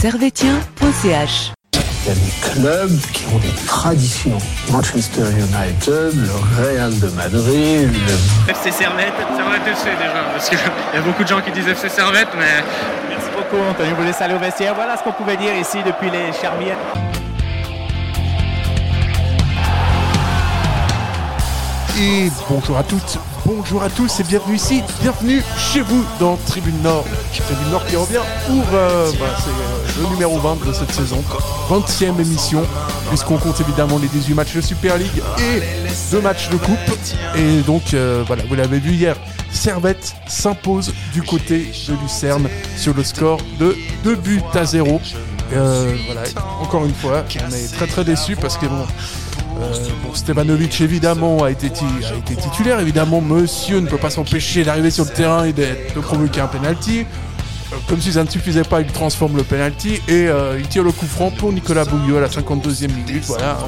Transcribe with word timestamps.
servetien.ch. 0.00 1.52
Il 1.74 1.78
y 2.06 2.10
a 2.10 2.14
des 2.14 2.52
clubs 2.52 3.00
qui 3.12 3.26
ont 3.34 3.38
des 3.38 3.52
traditions. 3.66 4.38
Manchester 4.70 5.22
United, 5.22 6.14
le 6.14 6.30
Real 6.56 6.96
de 7.00 7.08
Madrid, 7.08 7.90
le 7.92 8.50
FC 8.52 8.70
Servette, 8.70 9.12
Servette 9.36 9.66
FC 9.66 9.90
déjà, 9.98 10.22
parce 10.32 10.48
qu'il 10.48 10.58
y 10.58 10.96
a 10.96 11.00
beaucoup 11.02 11.24
de 11.24 11.28
gens 11.28 11.40
qui 11.40 11.50
disent 11.50 11.66
FC 11.66 11.88
Servette, 11.88 12.28
mais 12.38 12.62
Merci 13.08 13.28
beaucoup, 13.36 13.60
Anthony. 13.68 13.90
Vous 13.98 14.04
laisse 14.04 14.20
aller 14.22 14.34
au 14.34 14.38
vestiaire. 14.38 14.74
Voilà 14.76 14.96
ce 14.96 15.02
qu'on 15.02 15.12
pouvait 15.12 15.36
dire 15.36 15.54
ici 15.56 15.78
depuis 15.84 16.10
les 16.10 16.32
Charmières. 16.32 16.76
Et 22.00 22.30
bonjour 22.48 22.78
à 22.78 22.84
toutes, 22.84 23.18
bonjour 23.48 23.82
à 23.82 23.88
tous 23.88 24.20
et 24.20 24.24
bienvenue 24.24 24.56
ici, 24.56 24.82
bienvenue 25.00 25.42
chez 25.56 25.80
vous 25.80 26.04
dans 26.20 26.36
Tribune 26.36 26.82
Nord. 26.82 27.06
Tribune 27.32 27.70
Nord 27.70 27.86
qui 27.86 27.96
revient 27.96 28.20
pour 28.46 28.64
euh, 28.74 29.10
bah, 29.18 29.24
euh, 29.46 30.02
le 30.02 30.08
numéro 30.10 30.38
20 30.38 30.66
de 30.66 30.72
cette 30.74 30.92
saison, 30.92 31.24
20e 31.70 32.20
émission, 32.20 32.62
puisqu'on 33.08 33.38
compte 33.38 33.58
évidemment 33.62 33.98
les 33.98 34.08
18 34.08 34.34
matchs 34.34 34.54
de 34.54 34.60
Super 34.60 34.98
League 34.98 35.22
et 35.38 35.62
deux 36.12 36.20
matchs 36.20 36.50
de 36.50 36.58
coupe. 36.58 36.78
Et 37.36 37.62
donc 37.62 37.94
euh, 37.94 38.22
voilà, 38.26 38.42
vous 38.46 38.54
l'avez 38.54 38.80
vu 38.80 38.92
hier, 38.92 39.16
Servette 39.50 40.14
s'impose 40.26 40.92
du 41.14 41.22
côté 41.22 41.72
de 41.88 41.94
Lucerne 42.02 42.50
sur 42.76 42.92
le 42.92 43.02
score 43.02 43.40
de 43.58 43.74
2 44.04 44.14
buts 44.16 44.42
à 44.52 44.66
0. 44.66 45.00
Euh, 45.54 45.96
voilà, 46.04 46.20
encore 46.60 46.84
une 46.84 46.94
fois, 46.94 47.24
on 47.48 47.54
est 47.54 47.74
très 47.74 47.86
très 47.86 48.04
déçus 48.04 48.36
parce 48.36 48.58
que 48.58 48.66
bon, 48.66 48.84
bon, 49.58 50.14
Stevanovic 50.14 50.80
évidemment 50.80 51.44
a 51.44 51.50
été, 51.50 51.70
titulaire. 51.70 52.80
Évidemment, 52.80 53.20
monsieur 53.20 53.80
ne 53.80 53.86
peut 53.86 53.98
pas 53.98 54.10
s'empêcher 54.10 54.64
d'arriver 54.64 54.90
sur 54.90 55.04
le 55.04 55.10
terrain 55.10 55.44
et 55.44 55.52
de 55.52 55.66
provoquer 56.00 56.40
un 56.40 56.46
penalty. 56.46 57.06
Euh, 57.72 57.76
Comme 57.88 58.00
si 58.00 58.12
ça 58.12 58.24
ne 58.24 58.30
suffisait 58.30 58.62
pas, 58.62 58.80
il 58.80 58.86
transforme 58.86 59.36
le 59.36 59.42
penalty 59.42 60.00
et 60.08 60.26
euh, 60.28 60.58
il 60.58 60.66
tire 60.68 60.82
le 60.82 60.92
coup 60.92 61.06
franc 61.06 61.30
pour 61.30 61.52
Nicolas 61.52 61.84
Bouguiot 61.84 62.16
à 62.16 62.20
la 62.20 62.28
52e 62.28 62.92
minute. 62.92 63.24
Voilà. 63.26 63.58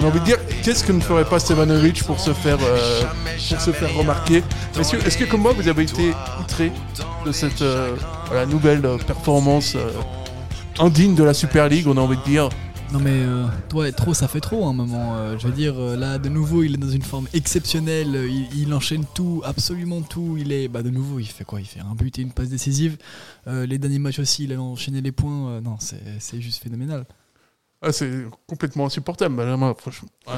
On 0.00 0.04
a 0.04 0.06
envie 0.06 0.20
de 0.20 0.24
dire, 0.24 0.38
qu'est-ce 0.62 0.82
que 0.84 0.92
ne 0.92 1.00
ferait 1.00 1.24
pas 1.24 1.38
Stevanovic 1.38 2.02
pour 2.04 2.18
se 2.18 2.32
faire, 2.32 2.58
euh, 2.62 3.02
pour 3.48 3.60
se 3.60 3.70
faire 3.70 3.94
remarquer? 3.94 4.42
Messieurs, 4.76 4.98
est-ce 5.06 5.16
que 5.16 5.24
comme 5.24 5.42
moi, 5.42 5.52
vous 5.56 5.68
avez 5.68 5.84
été 5.84 6.12
outré 6.40 6.72
de 7.24 7.32
cette 7.32 7.62
nouvelle 8.48 8.82
performance 9.06 9.76
indigne 10.78 11.14
de 11.14 11.24
la 11.24 11.34
Super 11.34 11.68
League 11.68 11.86
On 11.86 11.96
a 11.96 12.00
envie 12.00 12.16
de 12.16 12.24
dire, 12.24 12.48
Non 12.92 12.98
mais 12.98 13.12
euh, 13.22 13.44
ouais, 13.74 13.92
trop 13.92 14.14
ça 14.14 14.26
fait 14.26 14.40
trop 14.40 14.66
à 14.66 14.70
un 14.70 14.72
moment. 14.72 15.14
euh, 15.16 15.38
je 15.38 15.46
veux 15.46 15.52
dire 15.52 15.74
euh, 15.78 15.96
là 15.96 16.18
de 16.18 16.28
nouveau 16.28 16.64
il 16.64 16.74
est 16.74 16.76
dans 16.76 16.88
une 16.88 17.02
forme 17.02 17.28
exceptionnelle. 17.32 18.26
Il, 18.28 18.48
il 18.62 18.74
enchaîne 18.74 19.04
tout, 19.14 19.42
absolument 19.44 20.00
tout. 20.02 20.36
Il 20.38 20.50
est 20.52 20.66
bah 20.66 20.82
de 20.82 20.90
nouveau 20.90 21.20
il 21.20 21.26
fait 21.26 21.44
quoi? 21.44 21.60
Il 21.60 21.66
fait 21.66 21.78
un 21.80 21.94
but 21.94 22.18
et 22.18 22.22
une 22.22 22.32
passe 22.32 22.48
décisive. 22.48 22.96
Euh, 23.46 23.64
les 23.64 23.78
derniers 23.78 24.00
matchs 24.00 24.18
aussi 24.18 24.44
il 24.44 24.52
a 24.52 24.60
enchaîné 24.60 25.00
les 25.00 25.12
points. 25.12 25.50
euh, 25.50 25.60
non 25.60 25.76
c'est 25.78 26.40
juste 26.40 26.60
phénoménal. 26.64 27.04
ah, 27.80 27.92
c'est 27.92 28.10
complètement 28.48 28.86
insupportable. 28.86 29.36
Benjamin. 29.36 29.72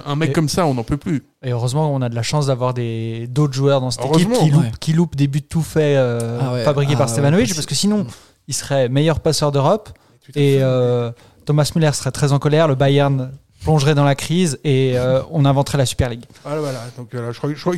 Un 0.05 0.14
mec 0.17 0.30
Et- 0.30 0.33
comme 0.33 0.50
ça, 0.50 0.67
on 0.67 0.75
n'en 0.75 0.84
peut 0.84 0.98
plus. 0.98 1.23
Et 1.42 1.53
heureusement, 1.53 1.92
on 1.95 2.03
a 2.03 2.11
de 2.11 2.14
la 2.14 2.23
chance 2.23 2.48
d'avoir 2.48 2.75
d'autres 2.75 3.55
joueurs 3.55 3.80
dans 3.80 3.91
cette 3.91 4.05
équipe 4.05 4.30
qui, 4.34 4.50
loupent, 4.50 4.62
ouais. 4.62 4.92
loupent 4.95 5.17
des 5.17 5.27
buts 5.27 5.41
tout 5.42 5.62
faits 5.62 5.97
euh, 5.97 6.39
Ah 6.41 6.53
ouais, 6.53 6.64
fabriqués 6.64 6.92
ah 6.97 6.98
par 6.98 7.08
Stevanovic, 7.08 7.47
parce- 7.47 7.56
parce 7.56 7.67
que 7.67 7.75
sinon, 7.75 8.06
il 8.47 8.53
serait 8.55 8.91
meilleur 8.91 9.20
passeur 9.20 9.53
d'Europe 9.53 9.89
et 10.36 10.58
euh, 10.61 11.11
Thomas 11.45 11.71
Müller 11.75 11.93
serait 11.93 12.11
très 12.12 12.33
en 12.33 12.39
colère, 12.39 12.69
le 12.69 12.75
Bayern 12.75 13.33
plongerait 13.65 13.95
dans 13.95 14.05
la 14.05 14.15
crise 14.15 14.59
et 14.65 14.98
euh, 14.98 15.23
on 15.31 15.45
inventerait 15.45 15.79
la 15.79 15.87
Super 15.87 16.09
League. 16.11 16.25
Voilà, 16.45 16.61
voilà. 16.61 16.81
Donc 16.97 17.09
voilà, 17.12 17.31
je 17.33 17.39
crois, 17.39 17.53
je 17.55 17.61
crois, 17.61 17.75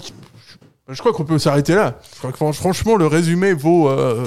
je 0.88 0.98
crois 1.00 1.12
qu'on 1.12 1.24
peut 1.24 1.38
s'arrêter 1.38 1.74
là. 1.74 1.98
Je 2.14 2.18
crois 2.18 2.30
que 2.32 2.36
fran- 2.36 2.52
franchement, 2.52 2.96
le 2.96 3.06
résumé 3.06 3.52
vaut, 3.52 3.88
euh, 3.88 4.24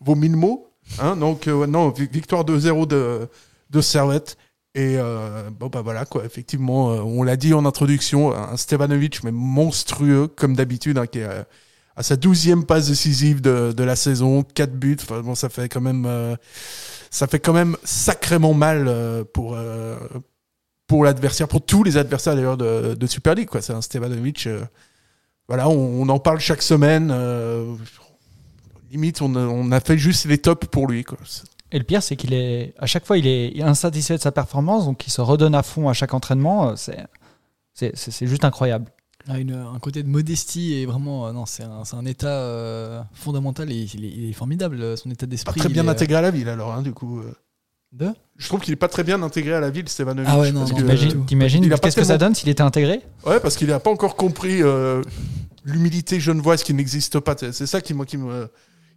vaut 0.00 0.14
1000 0.14 0.36
mots. 0.36 0.66
Hein, 1.00 1.16
donc 1.16 1.46
euh, 1.48 1.66
non, 1.66 1.90
vi- 1.90 2.08
victoire 2.10 2.44
2-0 2.44 2.86
de, 2.86 3.28
de 3.70 3.80
Servette. 3.80 4.36
Et 4.74 4.96
euh, 4.98 5.48
bon 5.50 5.68
bah 5.68 5.80
voilà 5.82 6.04
quoi, 6.04 6.24
effectivement, 6.24 6.92
euh, 6.92 7.00
on 7.00 7.22
l'a 7.22 7.36
dit 7.36 7.52
en 7.54 7.64
introduction, 7.64 8.34
un 8.34 8.56
Stevanovic 8.56 9.24
mais 9.24 9.32
monstrueux 9.32 10.28
comme 10.28 10.54
d'habitude, 10.54 10.98
hein, 10.98 11.06
qui 11.06 11.18
est 11.20 11.24
euh, 11.24 11.42
à 11.98 12.04
sa 12.04 12.14
douzième 12.14 12.64
passe 12.64 12.86
décisive 12.88 13.40
de, 13.40 13.72
de 13.76 13.84
la 13.84 13.96
saison, 13.96 14.44
4 14.44 14.72
buts. 14.72 14.96
Bon, 15.24 15.34
ça 15.34 15.48
fait 15.48 15.68
quand 15.68 15.80
même, 15.80 16.06
euh, 16.06 16.36
ça 17.10 17.26
fait 17.26 17.40
quand 17.40 17.52
même 17.52 17.76
sacrément 17.82 18.54
mal 18.54 18.86
euh, 18.86 19.24
pour 19.24 19.56
euh, 19.56 19.96
pour 20.86 21.04
l'adversaire, 21.04 21.48
pour 21.48 21.60
tous 21.60 21.82
les 21.82 21.96
adversaires 21.96 22.36
d'ailleurs 22.36 22.56
de, 22.56 22.94
de 22.94 23.06
Super 23.08 23.34
League 23.34 23.48
quoi. 23.48 23.60
C'est 23.62 23.72
un 23.72 23.82
Stevanovic. 23.82 24.48
voilà, 25.48 25.68
on, 25.68 26.08
en 26.08 26.18
parle 26.20 26.38
chaque 26.38 26.62
semaine. 26.62 27.12
limite, 28.92 29.20
on 29.20 29.72
a, 29.72 29.80
fait 29.80 29.98
juste 29.98 30.24
les 30.26 30.38
tops 30.38 30.68
pour 30.68 30.86
lui 30.86 31.04
Et 31.72 31.78
le 31.78 31.84
pire, 31.84 32.02
c'est 32.02 32.14
qu'il 32.14 32.32
est 32.32 32.74
à 32.78 32.86
chaque 32.86 33.04
fois, 33.06 33.18
il 33.18 33.26
est 33.26 33.60
insatisfait 33.60 34.16
de 34.16 34.22
sa 34.22 34.32
performance, 34.32 34.86
donc 34.86 35.04
il 35.06 35.10
se 35.10 35.20
redonne 35.20 35.54
à 35.56 35.64
fond 35.64 35.88
à 35.88 35.92
chaque 35.94 36.14
entraînement. 36.14 36.76
c'est 36.76 36.96
c'est 37.74 38.26
juste 38.26 38.44
incroyable. 38.44 38.90
Une- 39.36 39.52
un 39.52 39.78
côté 39.78 40.02
de 40.02 40.08
modestie 40.08 40.74
et 40.74 40.86
vraiment 40.86 41.26
euh, 41.26 41.32
non 41.32 41.44
c'est 41.44 41.62
un, 41.64 41.84
c'est 41.84 41.96
un 41.96 42.04
état 42.06 42.28
euh, 42.28 43.02
fondamental 43.12 43.70
et 43.70 43.86
il 43.94 44.04
est, 44.04 44.08
il 44.10 44.30
est 44.30 44.32
formidable 44.32 44.80
euh, 44.80 44.96
son 44.96 45.10
état 45.10 45.26
Pas 45.26 45.30
d'esprit. 45.30 45.60
très 45.60 45.68
il 45.68 45.72
bien 45.72 45.86
est, 45.86 45.90
intégré 45.90 46.16
à 46.16 46.22
la 46.22 46.30
ville 46.30 46.48
alors, 46.48 46.72
hein, 46.72 46.82
du 46.82 46.92
coup. 46.92 47.20
euh. 47.20 47.32
De? 47.90 48.08
Je 48.36 48.46
trouve 48.48 48.60
qu'il 48.60 48.72
est 48.74 48.76
pas 48.76 48.88
très 48.88 49.02
bien 49.02 49.22
intégré 49.22 49.54
à 49.54 49.60
la 49.60 49.70
ville, 49.70 49.88
Stevanovic. 49.88 50.28
Ah 50.30 50.38
ouais, 50.38 50.52
non, 50.52 50.66
t'imagines- 50.66 51.68
pas 51.70 51.78
qu'est-ce 51.78 51.96
que 51.96 52.04
ça 52.04 52.18
donne 52.18 52.34
s'il 52.34 52.50
était 52.50 52.62
intégré? 52.62 53.00
Ouais, 53.24 53.40
parce 53.40 53.56
qu'il 53.56 53.68
n'a 53.68 53.80
pas 53.80 53.90
encore 53.90 54.14
compris 54.14 54.62
euh, 54.62 55.02
l'humilité 55.64 56.20
genevoise 56.20 56.62
qui 56.62 56.74
n'existe 56.74 57.18
pas. 57.20 57.34
C'est 57.38 57.52
c'est 57.52 57.66
ça 57.66 57.80
qui, 57.80 57.94
moi, 57.94 58.04
qui, 58.04 58.18
me, 58.18 58.50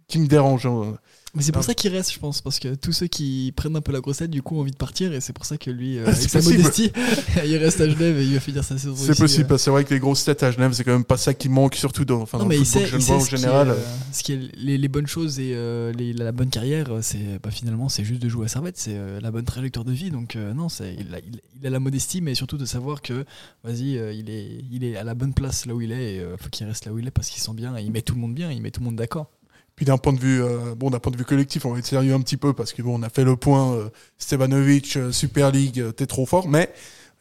qui 0.08 0.18
me 0.18 0.26
dérange. 0.26 0.66
hein. 0.66 0.94
Mais 1.34 1.42
c'est 1.42 1.50
pour 1.52 1.60
Ah. 1.62 1.66
ça 1.66 1.72
qu'il 1.74 1.90
reste, 1.90 2.12
je 2.12 2.18
pense, 2.18 2.42
parce 2.42 2.58
que 2.58 2.74
tous 2.74 2.92
ceux 2.92 3.06
qui 3.06 3.54
prennent 3.56 3.74
un 3.74 3.80
peu 3.80 3.90
la 3.90 4.00
grossette, 4.00 4.30
du 4.30 4.42
coup, 4.42 4.56
ont 4.56 4.60
envie 4.60 4.70
de 4.70 4.76
partir, 4.76 5.14
et 5.14 5.20
c'est 5.22 5.32
pour 5.32 5.46
ça 5.46 5.56
que 5.56 5.70
lui, 5.70 5.96
euh, 5.96 6.02
Ah, 6.04 6.10
avec 6.10 6.20
c'est 6.20 6.28
sa 6.28 6.38
possible. 6.40 6.58
modestie, 6.58 6.92
il 7.46 7.56
reste 7.56 7.80
à 7.80 7.88
Genève 7.88 8.18
et 8.18 8.24
il 8.24 8.34
va 8.34 8.40
finir 8.40 8.62
sa 8.62 8.76
saison. 8.76 8.94
C'est 8.94 9.16
possible, 9.18 9.44
euh. 9.44 9.48
parce 9.48 9.62
que 9.62 9.64
c'est 9.64 9.70
vrai 9.70 9.84
que 9.84 9.94
les 9.94 9.98
grosses 10.00 10.24
têtes 10.24 10.42
à 10.42 10.50
Genève, 10.50 10.72
c'est 10.74 10.84
quand 10.84 10.92
même 10.92 11.04
pas 11.04 11.16
ça 11.16 11.32
qui 11.32 11.48
manque, 11.48 11.76
surtout 11.76 12.04
dans, 12.04 12.20
enfin, 12.20 12.36
Non, 12.36 12.44
dans 12.44 12.48
mais 12.50 12.58
le 12.58 12.64
football 12.64 12.82
sait, 12.82 12.86
il 12.88 12.90
genevois 13.00 13.06
sait 13.06 13.12
en 13.14 13.20
ce 13.20 13.28
qui 13.30 13.34
est, 13.34 13.38
général. 13.38 13.70
euh, 13.70 13.76
ce 14.12 14.22
qui 14.22 14.32
est 14.34 14.40
les, 14.56 14.76
les 14.76 14.88
bonnes 14.88 15.06
choses 15.06 15.38
et 15.40 15.52
euh, 15.54 15.90
les- 15.94 16.12
la, 16.12 16.32
bonne 16.32 16.50
carrière, 16.50 16.98
c'est 17.00 17.40
bah, 17.42 17.50
finalement 17.50 17.88
c'est 17.88 18.04
juste 18.04 18.20
de 18.20 18.28
jouer 18.28 18.44
à 18.44 18.48
Servette, 18.48 18.76
c'est 18.76 18.98
la 19.22 19.30
bonne 19.30 19.46
trajectoire 19.46 19.86
de 19.86 19.92
vie. 19.92 20.10
Donc 20.10 20.34
non, 20.36 20.66
il 20.80 21.14
a, 21.14 21.18
il, 21.18 21.40
il 21.60 21.66
a 21.66 21.70
la 21.70 21.80
modestie, 21.80 22.20
mais 22.20 22.34
surtout 22.34 22.58
de 22.58 22.66
savoir 22.66 23.00
que 23.00 23.24
vas-y, 23.64 23.92
il 24.18 24.28
est 24.28 24.64
il 24.70 24.84
est 24.84 24.96
à 24.96 25.04
la 25.04 25.14
bonne 25.14 25.32
place 25.32 25.64
là 25.64 25.74
où 25.74 25.80
il 25.80 25.92
est. 25.92 26.16
Et, 26.16 26.24
faut 26.38 26.50
qu'il 26.50 26.66
reste 26.66 26.84
là 26.84 26.92
où 26.92 26.98
il 26.98 27.06
est 27.06 27.10
parce 27.10 27.30
qu'il 27.30 27.40
sent 27.40 27.54
bien. 27.54 27.74
Et 27.78 27.82
il 27.82 27.90
met 27.90 28.02
tout 28.02 28.14
le 28.14 28.20
monde 28.20 28.34
bien, 28.34 28.50
il 28.52 28.60
met 28.60 28.70
tout 28.70 28.80
le 28.80 28.84
monde 28.86 28.96
d'accord. 28.96 29.30
Puis 29.76 29.86
d'un 29.86 29.96
point 29.98 30.12
de 30.12 30.20
vue, 30.20 30.42
euh, 30.42 30.74
bon, 30.76 30.90
d'un 30.90 30.98
point 30.98 31.10
de 31.12 31.16
vue 31.16 31.24
collectif, 31.24 31.64
on 31.64 31.72
va 31.72 31.78
être 31.78 31.86
sérieux 31.86 32.12
un 32.14 32.20
petit 32.20 32.36
peu 32.36 32.52
parce 32.52 32.72
que 32.72 32.82
bon, 32.82 32.98
on 32.98 33.02
a 33.02 33.08
fait 33.08 33.24
le 33.24 33.36
point 33.36 33.72
euh, 33.74 33.88
Stevanovic, 34.18 34.96
euh, 34.96 35.12
Super 35.12 35.50
League, 35.50 35.80
euh, 35.80 35.92
t'es 35.92 36.06
trop 36.06 36.26
fort, 36.26 36.46
mais 36.48 36.72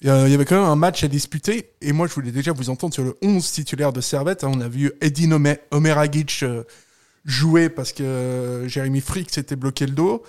il 0.01 0.07
y 0.07 0.09
avait 0.09 0.45
quand 0.45 0.55
même 0.59 0.69
un 0.69 0.75
match 0.75 1.03
à 1.03 1.07
disputer. 1.07 1.73
Et 1.79 1.93
moi, 1.93 2.07
je 2.07 2.13
voulais 2.13 2.31
déjà 2.31 2.51
vous 2.53 2.69
entendre 2.71 2.91
sur 2.93 3.03
le 3.03 3.15
11 3.21 3.51
titulaire 3.51 3.93
de 3.93 4.01
Servette. 4.01 4.43
hein. 4.43 4.51
on 4.53 4.59
a 4.59 4.67
vu 4.67 4.91
Edin 4.99 5.31
Omer- 5.31 5.59
Omeragic 5.69 6.43
jouer 7.23 7.69
parce 7.69 7.93
que 7.93 8.63
Jérémy 8.67 8.99
Frick 9.01 9.31
s'était 9.31 9.55
bloqué 9.55 9.85
le 9.85 9.91
dos. 9.93 10.23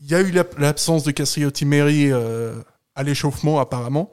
Il 0.00 0.10
y 0.10 0.14
a 0.14 0.20
eu 0.22 0.30
l'ab- 0.30 0.58
l'absence 0.58 1.04
de 1.04 1.10
Castriotti 1.10 1.66
Meri 1.66 2.10
à 2.12 3.02
l'échauffement 3.02 3.60
apparemment. 3.60 4.10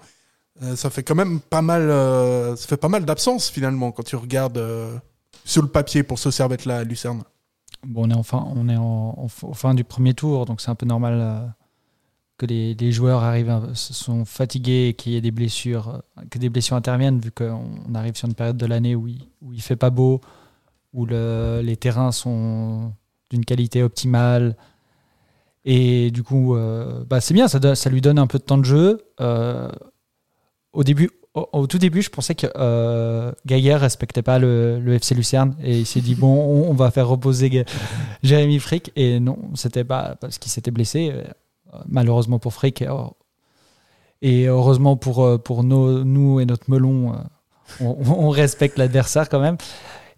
Ça 0.75 0.89
fait 0.89 1.03
quand 1.03 1.15
même 1.15 1.39
pas 1.39 1.61
mal, 1.61 1.87
ça 2.57 2.67
fait 2.67 2.75
pas 2.77 2.89
mal 2.89 3.05
d'absence 3.05 3.49
finalement 3.49 3.91
quand 3.93 4.03
tu 4.03 4.17
regardes 4.17 4.61
sur 5.45 5.61
le 5.61 5.69
papier 5.69 6.03
pour 6.03 6.19
ce 6.19 6.31
Servette 6.31 6.65
là 6.65 6.79
à 6.79 6.83
Lucerne. 6.83 7.23
Bon, 7.85 8.07
on 8.09 8.69
est 8.69 8.75
en, 8.77 9.27
fin 9.27 9.73
du 9.73 9.83
premier 9.83 10.13
tour, 10.13 10.45
donc 10.45 10.61
c'est 10.61 10.69
un 10.69 10.75
peu 10.75 10.85
normal 10.85 11.13
euh, 11.19 11.47
que 12.37 12.45
les, 12.45 12.91
joueurs 12.91 13.23
arrivent, 13.23 13.71
sont 13.73 14.25
fatigués, 14.25 14.89
et 14.89 14.93
qu'il 14.93 15.13
y 15.13 15.15
ait 15.15 15.21
des 15.21 15.31
blessures, 15.31 16.01
euh, 16.17 16.21
que 16.29 16.39
des 16.39 16.49
blessures 16.49 16.75
interviennent, 16.75 17.19
vu 17.19 17.31
qu'on 17.31 17.65
on 17.87 17.95
arrive 17.95 18.15
sur 18.15 18.27
une 18.27 18.33
période 18.35 18.57
de 18.57 18.65
l'année 18.65 18.95
où 18.95 19.07
il, 19.07 19.27
où 19.41 19.53
fait 19.59 19.75
pas 19.75 19.89
beau, 19.89 20.21
où 20.93 21.05
le- 21.05 21.61
les 21.63 21.77
terrains 21.77 22.11
sont 22.11 22.93
d'une 23.29 23.45
qualité 23.45 23.83
optimale. 23.83 24.55
Et 25.65 26.11
du 26.11 26.23
coup, 26.23 26.55
euh, 26.55 27.03
bah, 27.05 27.21
c'est 27.21 27.33
bien, 27.33 27.47
ça, 27.47 27.89
lui 27.89 28.01
donne 28.01 28.19
un 28.19 28.27
peu 28.27 28.39
de 28.39 28.43
temps 28.43 28.57
de 28.57 28.65
jeu. 28.65 29.01
Au 30.73 30.83
début, 30.83 31.09
au, 31.37 31.59
au 31.61 31.67
tout 31.67 31.77
début, 31.77 32.01
je 32.01 32.09
pensais 32.09 32.35
que 32.35 32.47
euh, 32.55 33.31
Gaillard 33.45 33.81
respectait 33.81 34.21
pas 34.21 34.39
le, 34.39 34.79
le 34.79 34.93
FC 34.95 35.15
Lucerne 35.15 35.55
et 35.63 35.79
il 35.79 35.85
s'est 35.85 36.01
dit 36.01 36.15
bon, 36.15 36.27
on, 36.33 36.69
on 36.69 36.73
va 36.73 36.91
faire 36.91 37.07
reposer 37.07 37.65
Jérémy 38.23 38.59
Frick 38.59 38.91
et 38.95 39.19
non, 39.19 39.37
c'était 39.55 39.83
pas 39.83 40.15
parce 40.19 40.37
qu'il 40.37 40.51
s'était 40.51 40.71
blessé. 40.71 41.11
euh, 41.13 41.23
Malheureusement 41.87 42.39
pour 42.39 42.53
Frick 42.53 42.83
et, 44.21 44.45
heureusement 44.47 44.95
pour 44.97 45.23
euh, 45.23 45.37
pour 45.37 45.63
nos, 45.63 46.03
nous 46.03 46.39
et 46.39 46.45
notre 46.45 46.69
melon, 46.71 47.13
euh, 47.13 47.17
on, 47.81 47.95
on 48.07 48.29
respecte 48.29 48.77
l'adversaire 48.77 49.29
quand 49.29 49.39
même. 49.39 49.57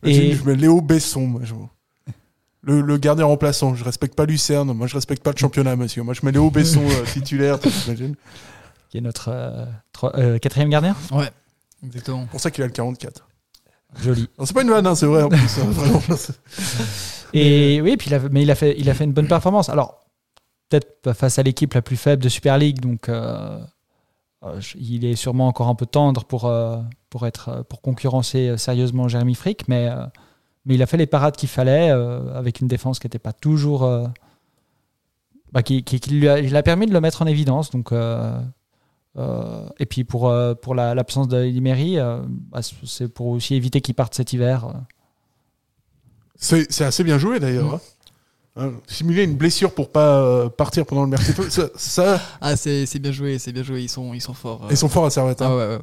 Et... 0.03 0.33
Je 0.33 0.43
mets 0.45 0.55
Léo 0.55 0.79
Besson, 0.81 1.21
moi, 1.27 1.41
je- 1.43 1.53
le, 2.61 2.81
le 2.81 2.97
gardien 2.97 3.25
remplaçant. 3.25 3.73
Je 3.75 3.83
respecte 3.83 4.15
pas 4.15 4.25
Lucerne, 4.25 4.71
moi 4.73 4.85
je 4.87 4.93
respecte 4.93 5.23
pas 5.23 5.31
le 5.31 5.37
championnat, 5.37 5.75
monsieur. 5.75 6.03
Moi 6.03 6.13
je 6.13 6.21
mets 6.25 6.31
Léo 6.31 6.49
Besson 6.51 6.81
euh, 6.85 7.05
titulaire, 7.13 7.59
t'imagines 7.59 8.15
qui 8.89 8.97
est 8.97 9.01
notre 9.01 9.29
euh, 9.29 9.65
trois- 9.93 10.15
euh, 10.17 10.37
quatrième 10.39 10.69
gardien, 10.69 10.95
Ouais, 11.11 11.29
exactement. 11.83 12.21
C'est 12.23 12.31
pour 12.31 12.39
ça 12.41 12.51
qu'il 12.51 12.63
a 12.63 12.67
le 12.67 12.73
44. 12.73 13.27
joli. 14.01 14.27
Non, 14.37 14.45
C'est 14.45 14.53
pas 14.53 14.61
une 14.63 14.69
vanne, 14.69 14.87
hein, 14.87 14.95
c'est 14.95 15.05
vrai 15.05 15.23
en 15.23 15.29
plus. 15.29 15.37
hein, 15.59 15.65
vraiment. 15.69 16.01
Et 17.33 17.81
oui, 17.81 17.95
puis 17.97 18.09
il 18.09 18.13
a, 18.15 18.19
mais 18.29 18.41
il 18.41 18.51
a 18.51 18.55
fait, 18.55 18.75
il 18.79 18.89
a 18.89 18.93
fait 18.93 19.03
une 19.03 19.13
bonne 19.13 19.27
performance. 19.27 19.69
Alors, 19.69 19.99
peut-être 20.69 21.13
face 21.13 21.37
à 21.39 21.43
l'équipe 21.43 21.73
la 21.73 21.81
plus 21.81 21.97
faible 21.97 22.23
de 22.23 22.29
Super 22.29 22.57
League, 22.57 22.79
donc 22.79 23.07
euh, 23.09 23.59
il 24.75 25.05
est 25.05 25.15
sûrement 25.15 25.47
encore 25.47 25.67
un 25.67 25.75
peu 25.75 25.85
tendre 25.85 26.23
pour, 26.25 26.45
euh, 26.45 26.77
pour, 27.09 27.27
être, 27.27 27.63
pour 27.69 27.81
concurrencer 27.81 28.57
sérieusement 28.57 29.07
Jeremy 29.07 29.35
Frick, 29.35 29.67
mais, 29.67 29.89
euh, 29.89 30.05
mais 30.65 30.75
il 30.75 30.81
a 30.81 30.87
fait 30.87 30.97
les 30.97 31.07
parades 31.07 31.35
qu'il 31.35 31.49
fallait 31.49 31.91
euh, 31.91 32.33
avec 32.35 32.59
une 32.61 32.67
défense 32.67 32.97
qui 32.99 33.05
n'était 33.07 33.19
pas 33.19 33.33
toujours. 33.33 33.83
euh, 33.83 34.07
bah, 35.51 35.63
qui, 35.63 35.83
qui- 35.83 35.99
qui 35.99 36.11
lui 36.11 36.29
a, 36.29 36.39
il 36.39 36.55
a 36.55 36.61
permis 36.63 36.85
de 36.85 36.93
le 36.93 37.01
mettre 37.01 37.21
en 37.21 37.25
évidence. 37.25 37.71
Donc, 37.71 37.91
euh, 39.19 39.65
euh, 39.65 39.69
et 39.79 39.85
puis 39.85 40.03
pour, 40.03 40.29
euh, 40.29 40.53
pour 40.55 40.73
la- 40.75 40.95
l'absence 40.95 41.27
de 41.27 41.43
euh, 41.99 42.21
bah, 42.51 42.61
c'est 42.85 43.07
pour 43.07 43.27
aussi 43.27 43.55
éviter 43.55 43.81
qu'il 43.81 43.95
parte 43.95 44.13
cet 44.15 44.33
hiver. 44.33 44.65
euh. 44.65 44.73
C'est 46.35 46.81
assez 46.85 47.03
bien 47.03 47.17
joué 47.17 47.39
d'ailleurs. 47.39 47.75
hein. 47.75 47.81
Hein, 48.61 48.73
simuler 48.87 49.23
une 49.23 49.35
blessure 49.35 49.73
pour 49.73 49.89
pas 49.89 50.21
euh, 50.21 50.49
partir 50.49 50.85
pendant 50.85 51.03
le 51.03 51.09
mercato, 51.09 51.49
ça, 51.49 51.69
ça, 51.75 52.21
Ah, 52.41 52.57
c'est 52.57 52.85
c'est 52.85 52.99
bien 52.99 53.13
joué, 53.13 53.39
c'est 53.39 53.53
bien 53.53 53.63
joué. 53.63 53.81
Ils 53.83 53.87
sont, 53.89 54.13
ils 54.13 54.19
sont 54.21 54.33
forts. 54.33 54.63
euh. 54.65 54.67
ils 54.71 54.75
sont 54.75 54.89
forts 54.89 55.05
à 55.05 55.09
Servette. 55.09 55.41
hein. 55.41 55.47
Ah 55.49 55.55
ouais, 55.55 55.67
ouais. 55.77 55.79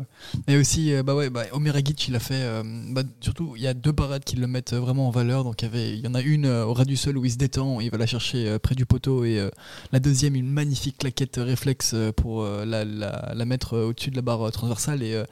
Mais 0.47 0.57
aussi, 0.59 0.93
euh, 0.93 1.03
bah 1.03 1.15
ouais, 1.15 1.31
bah, 1.31 1.45
Omeragic, 1.53 2.07
il 2.09 2.15
a 2.17 2.21
fait. 2.21 2.35
euh, 2.37 2.63
bah, 2.91 3.03
surtout, 3.21 3.55
il 3.57 3.63
y 3.63 3.67
a 3.67 3.73
deux 3.73 3.95
parades 3.95 4.25
qui 4.25 4.37
le 4.37 4.47
mettent 4.47 4.75
vraiment 4.75 5.09
en 5.09 5.11
valeur. 5.11 5.43
Donc, 5.45 5.63
il 5.63 5.65
y, 5.65 5.69
avait, 5.69 5.91
il 5.97 6.05
y 6.05 6.09
en 6.09 6.15
a 6.15 6.21
une 6.21 6.47
au 6.47 6.75
ras 6.75 6.85
du 6.85 6.97
sol 6.97 7.17
où 7.17 7.25
il 7.25 7.31
se 7.31 7.39
détend, 7.39 7.81
il 7.81 7.91
va 7.91 7.97
la 7.97 8.07
chercher 8.07 8.59
près 8.59 8.75
du 8.75 8.85
poteau. 8.85 9.25
Et 9.25 9.39
euh, 9.41 9.49
la 9.93 9.99
deuxième, 9.99 10.35
une 10.37 10.51
magnifique 10.51 10.99
claquette 10.99 11.37
réflexe 11.43 11.95
pour 12.17 12.45
la, 12.45 12.85
la- 12.85 13.33
la 13.35 13.45
mettre 13.47 13.79
au-dessus 13.79 14.11
de 14.11 14.17
la 14.17 14.23
barre 14.23 14.53
transversale. 14.53 15.03
Et 15.03 15.23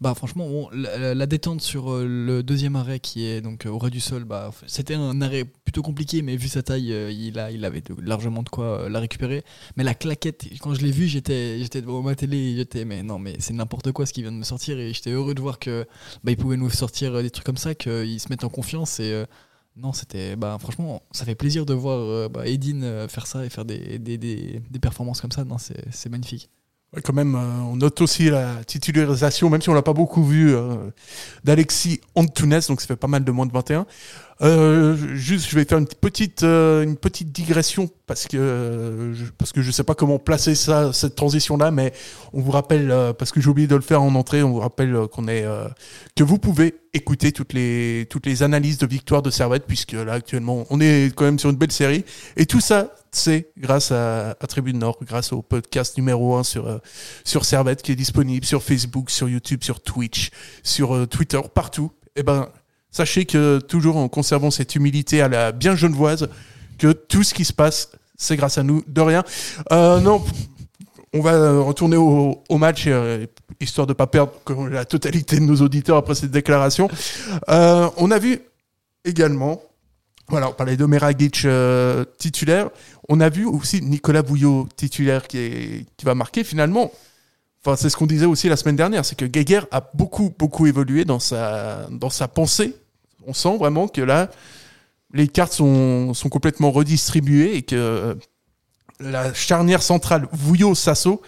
bah, 0.00 0.14
franchement, 0.14 0.70
la, 0.72 1.26
détente 1.26 1.60
sur 1.60 1.92
euh, 1.92 2.06
le 2.06 2.42
deuxième 2.42 2.74
arrêt 2.74 3.00
qui 3.00 3.26
est 3.26 3.42
donc 3.42 3.66
euh, 3.66 3.68
au 3.68 3.76
ras 3.76 3.90
du 3.90 4.00
sol, 4.00 4.24
bah, 4.24 4.50
c'était 4.66 4.94
un 4.94 5.20
arrêt 5.20 5.44
plutôt 5.44 5.82
compliqué, 5.82 6.22
mais 6.22 6.36
vu 6.36 6.48
sa 6.48 6.62
taille, 6.62 6.90
euh, 6.90 7.10
il, 7.12 7.38
a, 7.38 7.50
il 7.50 7.66
avait 7.66 7.82
largement 8.02 8.42
de 8.42 8.48
quoi 8.48 8.88
la 8.88 8.98
récupérer. 8.98 9.44
Mais 9.76 9.84
la 9.84 9.94
claquette, 9.94 10.46
quand 10.60 10.72
je 10.72 10.80
l'ai 10.80 10.90
vue, 10.90 11.06
j'étais, 11.06 11.58
devant 11.82 12.00
ma 12.00 12.14
télé 12.14 12.38
et 12.38 12.56
j'étais, 12.56 12.86
mais 12.86 13.02
non, 13.02 13.18
mais 13.18 13.36
c'est 13.40 13.52
n'importe 13.52 13.92
quoi 13.92 14.06
ce 14.06 14.14
qui 14.14 14.22
vient 14.22 14.32
de 14.32 14.38
me 14.38 14.42
sortir. 14.44 14.78
Et 14.78 14.94
j'étais 14.94 15.10
heureux 15.10 15.34
de 15.34 15.42
voir 15.42 15.58
que 15.58 15.86
bah, 16.24 16.32
ils 16.32 16.38
pouvaient 16.38 16.56
nous 16.56 16.70
sortir 16.70 17.22
des 17.22 17.30
trucs 17.30 17.44
comme 17.44 17.58
ça, 17.58 17.74
qu'ils 17.74 18.20
se 18.20 18.28
mettent 18.30 18.44
en 18.44 18.48
confiance. 18.48 19.00
Et 19.00 19.24
non, 19.76 19.92
c'était, 19.92 20.34
bah, 20.34 20.56
franchement, 20.58 21.02
ça 21.10 21.26
fait 21.26 21.34
plaisir 21.34 21.66
de 21.66 21.74
voir 21.74 21.98
euh, 21.98 22.28
bah, 22.30 22.46
Edine 22.46 23.06
faire 23.08 23.26
ça 23.26 23.44
et 23.44 23.50
faire 23.50 23.66
des, 23.66 23.98
des, 23.98 24.16
des, 24.16 24.62
des 24.70 24.78
performances 24.78 25.20
comme 25.20 25.32
ça. 25.32 25.44
Non, 25.44 25.58
c'est 25.58 26.08
magnifique. 26.08 26.48
Quand 27.04 27.12
même, 27.12 27.36
euh, 27.36 27.60
on 27.70 27.76
note 27.76 28.00
aussi 28.00 28.30
la 28.30 28.64
titularisation, 28.66 29.48
même 29.48 29.62
si 29.62 29.68
on 29.68 29.74
l'a 29.74 29.82
pas 29.82 29.92
beaucoup 29.92 30.24
vu, 30.24 30.52
euh, 30.52 30.90
d'Alexis 31.44 32.00
Antunes, 32.16 32.60
donc 32.68 32.80
ça 32.80 32.88
fait 32.88 32.96
pas 32.96 33.06
mal 33.06 33.22
de 33.22 33.30
moins 33.30 33.46
de 33.46 33.52
21. 33.52 33.86
Euh, 34.42 34.96
juste, 35.14 35.48
je 35.50 35.56
vais 35.56 35.64
faire 35.64 35.78
une 35.78 35.86
petite, 35.86 36.42
euh, 36.44 36.82
une 36.82 36.96
petite 36.96 37.30
digression 37.32 37.90
parce 38.10 38.26
que 38.26 38.36
euh, 38.36 39.14
je, 39.14 39.26
parce 39.38 39.52
que 39.52 39.62
je 39.62 39.70
sais 39.70 39.84
pas 39.84 39.94
comment 39.94 40.18
placer 40.18 40.56
ça, 40.56 40.92
cette 40.92 41.14
transition-là, 41.14 41.70
mais 41.70 41.92
on 42.32 42.40
vous 42.40 42.50
rappelle 42.50 42.90
euh, 42.90 43.12
parce 43.12 43.30
que 43.30 43.40
j'ai 43.40 43.48
oublié 43.48 43.68
de 43.68 43.76
le 43.76 43.82
faire 43.82 44.02
en 44.02 44.12
entrée, 44.16 44.42
on 44.42 44.50
vous 44.50 44.58
rappelle 44.58 44.96
euh, 44.96 45.06
qu'on 45.06 45.28
est 45.28 45.44
que 46.16 46.24
vous 46.24 46.38
pouvez 46.38 46.74
écouter 46.92 47.30
toutes 47.30 47.52
les 47.52 48.08
toutes 48.10 48.26
les 48.26 48.42
analyses 48.42 48.78
de 48.78 48.86
victoire 48.88 49.22
de 49.22 49.30
Servette 49.30 49.64
puisque 49.64 49.92
là 49.92 50.14
actuellement 50.14 50.66
on 50.70 50.80
est 50.80 51.14
quand 51.14 51.24
même 51.24 51.38
sur 51.38 51.50
une 51.50 51.56
belle 51.56 51.70
série 51.70 52.04
et 52.36 52.46
tout 52.46 52.60
ça 52.60 52.96
c'est 53.12 53.52
grâce 53.56 53.92
à, 53.92 54.34
Tribune 54.48 54.78
Nord, 54.78 54.98
grâce 55.02 55.32
au 55.32 55.40
podcast 55.40 55.96
numéro 55.98 56.34
1 56.34 56.42
sur 56.42 56.66
euh, 56.66 56.78
sur 57.24 57.44
Servette 57.44 57.80
qui 57.82 57.92
est 57.92 57.96
disponible 57.96 58.44
sur 58.44 58.60
Facebook, 58.60 59.08
sur 59.10 59.28
YouTube, 59.28 59.62
sur 59.62 59.80
Twitch, 59.80 60.30
sur 60.64 61.06
Twitter, 61.08 61.40
partout. 61.54 61.92
Et 62.16 62.24
ben, 62.24 62.48
sachez 62.90 63.24
que 63.24 63.58
toujours 63.58 63.96
en 63.96 64.08
conservant 64.08 64.50
cette 64.50 64.74
humilité 64.74 65.20
à 65.22 65.28
la 65.28 65.52
bien 65.52 65.76
genevoise, 65.76 66.28
que 66.78 66.92
tout 66.92 67.22
ce 67.22 67.34
qui 67.34 67.44
se 67.44 67.52
passe, 67.52 67.90
c'est 68.16 68.36
grâce 68.36 68.58
à 68.58 68.62
nous, 68.62 68.82
de 68.86 69.00
rien. 69.00 69.24
Euh, 69.72 70.00
non, 70.00 70.22
on 71.12 71.20
va 71.20 71.60
retourner 71.60 71.96
au, 71.96 72.58
match, 72.58 72.84
euh, 72.86 73.26
histoire 73.60 73.86
de 73.86 73.92
pas 73.92 74.06
perdre 74.06 74.32
la 74.70 74.84
totalité 74.84 75.36
de 75.36 75.44
nos 75.44 75.56
auditeurs 75.56 75.96
après 75.96 76.14
cette 76.14 76.30
déclaration. 76.30 76.88
Euh, 77.48 77.88
on 77.96 78.10
a 78.10 78.18
vu 78.18 78.40
également, 79.04 79.60
voilà, 80.28 80.48
on 80.48 80.52
parlait 80.52 80.76
d'Omeragic 80.76 81.44
euh, 81.44 82.04
titulaire, 82.18 82.70
on 83.08 83.20
a 83.20 83.28
vu 83.28 83.44
aussi 83.44 83.82
Nicolas 83.82 84.22
Bouillot 84.22 84.68
titulaire 84.76 85.26
qui, 85.26 85.38
est, 85.38 85.86
qui 85.96 86.06
va 86.06 86.14
marquer 86.14 86.44
finalement. 86.44 86.92
C'est 87.76 87.90
ce 87.90 87.96
qu'on 87.96 88.06
disait 88.06 88.26
aussi 88.26 88.48
la 88.48 88.56
semaine 88.56 88.76
dernière, 88.76 89.04
c'est 89.04 89.16
que 89.16 89.26
Geiger 89.26 89.60
a 89.70 89.82
beaucoup, 89.94 90.32
beaucoup 90.38 90.66
évolué 90.66 91.04
dans 91.04 91.18
sa, 91.18 91.86
dans 91.90 92.10
sa 92.10 92.26
pensée. 92.26 92.74
On 93.26 93.34
sent 93.34 93.58
vraiment 93.58 93.86
que 93.86 94.00
là, 94.00 94.30
les 95.12 95.28
cartes 95.28 95.52
sont, 95.52 96.14
sont 96.14 96.30
complètement 96.30 96.70
redistribuées 96.70 97.56
et 97.56 97.62
que 97.62 97.76
euh, 97.76 98.14
la 98.98 99.34
charnière 99.34 99.82
centrale 99.82 100.26
Vouillot-Sasso, 100.32 101.20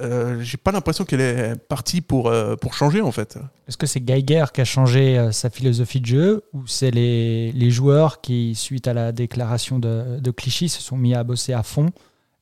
euh, 0.00 0.40
j'ai 0.42 0.56
pas 0.56 0.72
l'impression 0.72 1.04
qu'elle 1.04 1.20
est 1.20 1.56
partie 1.68 2.00
pour, 2.00 2.28
euh, 2.28 2.54
pour 2.54 2.74
changer 2.74 3.00
en 3.00 3.10
fait. 3.12 3.38
Est-ce 3.66 3.76
que 3.76 3.86
c'est 3.86 4.00
Geiger 4.00 4.44
qui 4.52 4.60
a 4.60 4.64
changé 4.64 5.18
euh, 5.18 5.32
sa 5.32 5.50
philosophie 5.50 6.00
de 6.00 6.06
jeu 6.06 6.44
ou 6.52 6.66
c'est 6.66 6.90
les, 6.90 7.50
les 7.52 7.70
joueurs 7.70 8.20
qui, 8.20 8.54
suite 8.54 8.86
à 8.86 8.94
la 8.94 9.10
déclaration 9.10 9.78
de, 9.78 10.20
de 10.20 10.30
Clichy, 10.30 10.68
se 10.68 10.82
sont 10.82 10.96
mis 10.96 11.14
à 11.14 11.24
bosser 11.24 11.54
à 11.54 11.62
fond 11.62 11.90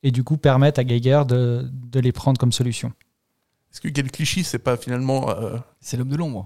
et 0.03 0.11
du 0.11 0.23
coup 0.23 0.37
permettent 0.37 0.79
à 0.79 0.83
Geiger 0.83 1.23
de, 1.25 1.67
de 1.71 1.99
les 1.99 2.11
prendre 2.11 2.37
comme 2.37 2.51
solution? 2.51 2.91
Est-ce 3.75 3.81
que 3.81 3.89
Gaël 3.89 4.09
Clichy, 4.09 4.45
c'est 4.45 4.57
pas 4.57 4.77
finalement. 4.77 5.29
euh, 5.31 5.57
C'est 5.81 5.97
l'homme 5.97 6.07
de 6.07 6.15
l'ombre. 6.15 6.45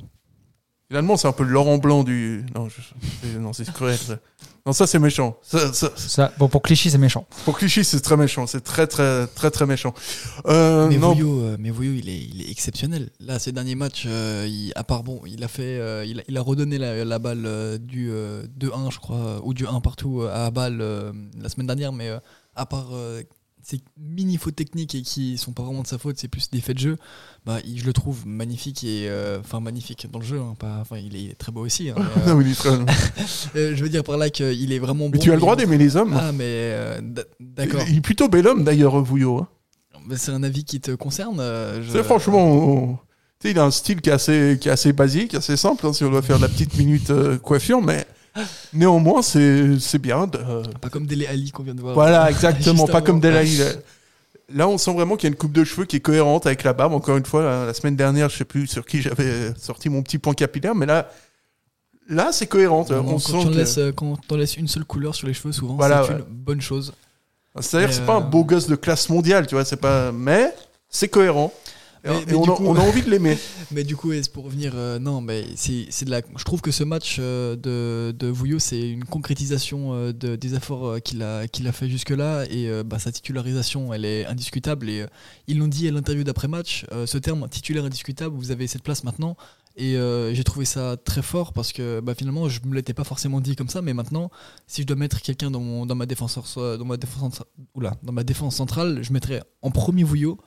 finalement, 0.87 1.15
c'est 1.15 1.27
un 1.27 1.31
peu 1.31 1.43
le 1.43 1.51
Laurent 1.51 1.77
Blanc 1.77 2.03
du. 2.03 2.43
Non, 2.55 2.67
je- 2.69 2.81
c'est- 3.21 3.37
non, 3.37 3.53
c'est 3.53 3.71
cruel. 3.71 3.95
ça. 3.99 4.17
Non, 4.65 4.73
ça, 4.73 4.87
c'est 4.87 4.97
méchant. 4.97 5.37
Ça, 5.43 5.71
ça- 5.71 5.91
Ça, 5.95 6.33
bon, 6.39 6.47
pour 6.47 6.63
Clichy, 6.63 6.89
c'est 6.89 6.97
méchant. 6.97 7.27
pour 7.45 7.55
Clichy, 7.59 7.83
c'est 7.85 7.99
très 8.01 8.17
méchant. 8.17 8.47
C'est 8.47 8.61
très, 8.61 8.87
très, 8.87 9.27
très, 9.27 9.51
très 9.51 9.67
méchant. 9.67 9.93
Euh, 10.47 10.87
Mais 10.89 10.97
non, 10.97 11.13
Vouillot, 11.13 11.39
euh, 11.41 11.57
mais 11.59 11.69
Vouillot, 11.69 11.93
il 11.93 12.09
est, 12.09 12.17
il 12.19 12.41
est 12.41 12.49
exceptionnel. 12.49 13.11
Là, 13.19 13.37
ces 13.37 13.51
derniers 13.51 13.75
matchs, 13.75 14.05
euh, 14.07 14.47
il, 14.49 14.71
à 14.75 14.83
part 14.83 15.03
bon, 15.03 15.21
il 15.27 15.43
a 15.43 15.47
fait, 15.47 15.77
euh, 15.79 16.03
il, 16.05 16.21
a, 16.21 16.23
il 16.27 16.35
a 16.35 16.41
redonné 16.41 16.79
la, 16.79 17.05
la 17.05 17.19
balle 17.19 17.45
euh, 17.45 17.77
du 17.77 18.09
euh, 18.11 18.47
2-1, 18.59 18.89
je 18.89 18.97
crois, 18.97 19.17
euh, 19.17 19.39
ou 19.43 19.53
du 19.53 19.67
1 19.67 19.79
partout 19.81 20.21
euh, 20.23 20.33
à 20.47 20.49
balle 20.49 20.81
euh, 20.81 21.13
la 21.39 21.49
semaine 21.49 21.67
dernière, 21.67 21.93
mais 21.93 22.09
euh, 22.09 22.19
à 22.55 22.65
part 22.65 22.89
euh, 22.93 23.21
ces 23.61 23.81
mini 23.97 24.37
fautes 24.37 24.55
techniques 24.55 24.95
et 24.95 25.01
qui 25.01 25.37
sont 25.37 25.51
pas 25.51 25.63
vraiment 25.63 25.81
de 25.81 25.87
sa 25.87 25.97
faute, 25.97 26.17
c'est 26.17 26.27
plus 26.27 26.49
des 26.49 26.61
faits 26.61 26.75
de 26.77 26.81
jeu. 26.81 26.97
Bah, 27.45 27.57
je 27.75 27.83
le 27.85 27.93
trouve 27.93 28.25
magnifique 28.25 28.83
et 28.83 29.07
euh, 29.09 29.39
enfin 29.39 29.59
magnifique 29.59 30.07
dans 30.11 30.19
le 30.19 30.25
jeu. 30.25 30.39
hein, 30.39 30.55
pas, 30.57 30.83
il 30.97 31.15
est, 31.15 31.21
il 31.23 31.29
est 31.31 31.35
très 31.35 31.51
beau 31.51 31.65
aussi. 31.65 31.89
hein, 31.89 31.95
mais, 31.97 32.53
euh, 32.65 32.85
euh, 33.55 33.75
je 33.75 33.83
veux 33.83 33.89
dire 33.89 34.03
par 34.03 34.17
là 34.17 34.29
qu'il 34.29 34.71
est 34.73 34.79
vraiment 34.79 35.05
bon. 35.05 35.11
Mais 35.13 35.19
tu 35.19 35.31
as 35.31 35.35
le 35.35 35.41
droit 35.41 35.55
d'aimer 35.55 35.77
les 35.77 35.95
hommes. 35.95 36.17
Ah, 36.19 36.31
mais 36.31 36.73
d'accord. 37.39 37.83
Il 37.89 37.97
est 37.97 38.01
plutôt 38.01 38.27
bel 38.29 38.47
homme 38.47 38.63
d'ailleurs, 38.63 39.01
Vouillot. 39.03 39.39
hein. 39.39 39.47
C'est 40.15 40.31
un 40.31 40.43
avis 40.43 40.63
qui 40.63 40.79
te 40.79 40.91
concerne. 40.91 41.37
je- 41.39 41.89
C'est 41.91 42.03
franchement. 42.03 42.45
on- 42.45 42.97
il 43.43 43.57
a 43.57 43.63
un 43.63 43.71
style 43.71 44.01
qui 44.01 44.09
est 44.09 44.13
assez, 44.13 44.57
qui 44.59 44.67
est 44.67 44.71
assez 44.71 44.91
basique, 44.91 45.33
assez 45.35 45.55
simple, 45.55 45.85
hein, 45.87 45.93
si 45.93 46.03
on 46.03 46.09
doit 46.11 46.21
faire 46.21 46.39
la 46.39 46.49
petite 46.49 46.77
minute 46.77 47.11
coiffure, 47.41 47.81
mais 47.81 48.05
néanmoins, 48.73 49.21
c'est 49.21 49.79
c'est 49.79 49.99
bien. 49.99 50.27
de- 50.27 50.37
Pas 50.81 50.89
comme 50.89 51.05
Dele 51.05 51.25
Ali 51.27 51.51
qu'on 51.51 51.63
vient 51.63 51.75
de 51.75 51.81
voir. 51.81 51.93
Voilà, 51.93 52.29
exactement, 52.29 52.87
pas 52.87 53.01
comme 53.01 53.17
avant. 53.17 53.27
Delaï. 53.27 53.57
Là, 54.51 54.67
on 54.67 54.79
sent 54.79 54.93
vraiment 54.93 55.15
qu'il 55.15 55.27
y 55.27 55.31
a 55.31 55.33
une 55.33 55.37
coupe 55.37 55.51
de 55.51 55.63
cheveux 55.63 55.85
qui 55.85 55.97
est 55.97 55.99
cohérente 55.99 56.47
avec 56.47 56.63
la 56.63 56.73
barbe. 56.73 56.93
Encore 56.93 57.17
une 57.17 57.25
fois, 57.25 57.43
la, 57.43 57.65
la 57.67 57.73
semaine 57.73 57.95
dernière, 57.95 58.29
je 58.29 58.37
sais 58.37 58.45
plus 58.45 58.65
sur 58.65 58.83
qui 58.85 58.99
j'avais 59.01 59.53
sorti 59.59 59.89
mon 59.89 60.01
petit 60.01 60.17
point 60.17 60.33
capillaire, 60.33 60.73
mais 60.73 60.87
là, 60.87 61.07
là, 62.07 62.29
c'est 62.31 62.47
cohérent. 62.47 62.83
Non, 62.89 62.97
on 62.99 63.19
quand, 63.19 63.39
en 63.39 63.51
que- 63.51 63.79
euh, 63.79 63.91
quand 63.91 64.17
laisses 64.31 64.57
une 64.57 64.67
seule 64.67 64.85
couleur 64.85 65.13
sur 65.13 65.27
les 65.27 65.33
cheveux, 65.35 65.51
souvent, 65.51 65.75
Voilà, 65.75 66.03
c'est 66.03 66.13
ouais. 66.13 66.19
une 66.19 66.25
bonne 66.35 66.61
chose. 66.61 66.93
C'est-à-dire 67.59 67.89
que 67.89 67.95
c'est 67.95 68.05
pas 68.05 68.15
un 68.15 68.21
euh, 68.21 68.21
beau 68.21 68.43
gosse 68.43 68.67
de 68.67 68.75
classe 68.75 69.09
mondiale, 69.09 69.45
tu 69.45 69.53
vois, 69.55 69.65
c'est 69.65 69.75
pas. 69.77 70.11
Mais 70.11 70.53
c'est 70.89 71.09
cohérent. 71.09 71.53
Et, 72.03 72.07
Mais- 72.09 72.31
et 72.31 72.35
on, 72.35 72.41
du 72.43 72.49
a, 72.49 72.53
coup- 72.53 72.63
on 72.65 72.75
a 72.75 72.79
envie 72.79 73.01
de 73.01 73.09
l'aimer. 73.09 73.37
Mais 73.71 73.83
du 73.83 73.95
coup, 73.95 74.11
pour 74.33 74.45
revenir, 74.45 74.71
euh, 74.75 74.99
non, 74.99 75.21
mais 75.21 75.45
c'est 75.55 76.05
de 76.05 76.09
la. 76.09 76.21
Je 76.37 76.43
trouve 76.43 76.61
que 76.61 76.71
ce 76.71 76.83
match 76.83 77.17
euh, 77.19 77.55
de, 77.55 78.11
de 78.17 78.27
Vouillot, 78.27 78.57
c'est 78.59 78.89
une 78.89 79.03
concrétisation 79.05 79.93
euh, 79.93 80.11
de, 80.13 80.35
des 80.35 80.55
efforts 80.55 81.01
qu'il 81.03 81.21
a, 81.21 81.47
qu'il 81.47 81.67
a 81.67 81.71
fait 81.71 81.89
jusque-là. 81.89 82.45
Et 82.49 82.69
bah, 82.83 82.99
sa 82.99 83.11
titularisation, 83.11 83.93
elle 83.93 84.05
est 84.05 84.25
indiscutable. 84.25 84.89
Et 84.89 85.05
ils 85.47 85.57
l'ont 85.59 85.67
dit 85.67 85.87
à 85.87 85.91
l'interview 85.91 86.23
d'après-match, 86.23 86.85
ce 87.05 87.17
terme 87.17 87.47
titulaire 87.49 87.85
indiscutable, 87.85 88.35
vous 88.35 88.51
avez 88.51 88.67
cette 88.67 88.83
place 88.83 89.03
maintenant. 89.03 89.35
Et 89.75 89.95
euh, 89.95 90.33
j'ai 90.33 90.43
trouvé 90.43 90.65
ça 90.65 90.97
très 90.97 91.21
fort 91.21 91.53
parce 91.53 91.71
que 91.71 92.01
bah, 92.01 92.13
finalement, 92.13 92.49
je 92.49 92.59
me 92.65 92.75
l'étais 92.75 92.93
pas 92.93 93.05
forcément 93.05 93.39
dit 93.39 93.55
comme 93.55 93.69
ça. 93.69 93.81
Mais 93.81 93.93
maintenant, 93.93 94.29
si 94.67 94.81
je 94.81 94.87
dois 94.87 94.97
mettre 94.97 95.21
quelqu'un 95.21 95.51
dans, 95.51 95.85
dans, 95.85 95.95
ma 95.95 96.05
dans, 96.05 96.09
défense, 96.09 96.37
oula, 97.75 97.95
dans 98.03 98.11
ma 98.13 98.23
défense 98.23 98.55
centrale, 98.57 98.99
je 99.03 99.13
mettrais 99.13 99.41
en 99.61 99.71
premier 99.71 100.03
Vouillot 100.03 100.37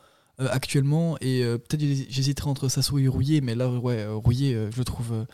euh, 0.40 0.48
actuellement 0.50 1.18
et 1.20 1.44
euh, 1.44 1.58
peut-être 1.58 1.82
j'hésiterais 2.08 2.48
entre 2.48 2.70
Sasso 2.70 2.98
et 2.98 3.06
Rouillé 3.06 3.42
mais 3.42 3.54
là 3.54 3.68
ouais 3.68 3.98
euh, 3.98 4.14
Rouillé 4.14 4.68
je 4.74 4.82
trouve 4.82 5.26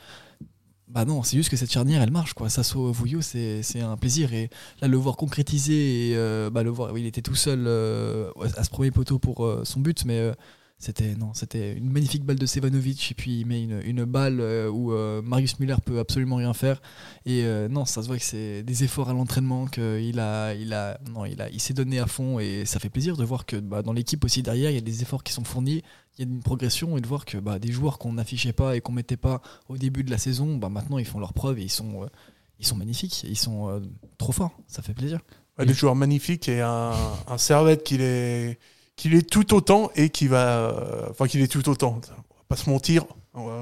bah 0.88 1.04
non 1.04 1.22
c'est 1.22 1.36
juste 1.36 1.50
que 1.50 1.56
cette 1.56 1.70
charnière 1.70 2.02
elle 2.02 2.10
marche 2.10 2.34
quoi. 2.34 2.48
Sasso 2.48 2.90
Vouillot 2.90 3.20
c'est 3.22 3.80
un 3.80 3.96
plaisir 3.96 4.32
et 4.32 4.50
là 4.82 4.88
le 4.88 4.96
voir 4.96 5.16
concrétiser 5.16 6.10
et 6.10 6.50
bah 6.50 6.64
le 6.64 6.70
voir 6.70 6.98
il 6.98 7.06
était 7.06 7.22
tout 7.22 7.36
seul 7.36 7.68
à 7.68 8.64
ce 8.64 8.70
premier 8.70 8.90
poteau 8.90 9.20
pour 9.20 9.48
son 9.62 9.78
but 9.78 10.04
mais 10.04 10.32
c'était 10.80 11.16
non, 11.16 11.34
c'était 11.34 11.76
une 11.76 11.90
magnifique 11.90 12.24
balle 12.24 12.38
de 12.38 12.46
Sevanovic 12.46 13.10
et 13.10 13.14
puis 13.14 13.40
il 13.40 13.46
met 13.46 13.64
une, 13.64 13.82
une 13.84 14.04
balle 14.04 14.40
euh, 14.40 14.70
où 14.70 14.92
euh, 14.92 15.20
Marius 15.22 15.58
Müller 15.58 15.74
peut 15.84 15.98
absolument 15.98 16.36
rien 16.36 16.54
faire. 16.54 16.80
Et 17.26 17.42
euh, 17.42 17.66
non, 17.68 17.84
ça 17.84 18.00
se 18.00 18.06
voit 18.06 18.16
que 18.16 18.22
c'est 18.22 18.62
des 18.62 18.84
efforts 18.84 19.10
à 19.10 19.12
l'entraînement 19.12 19.66
qu'il 19.66 20.20
a, 20.20 20.54
il 20.54 20.72
a, 20.72 21.00
non, 21.10 21.24
il 21.24 21.42
a, 21.42 21.50
il 21.50 21.60
s'est 21.60 21.74
donné 21.74 21.98
à 21.98 22.06
fond 22.06 22.38
et 22.38 22.64
ça 22.64 22.78
fait 22.78 22.90
plaisir 22.90 23.16
de 23.16 23.24
voir 23.24 23.44
que 23.44 23.56
bah, 23.56 23.82
dans 23.82 23.92
l'équipe 23.92 24.24
aussi 24.24 24.44
derrière, 24.44 24.70
il 24.70 24.74
y 24.74 24.78
a 24.78 24.82
des 24.82 25.02
efforts 25.02 25.24
qui 25.24 25.32
sont 25.32 25.42
fournis, 25.42 25.82
il 26.16 26.24
y 26.24 26.28
a 26.28 26.30
une 26.30 26.44
progression 26.44 26.96
et 26.96 27.00
de 27.00 27.08
voir 27.08 27.24
que 27.24 27.38
bah, 27.38 27.58
des 27.58 27.72
joueurs 27.72 27.98
qu'on 27.98 28.12
n'affichait 28.12 28.52
pas 28.52 28.76
et 28.76 28.80
qu'on 28.80 28.92
mettait 28.92 29.16
pas 29.16 29.42
au 29.68 29.76
début 29.76 30.04
de 30.04 30.12
la 30.12 30.18
saison, 30.18 30.58
bah, 30.58 30.68
maintenant 30.68 30.98
ils 30.98 31.06
font 31.06 31.18
leurs 31.18 31.32
preuves 31.32 31.58
et 31.58 31.64
ils 31.64 31.70
sont, 31.70 32.08
ils 32.60 32.66
sont 32.66 32.76
magnifiques, 32.76 33.24
ils 33.24 33.36
sont 33.38 33.82
trop 34.16 34.30
forts. 34.30 34.56
Ça 34.68 34.82
fait 34.82 34.94
plaisir. 34.94 35.18
Des 35.58 35.74
joueurs 35.74 35.96
magnifiques 35.96 36.48
et 36.48 36.60
un, 36.60 36.92
un 37.26 37.36
Servette 37.36 37.82
qui 37.82 37.96
est, 37.96 38.60
qu'il 38.98 39.14
est 39.14 39.22
tout 39.30 39.54
autant 39.54 39.90
et 39.96 40.10
qui 40.10 40.26
va. 40.26 40.46
euh, 40.58 41.06
Enfin, 41.10 41.26
qu'il 41.26 41.40
est 41.40 41.46
tout 41.50 41.66
autant. 41.70 42.00
On 42.10 42.16
va 42.16 42.44
pas 42.48 42.56
se 42.56 42.68
mentir. 42.68 43.04
On 43.32 43.46
va, 43.46 43.60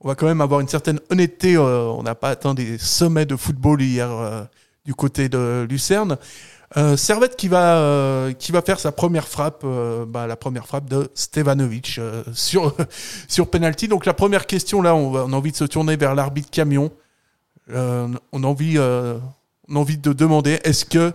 on 0.00 0.08
va 0.08 0.14
quand 0.14 0.26
même 0.26 0.40
avoir 0.40 0.60
une 0.60 0.68
certaine 0.68 1.00
honnêteté. 1.10 1.56
euh, 1.56 1.82
on 1.88 2.02
n'a 2.02 2.14
pas 2.14 2.30
atteint 2.30 2.54
des 2.54 2.78
sommets 2.78 3.26
de 3.26 3.36
football 3.36 3.82
hier 3.82 4.08
euh, 4.10 4.42
du 4.86 4.94
côté 4.94 5.28
de 5.28 5.66
Lucerne. 5.68 6.16
Servette 6.96 7.34
qui 7.36 7.48
va, 7.48 8.28
qui 8.38 8.52
va 8.52 8.60
faire 8.60 8.78
sa 8.78 8.92
première 8.92 9.26
frappe, 9.26 9.64
bah, 10.06 10.26
la 10.26 10.36
première 10.36 10.66
frappe 10.66 10.84
de 10.86 11.10
Stevanovic 11.14 11.98
sur, 12.34 12.74
sur 13.26 13.48
penalty. 13.50 13.88
Donc 13.88 14.04
la 14.04 14.12
première 14.12 14.46
question 14.46 14.82
là, 14.82 14.94
on, 14.94 15.14
on 15.14 15.32
a 15.32 15.36
envie 15.36 15.50
de 15.50 15.56
se 15.56 15.64
tourner 15.64 15.96
vers 15.96 16.14
l'arbitre 16.14 16.50
camion. 16.50 16.92
On, 17.72 18.12
a 18.42 18.46
envie, 18.46 18.78
on 18.78 19.76
a 19.76 19.78
envie 19.78 19.96
de 19.96 20.12
demander 20.12 20.58
est-ce 20.62 20.84
que 20.84 21.14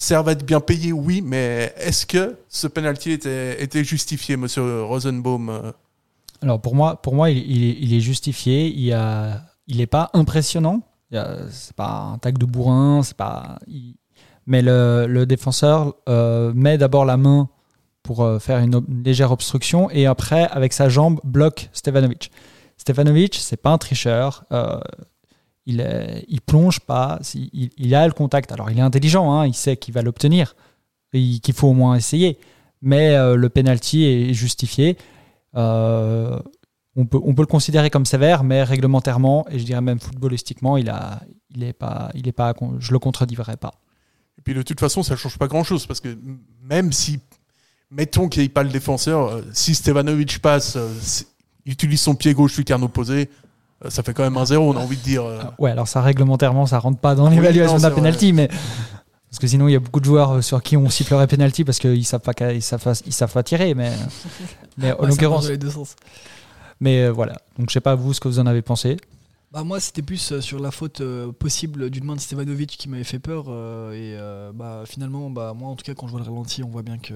Servette 0.00 0.46
bien 0.46 0.60
payé, 0.60 0.92
oui, 0.92 1.22
mais 1.22 1.74
est-ce 1.76 2.06
que 2.06 2.38
ce 2.48 2.68
penalty 2.68 3.10
était, 3.10 3.82
justifié, 3.82 4.36
monsieur 4.36 4.84
Rosenbaum 4.84 5.48
euh? 5.48 5.72
Alors 6.40 6.60
pour 6.60 6.76
moi, 6.76 7.02
pour 7.02 7.16
moi 7.16 7.30
il, 7.30 7.92
est, 7.92 8.00
justifié. 8.00 8.68
Il 8.68 8.92
a, 8.92 9.42
il 9.66 9.80
est 9.80 9.88
pas 9.88 10.08
impressionnant. 10.14 10.82
C'est 11.10 11.74
pas 11.74 12.12
un 12.14 12.18
tac 12.18 12.38
de 12.38 12.46
bourrin. 12.46 13.02
C'est 13.02 13.16
pas. 13.16 13.58
Mais 14.46 14.62
le, 14.62 15.24
défenseur 15.24 15.94
euh, 16.08 16.52
met 16.54 16.78
d'abord 16.78 17.04
la 17.04 17.16
main 17.16 17.48
pour 18.04 18.22
euh, 18.22 18.38
faire 18.38 18.58
une, 18.58 18.80
légère 19.04 19.32
obstruction 19.32 19.90
et 19.90 20.06
après 20.06 20.46
avec 20.50 20.74
sa 20.74 20.88
jambe 20.88 21.18
bloque 21.24 21.70
Stevanovic. 21.72 22.30
Stevanovic, 22.76 23.34
c'est 23.34 23.56
pas 23.56 23.70
un 23.70 23.78
tricheur. 23.78 24.44
Il, 25.68 25.80
est, 25.80 26.24
il 26.28 26.40
plonge 26.40 26.80
pas. 26.80 27.20
Il, 27.52 27.94
a 27.94 28.06
le 28.06 28.12
contact. 28.12 28.50
Alors 28.50 28.70
il 28.70 28.78
est 28.78 28.82
intelligent. 28.82 29.30
hein, 29.30 29.46
il 29.46 29.54
sait 29.54 29.76
qu'il 29.76 29.94
va 29.94 30.02
l'obtenir. 30.02 30.56
Qu'il 31.12 31.52
faut 31.54 31.68
au 31.68 31.74
moins 31.74 31.94
essayer. 31.94 32.38
Mais 32.80 33.14
euh, 33.14 33.36
le 33.36 33.48
penalty 33.48 34.04
est 34.04 34.32
justifié. 34.32 34.96
Euh, 35.54 36.38
on, 36.96 37.04
peut, 37.06 37.20
le 37.22 37.46
considérer 37.46 37.90
comme 37.90 38.06
sévère, 38.06 38.42
mais 38.42 38.62
réglementairement, 38.64 39.46
et 39.50 39.58
je 39.58 39.64
dirais 39.64 39.80
même 39.80 40.00
footballistiquement, 40.00 40.76
il 40.76 40.90
a, 40.90 41.20
est 41.60 41.72
pas, 41.72 42.10
il 42.14 42.32
pas, 42.32 42.54
je 42.80 42.92
le 42.92 42.98
contredirais 42.98 43.56
pas. 43.56 43.72
Et 44.36 44.42
puis 44.42 44.52
de 44.52 44.62
toute 44.62 44.80
façon, 44.80 45.02
ça 45.02 45.14
change 45.14 45.38
pas 45.38 45.46
grand-chose, 45.46 45.86
parce 45.86 46.00
que 46.00 46.18
même 46.62 46.92
si, 46.92 47.20
mettons 47.90 48.28
qu'il 48.28 48.42
n'y 48.42 48.46
ait 48.46 48.50
pas 48.50 48.64
le 48.64 48.70
défenseur, 48.70 49.28
euh, 49.28 49.42
si 49.52 49.76
Stevanovic 49.76 50.40
passe, 50.40 50.74
euh, 50.76 50.92
utilise 51.66 52.00
son 52.00 52.16
pied 52.16 52.34
gauche 52.34 52.56
lucarne 52.56 52.82
opposé, 52.82 53.30
euh, 53.30 53.47
ça 53.88 54.02
fait 54.02 54.12
quand 54.14 54.22
même 54.24 54.36
un 54.36 54.44
zéro, 54.46 54.72
on 54.72 54.76
a 54.76 54.80
envie 54.80 54.96
de 54.96 55.02
dire. 55.02 55.24
euh, 55.24 55.40
Ouais, 55.58 55.70
alors 55.70 55.86
ça 55.88 56.02
réglementairement, 56.02 56.66
ça 56.66 56.78
rentre 56.78 56.98
pas 56.98 57.14
dans 57.14 57.28
l'évaluation 57.28 57.76
non, 57.76 57.82
d'un 57.82 57.90
penalty, 57.90 58.32
mais 58.32 58.48
parce 59.30 59.38
que 59.40 59.46
sinon 59.46 59.68
il 59.68 59.72
y 59.72 59.76
a 59.76 59.80
beaucoup 59.80 60.00
de 60.00 60.04
joueurs 60.04 60.32
euh, 60.36 60.40
sur 60.42 60.62
qui 60.62 60.76
on 60.76 60.88
sifflerait 60.88 61.26
penalty 61.26 61.64
parce 61.64 61.78
qu'ils 61.78 62.04
savent 62.06 62.20
pas, 62.20 62.32
ils 62.52 62.62
savent 62.62 63.00
ils 63.06 63.12
savent 63.12 63.32
pas 63.32 63.42
tirer, 63.42 63.74
mais, 63.74 63.92
mais 64.78 64.92
en 64.92 65.00
Ouais, 65.02 65.08
l'occurrence, 65.08 65.36
marche 65.42 65.44
dans 65.46 65.50
les 65.52 65.58
deux 65.58 65.70
sens. 65.70 65.96
mais 66.80 67.02
euh, 67.04 67.12
voilà. 67.12 67.34
Donc 67.58 67.68
je 67.70 67.74
sais 67.74 67.80
pas 67.80 67.94
vous 67.94 68.12
ce 68.14 68.20
que 68.20 68.28
vous 68.28 68.38
en 68.38 68.46
avez 68.46 68.62
pensé. 68.62 68.96
Bah 69.52 69.64
moi 69.64 69.80
c'était 69.80 70.02
plus 70.02 70.32
euh, 70.32 70.40
sur 70.42 70.58
la 70.60 70.70
faute 70.70 71.00
euh, 71.00 71.32
possible 71.32 71.88
d'une 71.88 72.04
main 72.04 72.14
de 72.16 72.20
Stevanovic 72.20 72.76
qui 72.76 72.86
m'avait 72.88 73.02
fait 73.04 73.18
peur 73.18 73.46
euh, 73.48 73.92
et 73.94 74.14
euh, 74.18 74.50
bah 74.54 74.82
finalement 74.84 75.30
bah 75.30 75.54
moi 75.56 75.70
en 75.70 75.74
tout 75.74 75.84
cas 75.84 75.94
quand 75.94 76.06
je 76.06 76.12
vois 76.12 76.20
le 76.20 76.26
ralenti 76.26 76.62
on 76.62 76.68
voit 76.68 76.82
bien 76.82 76.98
que 76.98 77.14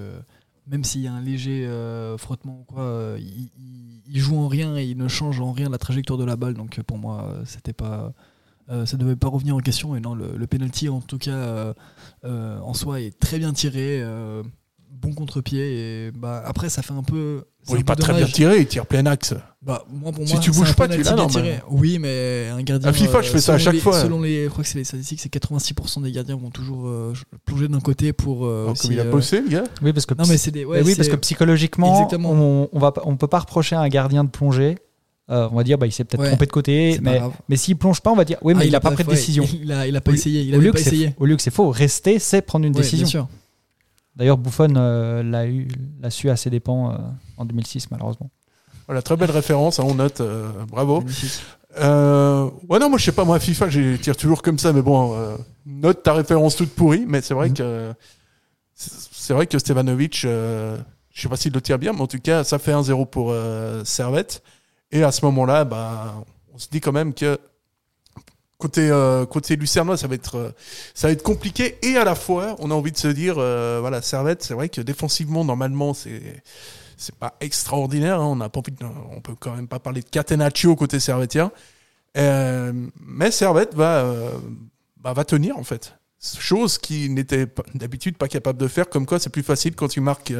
même 0.67 0.83
s'il 0.83 1.01
y 1.01 1.07
a 1.07 1.13
un 1.13 1.21
léger 1.21 1.65
euh, 1.65 2.17
frottement 2.17 2.59
ou 2.61 2.63
quoi 2.63 2.83
euh, 2.83 3.19
il, 3.19 4.19
joue 4.19 4.37
en 4.37 4.47
rien 4.47 4.77
et 4.77 4.85
il 4.85 4.97
ne 4.97 5.07
change 5.07 5.39
en 5.41 5.51
rien 5.51 5.69
la 5.69 5.77
trajectoire 5.77 6.19
de 6.19 6.23
la 6.23 6.35
balle. 6.35 6.53
Donc 6.53 6.79
euh, 6.79 6.83
pour 6.83 6.97
moi 6.97 7.33
c'était 7.45 7.73
pas 7.73 8.13
ça 8.85 8.97
devait 8.97 9.15
pas 9.15 9.27
revenir 9.27 9.55
en 9.55 9.59
question. 9.59 9.95
Et 9.95 9.99
non 9.99 10.15
le, 10.15 10.37
le 10.37 10.47
penalty 10.47 10.89
en 10.89 11.01
tout 11.01 11.17
cas 11.17 11.73
en 12.23 12.73
soi 12.73 13.01
est 13.01 13.17
très 13.19 13.39
bien 13.39 13.53
tiré 13.53 14.03
bon 15.01 15.13
contre-pied 15.13 16.07
et 16.07 16.11
bah 16.11 16.41
après 16.45 16.69
ça 16.69 16.81
fait 16.81 16.93
un 16.93 17.03
peu 17.03 17.43
bon, 17.67 17.73
il 17.73 17.75
un 17.75 17.79
est 17.79 17.83
pas 17.83 17.95
très 17.95 18.13
bien 18.13 18.25
tiré, 18.25 18.59
il 18.59 18.67
tire 18.67 18.85
plein 18.85 19.05
axe. 19.05 19.33
Bah, 19.61 19.85
moi, 19.89 20.11
pour 20.11 20.27
Si 20.27 20.33
moi, 20.33 20.41
tu 20.41 20.51
bouges 20.51 20.75
pas, 20.75 20.87
tu 20.89 21.01
l'as, 21.01 21.15
normalement. 21.15 21.49
Oui, 21.69 21.97
mais 21.97 22.49
un 22.51 22.61
gardien. 22.63 22.89
À 22.89 22.93
FIFA, 22.93 23.21
je 23.21 23.29
fais 23.29 23.39
ça 23.39 23.53
à 23.53 23.57
chaque 23.57 23.73
les- 23.75 23.79
fois. 23.79 24.01
Selon 24.01 24.21
les, 24.21 24.43
je 24.43 24.49
crois 24.49 24.61
que 24.63 24.69
c'est 24.69 24.77
les 24.77 24.83
statistiques, 24.83 25.21
c'est 25.21 25.29
86% 25.33 26.01
des 26.03 26.11
gardiens 26.11 26.35
vont 26.35 26.49
toujours 26.49 26.87
euh, 26.87 27.13
plonger 27.45 27.69
d'un 27.69 27.79
côté 27.79 28.11
pour. 28.11 28.45
euh, 28.45 28.63
Alors, 28.63 28.71
aussi, 28.73 28.81
comme 28.87 28.91
il 28.91 28.99
a 28.99 29.03
euh, 29.03 29.11
bossé, 29.11 29.39
le 29.41 29.47
gars. 29.47 29.63
Oui, 29.81 29.93
parce 29.93 30.05
que 30.05 30.13
Non, 30.15 30.25
mais 30.27 30.35
c'est 30.37 30.51
des. 30.51 30.65
ouais, 30.65 30.79
Mais 30.81 30.85
oui, 30.85 30.95
parce 30.95 31.07
que 31.07 31.15
psychologiquement, 31.15 31.93
Exactement. 31.95 32.31
on, 32.33 32.69
on 32.73 32.79
va, 32.79 32.91
on 33.05 33.15
peut 33.15 33.27
pas 33.27 33.39
reprocher 33.39 33.77
à 33.77 33.79
un 33.79 33.87
gardien 33.87 34.25
de 34.25 34.29
plonger. 34.29 34.77
Euh, 35.29 35.47
on 35.49 35.55
va 35.55 35.63
dire, 35.63 35.77
bah, 35.77 35.87
il 35.87 35.93
s'est 35.93 36.03
peut-être 36.03 36.19
Ouais, 36.19 36.27
trompé 36.27 36.45
de 36.45 36.51
côté, 36.51 36.99
mais, 37.01 37.21
mais 37.47 37.55
s'il 37.55 37.77
plonge 37.77 38.01
pas, 38.01 38.11
on 38.11 38.15
va 38.17 38.25
dire, 38.25 38.37
oui, 38.41 38.53
mais 38.55 38.63
Ah, 38.63 38.65
il, 38.65 38.75
a 38.75 38.81
pas 38.81 38.91
pris 38.91 39.05
de 39.05 39.09
ouais, 39.09 39.15
décision. 39.15 39.45
Il 39.61 39.71
a, 39.71 39.87
il 39.87 39.95
a 39.95 40.01
pas 40.01 40.11
essayé. 40.11 40.41
Il 40.41 40.53
au, 40.57 40.59
lieu 40.59 40.71
pas 40.71 40.77
que 40.79 40.83
c'est- 40.83 40.89
essayé. 40.89 41.15
au 41.17 41.25
lieu 41.25 41.37
que 41.37 41.41
c'est 41.41 41.53
faux, 41.53 41.69
rester, 41.69 42.19
c'est 42.19 42.41
prendre 42.41 42.65
une 42.65 42.75
Ouais, 42.75 42.81
décision. 42.81 43.29
D'ailleurs, 44.15 44.37
Buffon 44.37 44.73
euh, 44.75 45.23
l'a 45.23 45.47
eu, 45.47 45.67
l'a 46.01 46.09
su 46.11 46.29
à 46.29 46.35
ses 46.35 46.49
dépens 46.49 46.91
euh, 46.91 46.97
en 47.37 47.45
2006, 47.45 47.89
malheureusement. 47.91 48.29
Voilà, 48.87 49.01
très 49.01 49.15
belle 49.17 49.31
référence, 49.31 49.79
hein, 49.79 49.85
on 49.87 49.95
note, 49.95 50.21
euh, 50.21 50.49
bravo. 50.67 51.03
Euh, 51.79 52.49
ouais, 52.69 52.77
non, 52.79 52.89
moi 52.89 52.99
je 52.99 53.05
sais 53.05 53.11
pas, 53.11 53.25
moi 53.25 53.39
FIFA, 53.39 53.69
je 53.69 53.95
tire 53.95 54.15
toujours 54.15 54.41
comme 54.43 54.59
ça, 54.59 54.71
mais 54.73 54.81
bon, 54.83 55.15
euh, 55.15 55.35
note 55.65 56.03
ta 56.03 56.13
référence 56.13 56.55
toute 56.55 56.69
pourrie, 56.75 57.05
mais 57.07 57.21
c'est 57.21 57.33
vrai 57.33 57.49
Mhm. 57.49 57.55
que 57.55 57.93
c'est 58.75 59.33
vrai 59.33 59.47
que 59.47 59.57
Stevanovic, 59.57 60.23
euh, 60.25 60.77
je 61.11 61.21
sais 61.21 61.29
pas 61.29 61.35
s'il 61.37 61.53
le 61.53 61.61
tire 61.61 61.79
bien, 61.79 61.93
mais 61.93 62.01
en 62.01 62.07
tout 62.07 62.19
cas, 62.19 62.43
ça 62.43 62.59
fait 62.59 62.73
1-0 62.73 63.05
pour 63.05 63.31
euh, 63.31 63.83
Servette. 63.85 64.43
Et 64.91 65.03
à 65.03 65.11
ce 65.11 65.25
moment-là, 65.25 65.63
bah, 65.63 66.13
on 66.53 66.57
se 66.59 66.67
dit 66.69 66.81
quand 66.81 66.91
même 66.91 67.13
que 67.13 67.39
côté 68.63 68.89
euh, 68.89 69.25
côté 69.25 69.55
lucernois, 69.57 69.97
ça 69.97 70.07
va 70.07 70.15
être 70.15 70.35
euh, 70.37 70.51
ça 70.93 71.07
va 71.07 71.11
être 71.11 71.23
compliqué. 71.23 71.77
Et 71.81 71.97
à 71.97 72.05
la 72.05 72.15
fois, 72.15 72.55
on 72.59 72.71
a 72.71 72.73
envie 72.73 72.93
de 72.93 72.97
se 72.97 73.09
dire, 73.09 73.35
euh, 73.37 73.79
voilà, 73.81 74.01
Servette, 74.01 74.41
c'est 74.43 74.53
vrai 74.53 74.69
que 74.69 74.81
défensivement, 74.81 75.43
normalement, 75.43 75.93
c'est 75.93 76.41
c'est 76.97 77.15
pas 77.15 77.35
extraordinaire. 77.41 78.21
hein. 78.21 78.25
On 78.25 78.37
n'a 78.37 78.49
pas 78.49 78.59
envie 78.59 78.73
on 79.11 79.19
peut 79.21 79.35
quand 79.37 79.55
même 79.55 79.67
pas 79.67 79.79
parler 79.79 80.01
de 80.01 80.09
Catenaccio 80.09 80.75
côté 80.75 80.99
servetien. 80.99 81.51
Euh, 82.17 82.71
mais 83.05 83.31
Servette 83.31 83.73
va, 83.75 84.05
bah, 84.97 85.13
va 85.13 85.25
tenir 85.25 85.57
en 85.57 85.63
fait. 85.63 85.95
Chose 86.39 86.77
qui 86.77 87.09
n'était 87.09 87.47
d'habitude 87.75 88.15
pas 88.17 88.29
capable 88.29 88.59
de 88.59 88.69
faire. 88.69 88.87
Comme 88.89 89.05
quoi, 89.05 89.19
c'est 89.19 89.29
plus 89.29 89.43
facile 89.43 89.75
quand 89.75 89.89
tu 89.89 89.99
marques. 89.99 90.33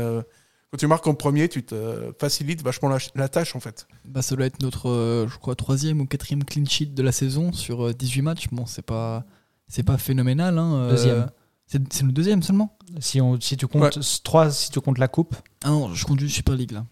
Euh, 0.74 0.78
quand 0.78 0.78
tu 0.78 0.88
marques 0.88 1.08
en 1.08 1.14
premier, 1.14 1.48
tu 1.50 1.64
te 1.64 1.76
euh, 1.76 2.12
facilites 2.20 2.64
vachement 2.64 2.90
la, 2.90 2.98
la 3.16 3.30
tâche 3.30 3.56
en 3.56 3.60
fait. 3.60 3.88
Bah, 4.06 4.22
ça 4.22 4.36
doit 4.36 4.46
être 4.46 4.62
notre, 4.62 4.90
euh, 4.90 5.28
je 5.28 5.38
crois, 5.38 5.56
troisième 5.56 6.02
ou 6.02 6.06
quatrième 6.06 6.44
clean 6.44 6.66
sheet 6.66 6.88
de 6.88 7.04
la 7.04 7.12
saison 7.12 7.54
sur 7.54 7.88
euh, 7.88 7.94
18 7.94 8.22
matchs. 8.24 8.48
Bon, 8.52 8.66
c'est 8.66 8.82
pas, 8.82 9.26
c'est 9.68 9.84
pas 9.84 9.98
phénoménal. 9.98 10.58
Hein, 10.58 10.74
euh, 10.74 10.90
Deuxième. 10.92 11.30
C'est 11.66 11.94
c'est 11.94 12.04
le 12.06 12.12
deuxième 12.12 12.44
seulement 12.44 12.78
Si, 13.00 13.22
on, 13.22 13.40
si 13.40 13.56
tu 13.56 13.68
comptes 13.68 14.00
trois, 14.24 14.52
si 14.52 14.70
tu 14.70 14.82
comptes 14.82 14.98
la 14.98 15.08
coupe, 15.08 15.36
Ah 15.64 15.70
non, 15.70 15.94
je 15.94 16.06
conduis 16.06 16.30
Super 16.30 16.56
League 16.56 16.72
là. 16.72 16.86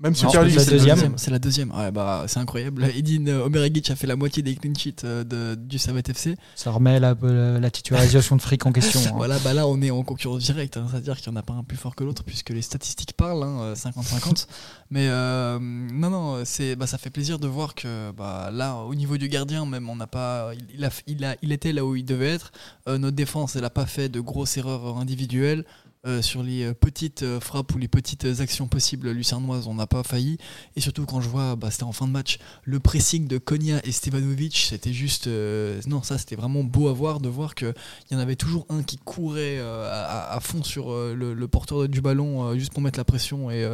Même 0.00 0.14
Super 0.14 0.42
League, 0.44 0.54
la 0.56 0.64
C'est 0.64 0.70
deuxième. 0.70 1.14
C'est 1.18 1.30
la 1.30 1.38
deuxième. 1.38 1.70
Ouais, 1.72 1.90
bah, 1.90 2.24
c'est 2.28 2.38
incroyable. 2.38 2.84
Edin 2.96 3.26
euh, 3.26 3.44
Omeregic 3.46 3.90
a 3.90 3.96
fait 3.96 4.06
la 4.06 4.16
moitié 4.16 4.42
des 4.42 4.54
clean 4.54 4.74
sheets 4.74 5.04
euh, 5.04 5.24
de, 5.24 5.54
du 5.54 5.78
Servette 5.78 6.08
FC. 6.10 6.36
ça 6.54 6.70
remet 6.70 7.00
la, 7.00 7.14
la 7.22 7.70
titularisation 7.70 8.36
de 8.36 8.42
fric 8.42 8.64
en 8.66 8.72
question. 8.72 9.00
hein. 9.00 9.12
Voilà, 9.16 9.38
bah 9.40 9.54
là, 9.54 9.66
on 9.66 9.80
est 9.82 9.90
en 9.90 10.02
concurrence 10.04 10.42
directe. 10.44 10.76
hein. 10.76 10.86
C'est-à-dire 10.90 11.16
qu'il 11.20 11.32
n'y 11.32 11.36
en 11.36 11.40
a 11.40 11.42
pas 11.42 11.54
un 11.54 11.64
plus 11.64 11.76
fort 11.76 11.96
que 11.96 12.04
l'autre, 12.04 12.22
puisque 12.24 12.50
les 12.50 12.62
statistiques 12.62 13.12
parlent, 13.14 13.42
hein, 13.42 13.60
euh, 13.60 13.74
50-50. 13.74 14.46
Mais 14.90 15.08
euh, 15.08 15.58
non, 15.60 16.10
non, 16.10 16.42
c'est, 16.44 16.76
bah, 16.76 16.86
ça 16.86 16.96
fait 16.98 17.10
plaisir 17.10 17.38
de 17.38 17.46
voir 17.48 17.74
que 17.74 18.10
bah, 18.12 18.50
là, 18.52 18.76
au 18.76 18.94
niveau 18.94 19.16
du 19.18 19.28
gardien, 19.28 19.66
même, 19.66 19.88
on 19.90 19.96
n'a 19.96 20.06
pas, 20.06 20.52
il, 20.54 20.76
il 20.78 20.84
a, 20.84 20.90
il, 21.06 21.24
a, 21.24 21.36
il 21.42 21.52
était 21.52 21.72
là 21.72 21.84
où 21.84 21.96
il 21.96 22.04
devait 22.04 22.28
être. 22.34 22.52
Euh, 22.88 22.98
notre 22.98 23.16
défense, 23.16 23.56
elle 23.56 23.62
n'a 23.62 23.70
pas 23.70 23.86
fait 23.86 24.08
de 24.08 24.20
grosses 24.20 24.56
erreurs 24.56 24.96
individuelles. 24.98 25.64
Euh, 26.06 26.22
sur 26.22 26.44
les 26.44 26.62
euh, 26.62 26.74
petites 26.74 27.24
euh, 27.24 27.40
frappes 27.40 27.74
ou 27.74 27.78
les 27.78 27.88
petites 27.88 28.24
actions 28.38 28.68
possibles 28.68 29.10
lucernoises, 29.10 29.66
on 29.66 29.74
n'a 29.74 29.88
pas 29.88 30.04
failli. 30.04 30.38
Et 30.76 30.80
surtout 30.80 31.04
quand 31.06 31.20
je 31.20 31.28
vois, 31.28 31.56
bah, 31.56 31.72
c'était 31.72 31.82
en 31.82 31.92
fin 31.92 32.06
de 32.06 32.12
match, 32.12 32.38
le 32.62 32.78
pressing 32.78 33.26
de 33.26 33.36
Konya 33.36 33.80
et 33.82 33.90
Stevanovic, 33.90 34.56
c'était 34.56 34.92
juste. 34.92 35.26
non, 35.26 36.02
ça 36.04 36.16
c'était 36.16 36.36
vraiment 36.36 36.62
beau 36.62 36.88
à 36.88 36.92
voir, 36.92 37.18
de 37.18 37.28
voir 37.28 37.56
qu'il 37.56 37.74
y 38.12 38.14
en 38.14 38.20
avait 38.20 38.36
toujours 38.36 38.64
un 38.68 38.84
qui 38.84 38.96
courait 38.96 39.58
à, 39.58 40.38
fond 40.40 40.62
sur 40.62 40.90
le, 40.90 41.46
porteur 41.48 41.88
du 41.88 42.00
ballon 42.00 42.56
juste 42.56 42.72
pour 42.72 42.82
mettre 42.82 42.98
la 42.98 43.04
pression 43.04 43.50
et 43.50 43.66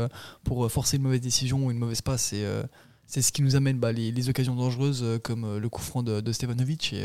pour 0.44 0.70
forcer 0.70 0.96
une 0.96 1.02
mauvaise 1.02 1.20
décision 1.20 1.66
ou 1.66 1.70
une 1.70 1.78
mauvaise 1.78 2.00
passe. 2.00 2.32
Et, 2.32 2.44
c'est 3.06 3.20
ce 3.20 3.32
qui 3.32 3.42
nous 3.42 3.54
amène 3.54 3.78
bah, 3.78 3.92
les, 3.92 4.28
occasions 4.30 4.54
dangereuses 4.54 5.04
comme 5.22 5.58
le 5.58 5.68
coup 5.68 5.82
franc 5.82 6.02
de, 6.02 6.20
de 6.20 6.32
Stevanovic. 6.32 6.94
Et, 6.94 7.04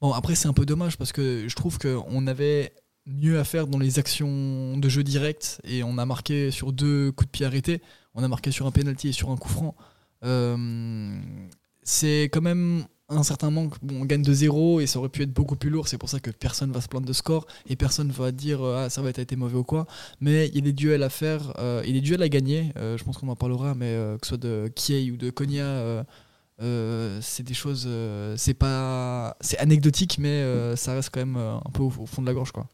bon, 0.00 0.12
après, 0.12 0.34
c'est 0.34 0.48
un 0.48 0.52
peu 0.52 0.66
dommage 0.66 0.96
parce 0.96 1.12
que 1.12 1.46
je 1.48 1.56
trouve 1.56 1.78
qu'on 1.78 2.26
avait 2.26 2.72
mieux 3.06 3.38
à 3.38 3.44
faire 3.44 3.66
dans 3.66 3.78
les 3.78 3.98
actions 3.98 4.76
de 4.76 4.88
jeu 4.88 5.04
direct 5.04 5.60
et 5.64 5.82
on 5.84 5.98
a 5.98 6.06
marqué 6.06 6.50
sur 6.50 6.72
deux 6.72 7.12
coups 7.12 7.28
de 7.28 7.30
pied 7.30 7.46
arrêtés. 7.46 7.80
on 8.14 8.22
a 8.22 8.28
marqué 8.28 8.50
sur 8.50 8.66
un 8.66 8.70
penalty 8.70 9.08
et 9.08 9.12
sur 9.12 9.30
un 9.30 9.36
coup 9.36 9.48
franc. 9.48 9.74
Euh, 10.24 11.18
c'est 11.82 12.24
quand 12.24 12.40
même 12.40 12.84
un 13.08 13.22
certain 13.22 13.50
manque. 13.50 13.74
On 13.88 14.04
gagne 14.04 14.22
de 14.22 14.32
0 14.32 14.80
et 14.80 14.86
ça 14.86 14.98
aurait 14.98 15.08
pu 15.08 15.22
être 15.22 15.32
beaucoup 15.32 15.54
plus 15.54 15.70
lourd. 15.70 15.86
C'est 15.86 15.98
pour 15.98 16.08
ça 16.08 16.18
que 16.18 16.30
personne 16.30 16.72
va 16.72 16.80
se 16.80 16.88
plaindre 16.88 17.06
de 17.06 17.12
score 17.12 17.46
et 17.68 17.76
personne 17.76 18.10
va 18.10 18.32
dire 18.32 18.62
euh, 18.62 18.86
ah 18.86 18.90
ça 18.90 19.02
va 19.02 19.10
être 19.10 19.20
été 19.20 19.36
mauvais 19.36 19.56
ou 19.56 19.64
quoi. 19.64 19.86
Mais 20.20 20.48
il 20.48 20.56
y 20.56 20.58
a 20.58 20.62
des 20.62 20.72
duels 20.72 21.04
à 21.04 21.10
faire, 21.10 21.52
il 21.84 21.88
y 21.88 21.90
a 21.90 22.00
des 22.00 22.00
duels 22.00 22.22
à 22.22 22.28
gagner. 22.28 22.72
Euh, 22.76 22.96
je 22.98 23.04
pense 23.04 23.18
qu'on 23.18 23.28
en 23.28 23.36
parlera, 23.36 23.74
mais 23.74 23.94
que 24.20 24.26
ce 24.26 24.30
soit 24.30 24.38
de 24.38 24.70
Kiei 24.74 25.12
ou 25.12 25.16
de 25.16 25.30
Konya, 25.30 26.04
c'est 27.20 27.44
des 27.44 27.54
choses. 27.54 27.88
c'est 28.36 28.54
pas, 28.54 29.36
c'est 29.40 29.58
anecdotique, 29.58 30.18
mais 30.18 30.74
ça 30.76 30.94
reste 30.94 31.10
quand 31.12 31.20
même 31.20 31.36
un 31.36 31.70
peu 31.72 31.82
au, 31.82 31.92
au 31.98 32.06
fond 32.06 32.22
de 32.22 32.26
la 32.26 32.34
gorge 32.34 32.50
quoi. 32.50 32.66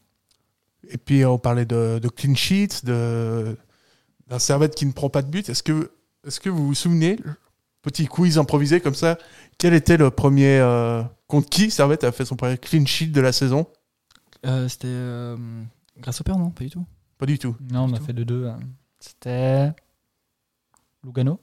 Et 0.89 0.97
puis 0.97 1.23
on 1.25 1.37
parlait 1.39 1.65
de, 1.65 1.99
de 2.01 2.07
clean 2.09 2.35
sheet, 2.35 2.83
de 2.85 3.57
d'un 4.27 4.39
Servette 4.39 4.75
qui 4.75 4.85
ne 4.85 4.91
prend 4.91 5.09
pas 5.09 5.21
de 5.21 5.29
but. 5.29 5.49
Est-ce 5.49 5.63
que, 5.63 5.91
est-ce 6.25 6.39
que 6.39 6.49
vous 6.49 6.67
vous 6.67 6.73
souvenez, 6.75 7.19
petit 7.81 8.05
quiz 8.07 8.37
improvisé 8.37 8.79
comme 8.81 8.95
ça, 8.95 9.17
quel 9.57 9.73
était 9.73 9.97
le 9.97 10.09
premier 10.11 10.59
euh, 10.59 11.03
contre 11.27 11.49
qui 11.49 11.69
Servette 11.71 12.03
a 12.03 12.11
fait 12.11 12.25
son 12.25 12.35
premier 12.35 12.57
clean 12.57 12.85
sheet 12.85 13.07
de 13.07 13.21
la 13.21 13.31
saison? 13.33 13.67
Euh, 14.45 14.67
C'était 14.67 14.87
euh, 14.87 15.37
grâce 15.99 16.19
au 16.21 16.23
père, 16.23 16.37
non? 16.37 16.49
Pas 16.51 16.63
du 16.63 16.69
tout. 16.69 16.85
Pas 17.17 17.25
du 17.25 17.37
tout. 17.39 17.55
Non, 17.71 17.83
on 17.83 17.93
a 17.93 17.97
tout. 17.97 18.05
fait 18.05 18.13
2-2. 18.13 18.47
hein. 18.47 18.59
C'était. 18.99 19.71
Lugano? 21.03 21.39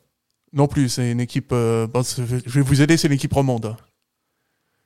Non 0.52 0.66
plus, 0.66 0.88
c'est 0.88 1.11
une 1.12 1.20
équipe. 1.20 1.50
euh, 1.52 1.87
bon, 1.87 2.02
je 2.02 2.23
vais 2.23 2.61
vous 2.62 2.82
aider, 2.82 2.97
c'est 2.97 3.09
l'équipe 3.09 3.32
romande. 3.32 3.76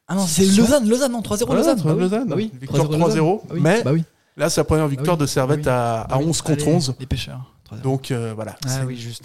Ah 0.07 0.15
non, 0.17 0.27
c'est 0.27 0.45
Lausanne, 0.45 0.87
Lausanne, 0.89 1.13
non 1.13 1.23
3-0 1.23 1.49
Ouais, 1.49 1.57
Lausanne. 1.57 1.79
3-0 1.79 1.83
Bah 1.85 1.95
oui, 1.95 2.01
Lausanne. 2.01 2.29
bah 2.29 2.37
oui, 2.37 2.51
Victoire 2.61 2.85
3-0 2.89 2.99
3-0, 2.99 3.43
Bah 3.49 3.55
oui, 3.55 3.61
mais- 3.63 3.83
bah 3.83 3.93
oui. 3.93 4.05
Là, 4.37 4.51
c'est 4.51 4.61
la 4.61 4.65
première 4.65 4.89
victoire 4.89 5.17
oui, 5.17 5.23
de 5.23 5.27
Servette 5.27 5.63
bah 5.63 6.03
à, 6.03 6.15
à 6.15 6.19
oui. 6.19 6.25
11 6.27 6.43
contre 6.43 6.63
Allez, 6.65 6.75
11. 6.75 6.95
Les 6.99 7.07
pêcheurs. 7.07 7.53
3-0. 7.73 7.81
Donc 7.83 8.11
euh, 8.11 8.33
voilà, 8.35 8.57
Ah 8.65 8.69
c'est 8.69 8.83
oui, 8.85 8.97
juste. 8.97 9.25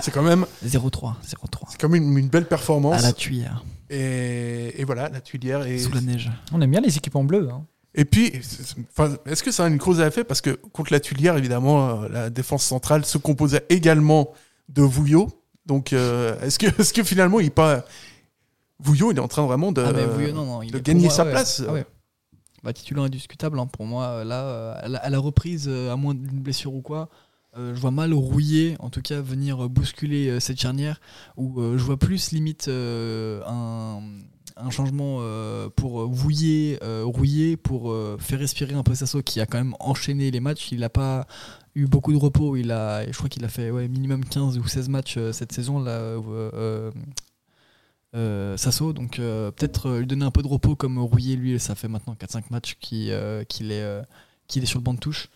c'est 0.00 0.10
quand 0.10 0.22
même, 0.22 0.44
0-3, 0.66 0.90
0-3. 0.90 1.14
c'est 1.68 1.80
quand 1.80 1.88
même 1.88 2.02
une, 2.02 2.18
une 2.18 2.28
belle 2.28 2.46
performance. 2.46 2.98
À 2.98 3.02
la 3.02 3.12
tuyère, 3.12 3.64
Et, 3.88 4.80
et 4.80 4.84
voilà, 4.84 5.08
la 5.08 5.20
tuilière. 5.20 5.66
Et, 5.66 5.78
sous 5.78 5.92
la 5.92 6.00
neige. 6.00 6.30
On 6.52 6.60
aime 6.60 6.70
bien 6.70 6.80
les 6.80 6.96
équipes 6.96 7.16
en 7.16 7.24
bleu. 7.24 7.48
hein. 7.50 7.64
et 7.94 8.04
puis, 8.04 8.26
est-ce 9.26 9.42
que 9.42 9.50
ça 9.52 9.64
a 9.64 9.68
une 9.68 9.78
cause 9.78 10.00
à 10.00 10.06
effet? 10.08 10.24
Parce 10.24 10.40
que 10.40 10.50
contre 10.50 10.92
la 10.92 11.00
tuilière, 11.00 11.36
évidemment, 11.36 12.02
euh, 12.02 12.08
la 12.08 12.28
défense 12.30 12.64
centrale 12.64 13.04
se 13.04 13.18
composait 13.18 13.64
également 13.68 14.32
de 14.68 14.82
Vouillot. 14.82 15.28
Donc, 15.66 15.92
euh, 15.92 16.38
est-ce 16.42 16.58
que, 16.58 16.66
est 16.80 16.92
que 16.92 17.02
finalement, 17.04 17.40
il 17.40 17.46
est 17.46 17.50
pas. 17.50 17.84
Vouillot, 18.80 19.12
il 19.12 19.16
est 19.16 19.20
en 19.20 19.28
train 19.28 19.46
vraiment 19.46 19.72
de, 19.72 19.82
ah, 19.82 19.92
mais 19.94 20.04
Vouillot, 20.06 20.32
non, 20.32 20.44
non. 20.44 20.62
Il 20.62 20.70
de 20.72 20.76
est- 20.76 20.80
pour 20.80 20.86
gagner 20.86 21.04
moi, 21.06 21.10
sa 21.14 21.24
ouais. 21.24 21.30
place? 21.30 21.62
Ah 21.68 21.72
ouais. 21.72 21.84
Bah, 22.62 22.72
indiscutable 22.96 23.58
hein, 23.58 23.66
pour 23.66 23.86
moi. 23.86 24.06
euh, 24.06 24.24
Là, 24.24 24.42
euh, 24.44 24.74
à 24.82 25.10
la, 25.10 25.18
reprise, 25.18 25.66
euh, 25.68 25.92
à 25.92 25.96
moins 25.96 26.14
d'une 26.14 26.40
blessure 26.40 26.74
ou 26.74 26.82
quoi, 26.82 27.08
je 27.56 27.80
vois 27.80 27.90
mal 27.90 28.14
Rouillé, 28.14 28.76
en 28.78 28.90
tout 28.90 29.02
cas, 29.02 29.20
venir 29.20 29.68
bousculer 29.68 30.38
cette 30.38 30.60
charnière. 30.60 31.00
Où 31.36 31.60
je 31.60 31.82
vois 31.82 31.96
plus 31.96 32.30
limite 32.30 32.68
un, 32.68 34.00
changement 34.70 35.20
pour 35.74 36.06
Vouillé, 36.06 36.78
euh, 36.84 37.02
Rouillé, 37.04 37.56
pour 37.56 37.92
faire 38.20 38.38
respirer 38.38 38.74
un 38.74 38.84
peu 38.84 38.94
Sasso 38.94 39.20
qui 39.22 39.40
a 39.40 39.46
quand 39.46 39.58
même 39.58 39.74
enchaîné 39.80 40.30
les 40.30 40.38
matchs. 40.38 40.70
Il 40.70 40.78
n'a 40.80 40.90
pas 40.90 41.26
eu 41.74 41.86
beaucoup 41.86 42.12
de 42.12 42.18
repos. 42.18 42.54
Il 42.54 42.70
a, 42.70 43.04
je 43.10 43.16
crois 43.16 43.28
qu'il 43.28 43.44
a 43.44 43.48
fait 43.48 43.72
ouais, 43.72 43.88
minimum 43.88 44.24
15 44.24 44.56
ou 44.56 44.68
16 44.68 44.88
matchs 44.88 45.18
cette 45.32 45.50
saison. 45.50 45.80
Là, 45.80 46.20
Sasso, 48.12 48.92
donc 48.92 49.18
euh, 49.18 49.50
peut-être 49.50 49.86
euh, 49.86 49.98
lui 50.00 50.06
donner 50.06 50.24
un 50.24 50.30
peu 50.30 50.42
de 50.42 50.48
repos 50.48 50.74
comme 50.74 50.98
Rouillé, 50.98 51.36
lui, 51.36 51.60
ça 51.60 51.74
fait 51.74 51.88
maintenant 51.88 52.14
4-5 52.14 52.44
matchs 52.50 52.76
qu'il 52.80 53.10
euh, 53.10 53.42
est, 53.42 53.62
euh, 53.72 54.02
est 54.54 54.66
sur 54.66 54.78
le 54.78 54.84
banc 54.84 54.94
de 54.94 54.98
touche. 54.98 55.28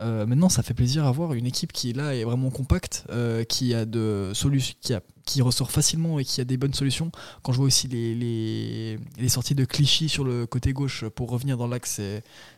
Euh, 0.00 0.26
maintenant, 0.26 0.48
ça 0.48 0.62
fait 0.62 0.74
plaisir 0.74 1.06
à 1.06 1.12
voir 1.12 1.34
une 1.34 1.46
équipe 1.46 1.72
qui 1.72 1.90
est 1.90 1.92
là 1.92 2.14
est 2.14 2.24
vraiment 2.24 2.50
compacte, 2.50 3.04
euh, 3.10 3.44
qui 3.44 3.74
a 3.74 3.84
de 3.84 4.32
solutions, 4.34 4.74
qui, 4.80 4.94
a, 4.94 5.00
qui 5.24 5.42
ressort 5.42 5.70
facilement 5.70 6.18
et 6.18 6.24
qui 6.24 6.40
a 6.40 6.44
des 6.44 6.56
bonnes 6.56 6.74
solutions. 6.74 7.10
Quand 7.42 7.52
je 7.52 7.58
vois 7.58 7.66
aussi 7.66 7.88
les, 7.88 8.98
sorties 9.28 9.54
de 9.54 9.64
Clichy 9.64 10.08
sur 10.08 10.24
le 10.24 10.46
côté 10.46 10.72
gauche 10.72 11.04
pour 11.08 11.30
revenir 11.30 11.56
dans 11.56 11.66
l'axe, 11.66 12.00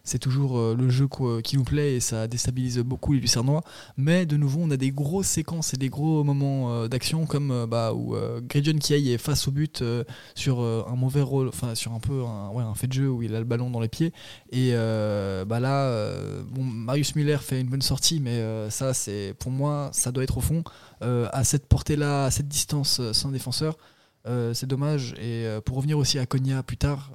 c'est- 0.05 0.19
toujours 0.19 0.59
euh, 0.59 0.75
le 0.75 0.89
jeu 0.89 1.07
qui 1.43 1.57
nous 1.57 1.65
plaît 1.65 1.97
et 1.97 2.01
ça 2.01 2.27
déstabilise 2.27 2.79
beaucoup 2.79 3.13
les 3.13 3.21
Lucernois. 3.21 3.63
Mais 3.97 4.25
de 4.25 4.37
nouveau, 4.37 4.61
on 4.63 4.71
a 4.71 4.77
des 4.77 4.91
grosses 4.91 5.27
séquences 5.27 5.75
et 5.75 5.77
des 5.77 5.91
gros 5.91 6.25
moments 6.25 6.73
euh, 6.73 6.89
d'action 6.89 7.27
comme 7.27 7.51
euh, 7.51 7.67
bah, 7.67 7.93
où 7.95 8.15
euh, 8.15 8.41
Gridjon 8.41 8.79
Kiei 8.79 9.13
est 9.13 9.19
face 9.19 9.49
au 9.49 9.51
but 9.51 9.83
sur 10.35 10.61
un 10.61 10.97
mauvais 10.97 11.23
rôle, 11.23 11.49
enfin 11.49 11.75
sur 11.75 11.93
un 11.93 12.01
peu 12.01 12.25
un, 12.25 12.75
fait 12.75 12.87
de 12.87 12.93
jeu 12.93 13.11
où 13.11 13.23
il 13.23 13.35
a 13.35 13.39
le 13.39 13.45
ballon 13.45 13.71
dans 13.71 13.81
les 13.81 13.89
pieds. 13.89 14.13
Et 14.51 14.73
bah 14.73 15.61
là, 15.61 16.15
Marius 16.57 17.15
Müller 17.17 17.39
fait 17.39 17.61
une 17.61 17.69
bonne 17.69 17.83
sortie, 17.83 18.21
mais 18.21 18.43
ça, 18.71 18.93
pour 19.39 19.51
moi, 19.51 19.91
ça 19.93 20.13
doit 20.13 20.25
être 20.25 20.39
au 20.39 20.41
fond. 20.41 20.65
Euh, 21.05 21.29
à 21.33 21.45
cette 21.45 21.67
portée-là, 21.67 22.25
à 22.25 22.31
cette 22.31 22.49
distance, 22.49 22.99
euh, 23.01 23.13
sans 23.13 23.31
défenseur, 23.31 23.77
euh, 24.27 24.55
c'est 24.55 24.67
dommage. 24.67 25.15
Et 25.21 25.47
pour 25.67 25.77
revenir 25.77 25.99
aussi 25.99 26.19
à 26.19 26.25
Konya 26.25 26.63
plus 26.63 26.79
tard, 26.79 27.11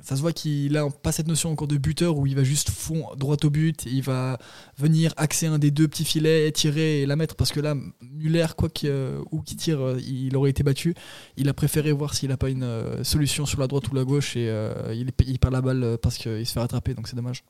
ça 0.00 0.14
se 0.14 0.20
voit 0.20 0.32
qu'il 0.32 0.76
a 0.76 0.88
pas 0.88 1.10
cette 1.10 1.26
notion 1.26 1.50
encore 1.50 1.66
de 1.66 1.76
buteur 1.76 2.16
où 2.16 2.26
il 2.26 2.36
va 2.36 2.44
juste 2.44 2.70
fond 2.70 3.08
droit 3.16 3.36
au 3.42 3.50
but, 3.50 3.84
il 3.86 4.02
va 4.02 4.38
venir 4.78 5.12
axer 5.16 5.46
un 5.46 5.58
des 5.58 5.72
deux 5.72 5.88
petits 5.88 6.04
filets, 6.04 6.52
tirer 6.52 7.02
et 7.02 7.06
la 7.06 7.16
mettre 7.16 7.34
parce 7.34 7.50
que 7.50 7.58
là, 7.58 7.74
Muller, 8.00 8.46
quoi 8.56 8.68
qu'il 8.68 8.90
euh, 8.90 9.20
où 9.32 9.42
qu'il 9.42 9.56
tire, 9.56 9.96
il 10.06 10.36
aurait 10.36 10.50
été 10.50 10.62
battu. 10.62 10.94
Il 11.36 11.48
a 11.48 11.52
préféré 11.52 11.90
voir 11.90 12.14
s'il 12.14 12.28
n'a 12.28 12.36
pas 12.36 12.48
une 12.48 13.02
solution 13.02 13.44
sur 13.44 13.58
la 13.58 13.66
droite 13.66 13.88
ou 13.90 13.94
la 13.96 14.04
gauche 14.04 14.36
et 14.36 14.46
il, 14.92 15.38
perd 15.38 15.52
la 15.52 15.62
balle 15.62 15.98
parce 16.00 16.16
qu'il 16.16 16.46
se 16.46 16.52
fait 16.52 16.60
rattraper, 16.60 16.94
donc 16.94 17.08
c'est 17.08 17.16
dommage. 17.16 17.42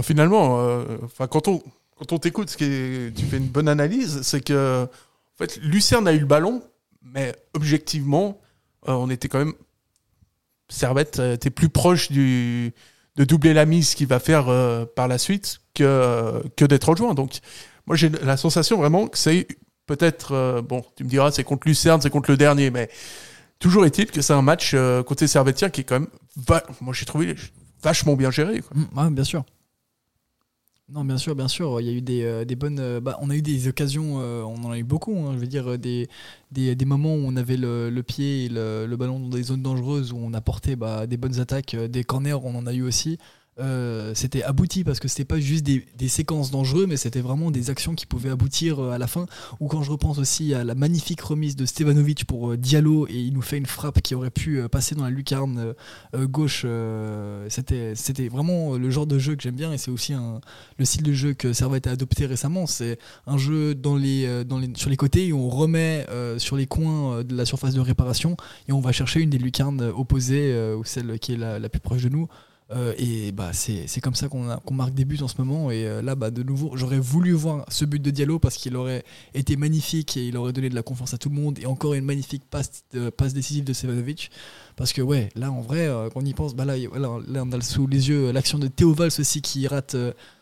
Finalement, 0.00 0.82
enfin, 1.04 1.26
quand 1.26 1.48
on, 1.48 1.62
quand 1.98 2.12
on 2.12 2.18
t'écoute, 2.18 2.54
tu 2.56 2.64
fais 3.30 3.36
une 3.36 3.48
bonne 3.48 3.68
analyse, 3.68 4.22
c'est 4.22 4.40
que 4.40 4.86
Lucerne 5.62 6.06
a 6.08 6.12
eu 6.12 6.20
le 6.20 6.26
ballon, 6.26 6.62
mais 7.02 7.34
objectivement, 7.54 8.40
euh, 8.88 8.92
on 8.92 9.10
était 9.10 9.28
quand 9.28 9.38
même. 9.38 9.54
Servette 10.68 11.18
euh, 11.18 11.34
était 11.34 11.50
plus 11.50 11.68
proche 11.70 12.12
de 12.12 12.72
doubler 13.16 13.54
la 13.54 13.64
mise 13.64 13.94
qu'il 13.94 14.06
va 14.06 14.18
faire 14.20 14.48
euh, 14.48 14.84
par 14.84 15.08
la 15.08 15.18
suite 15.18 15.60
que, 15.74 16.42
d'être 16.66 16.88
rejoint. 16.88 17.14
Donc, 17.14 17.38
moi, 17.86 17.96
j'ai 17.96 18.10
la 18.10 18.36
sensation 18.36 18.76
vraiment 18.78 19.08
que 19.08 19.16
c'est 19.16 19.46
peut-être. 19.86 20.60
bon, 20.68 20.84
tu 20.96 21.04
me 21.04 21.08
diras, 21.08 21.30
c'est 21.30 21.44
contre 21.44 21.66
Lucerne, 21.66 22.00
c'est 22.02 22.10
contre 22.10 22.30
le 22.30 22.36
dernier, 22.36 22.70
mais 22.70 22.90
toujours 23.58 23.86
est-il 23.86 24.06
que 24.10 24.20
c'est 24.20 24.34
un 24.34 24.42
match 24.42 24.76
côté 25.06 25.26
servetien 25.26 25.70
qui 25.70 25.80
est 25.80 25.84
quand 25.84 26.00
même. 26.00 26.08
va- 26.36 26.64
moi, 26.82 26.92
j'ai 26.92 27.06
trouvé 27.06 27.34
vachement 27.82 28.14
bien 28.14 28.30
géré. 28.30 28.60
quoi. 28.60 28.76
Mm, 28.76 28.98
ouais, 28.98 29.10
bien 29.10 29.24
sûr. 29.24 29.44
Non, 30.90 31.04
bien 31.04 31.18
sûr, 31.18 31.34
bien 31.36 31.48
sûr. 31.48 31.82
Il 31.82 31.86
y 31.86 31.90
a 31.90 31.92
eu 31.92 32.00
des, 32.00 32.22
euh, 32.24 32.44
bonnes. 32.56 32.78
euh, 32.80 32.98
bah, 32.98 33.18
on 33.20 33.28
a 33.28 33.36
eu 33.36 33.42
des 33.42 33.68
occasions, 33.68 34.20
euh, 34.22 34.42
on 34.42 34.64
en 34.64 34.70
a 34.70 34.78
eu 34.78 34.84
beaucoup. 34.84 35.14
hein, 35.18 35.32
je 35.34 35.38
veux 35.38 35.46
dire, 35.46 35.78
des, 35.78 36.08
des, 36.50 36.84
moments 36.86 37.14
où 37.14 37.24
on 37.26 37.36
avait 37.36 37.58
le, 37.58 38.00
pied 38.00 38.46
et 38.46 38.48
le, 38.48 38.96
ballon 38.96 39.20
dans 39.20 39.28
des 39.28 39.42
zones 39.42 39.62
dangereuses, 39.62 40.12
où 40.14 40.16
on 40.18 40.32
a 40.32 40.40
porté 40.40 40.76
bah, 40.76 41.06
des 41.06 41.18
bonnes 41.18 41.40
attaques, 41.40 41.76
des 41.76 42.04
corners, 42.04 42.42
on 42.42 42.54
en 42.54 42.66
a 42.66 42.72
eu 42.72 42.82
aussi. 42.82 43.18
Euh, 43.60 44.12
c'était 44.14 44.42
abouti 44.42 44.84
parce 44.84 45.00
que 45.00 45.08
c'était 45.08 45.24
pas 45.24 45.40
juste 45.40 45.64
des, 45.64 46.08
séquences 46.08 46.50
dangereuses, 46.50 46.86
mais 46.86 46.96
c'était 46.96 47.20
vraiment 47.20 47.50
des 47.50 47.70
actions 47.70 47.94
qui 47.94 48.06
pouvaient 48.06 48.30
aboutir 48.30 48.78
euh, 48.80 48.90
à 48.90 48.98
la 48.98 49.06
fin. 49.06 49.26
Ou 49.60 49.68
quand 49.68 49.82
je 49.82 49.90
repense 49.90 50.18
aussi 50.18 50.54
à 50.54 50.64
la 50.64 50.74
magnifique 50.74 51.20
remise 51.20 51.56
de 51.56 51.66
Stevanovic 51.66 52.24
pour 52.24 52.52
euh, 52.52 52.56
Diallo 52.56 53.06
et 53.08 53.16
il 53.16 53.32
nous 53.32 53.42
fait 53.42 53.58
une 53.58 53.66
frappe 53.66 54.00
qui 54.00 54.14
aurait 54.14 54.30
pu 54.30 54.60
passer 54.70 54.94
dans 54.94 55.04
la 55.04 55.10
lucarne 55.10 55.74
gauche. 56.14 56.66
c'était, 57.48 57.94
c'était 57.94 58.28
vraiment 58.28 58.76
le 58.76 58.90
genre 58.90 59.06
de 59.06 59.18
jeu 59.18 59.36
que 59.36 59.42
j'aime 59.42 59.56
bien 59.56 59.72
et 59.72 59.78
c'est 59.78 59.90
aussi 59.90 60.14
le 60.78 60.84
style 60.84 61.02
de 61.02 61.12
jeu 61.12 61.34
que 61.34 61.52
Servette 61.52 61.86
a 61.86 61.92
adopté 61.92 62.26
récemment. 62.26 62.66
C'est 62.66 62.98
un 63.26 63.38
jeu 63.38 63.74
dans 63.74 63.96
les, 63.96 64.44
dans 64.44 64.58
les, 64.58 64.70
sur 64.74 64.90
les 64.90 64.96
côtés 64.96 65.32
où 65.32 65.38
on 65.38 65.48
remet 65.48 66.06
sur 66.38 66.56
les 66.56 66.66
coins 66.66 67.24
de 67.24 67.34
la 67.34 67.44
surface 67.44 67.74
de 67.74 67.80
réparation 67.80 68.36
et 68.68 68.72
on 68.72 68.80
va 68.80 68.92
chercher 68.92 69.20
une 69.20 69.30
des 69.30 69.38
lucarnes 69.38 69.82
opposées 69.82 70.72
ou 70.76 70.84
celle 70.84 71.18
qui 71.18 71.34
est 71.34 71.36
la 71.36 71.68
plus 71.68 71.80
proche 71.80 72.02
de 72.02 72.08
nous. 72.08 72.28
Euh, 72.70 72.92
et 72.98 73.32
bah 73.32 73.52
c'est 73.54 74.00
comme 74.02 74.14
ça 74.14 74.28
qu'on 74.28 74.74
marque 74.74 74.92
des 74.92 75.06
buts 75.06 75.18
en 75.22 75.28
ce 75.28 75.36
moment. 75.38 75.70
Et 75.70 75.86
euh, 75.86 76.02
là 76.02 76.14
bah 76.14 76.30
de 76.30 76.42
nouveau 76.42 76.76
j'aurais 76.76 76.98
voulu 76.98 77.32
voir 77.32 77.64
ce 77.68 77.84
but 77.86 78.00
de 78.00 78.10
Diallo 78.10 78.38
parce 78.38 78.56
qu'il 78.56 78.76
aurait 78.76 79.04
été 79.34 79.56
magnifique 79.56 80.16
et 80.18 80.28
il 80.28 80.36
aurait 80.36 80.52
donné 80.52 80.68
de 80.68 80.74
la 80.74 80.82
confiance 80.82 81.14
à 81.14 81.18
tout 81.18 81.30
le 81.30 81.34
monde. 81.34 81.58
Et 81.60 81.66
encore 81.66 81.94
une 81.94 82.04
magnifique 82.04 82.42
passe, 82.50 82.84
euh, 82.94 83.10
passe 83.10 83.32
décisive 83.32 83.64
de 83.64 83.72
Sevanovic 83.72 84.30
parce 84.76 84.92
que 84.92 85.00
ouais 85.00 85.30
là 85.34 85.50
en 85.50 85.62
vrai 85.62 85.88
quand 86.12 86.20
on 86.20 86.24
y 86.24 86.34
pense 86.34 86.54
bah 86.54 86.64
là, 86.64 86.76
là 86.76 87.42
on 87.44 87.52
a 87.52 87.60
sous 87.62 87.86
les 87.86 88.10
yeux 88.10 88.30
l'action 88.32 88.58
de 88.58 88.68
Théo 88.68 88.92
Valls 88.92 89.10
aussi 89.18 89.40
qui 89.40 89.66
rate 89.66 89.96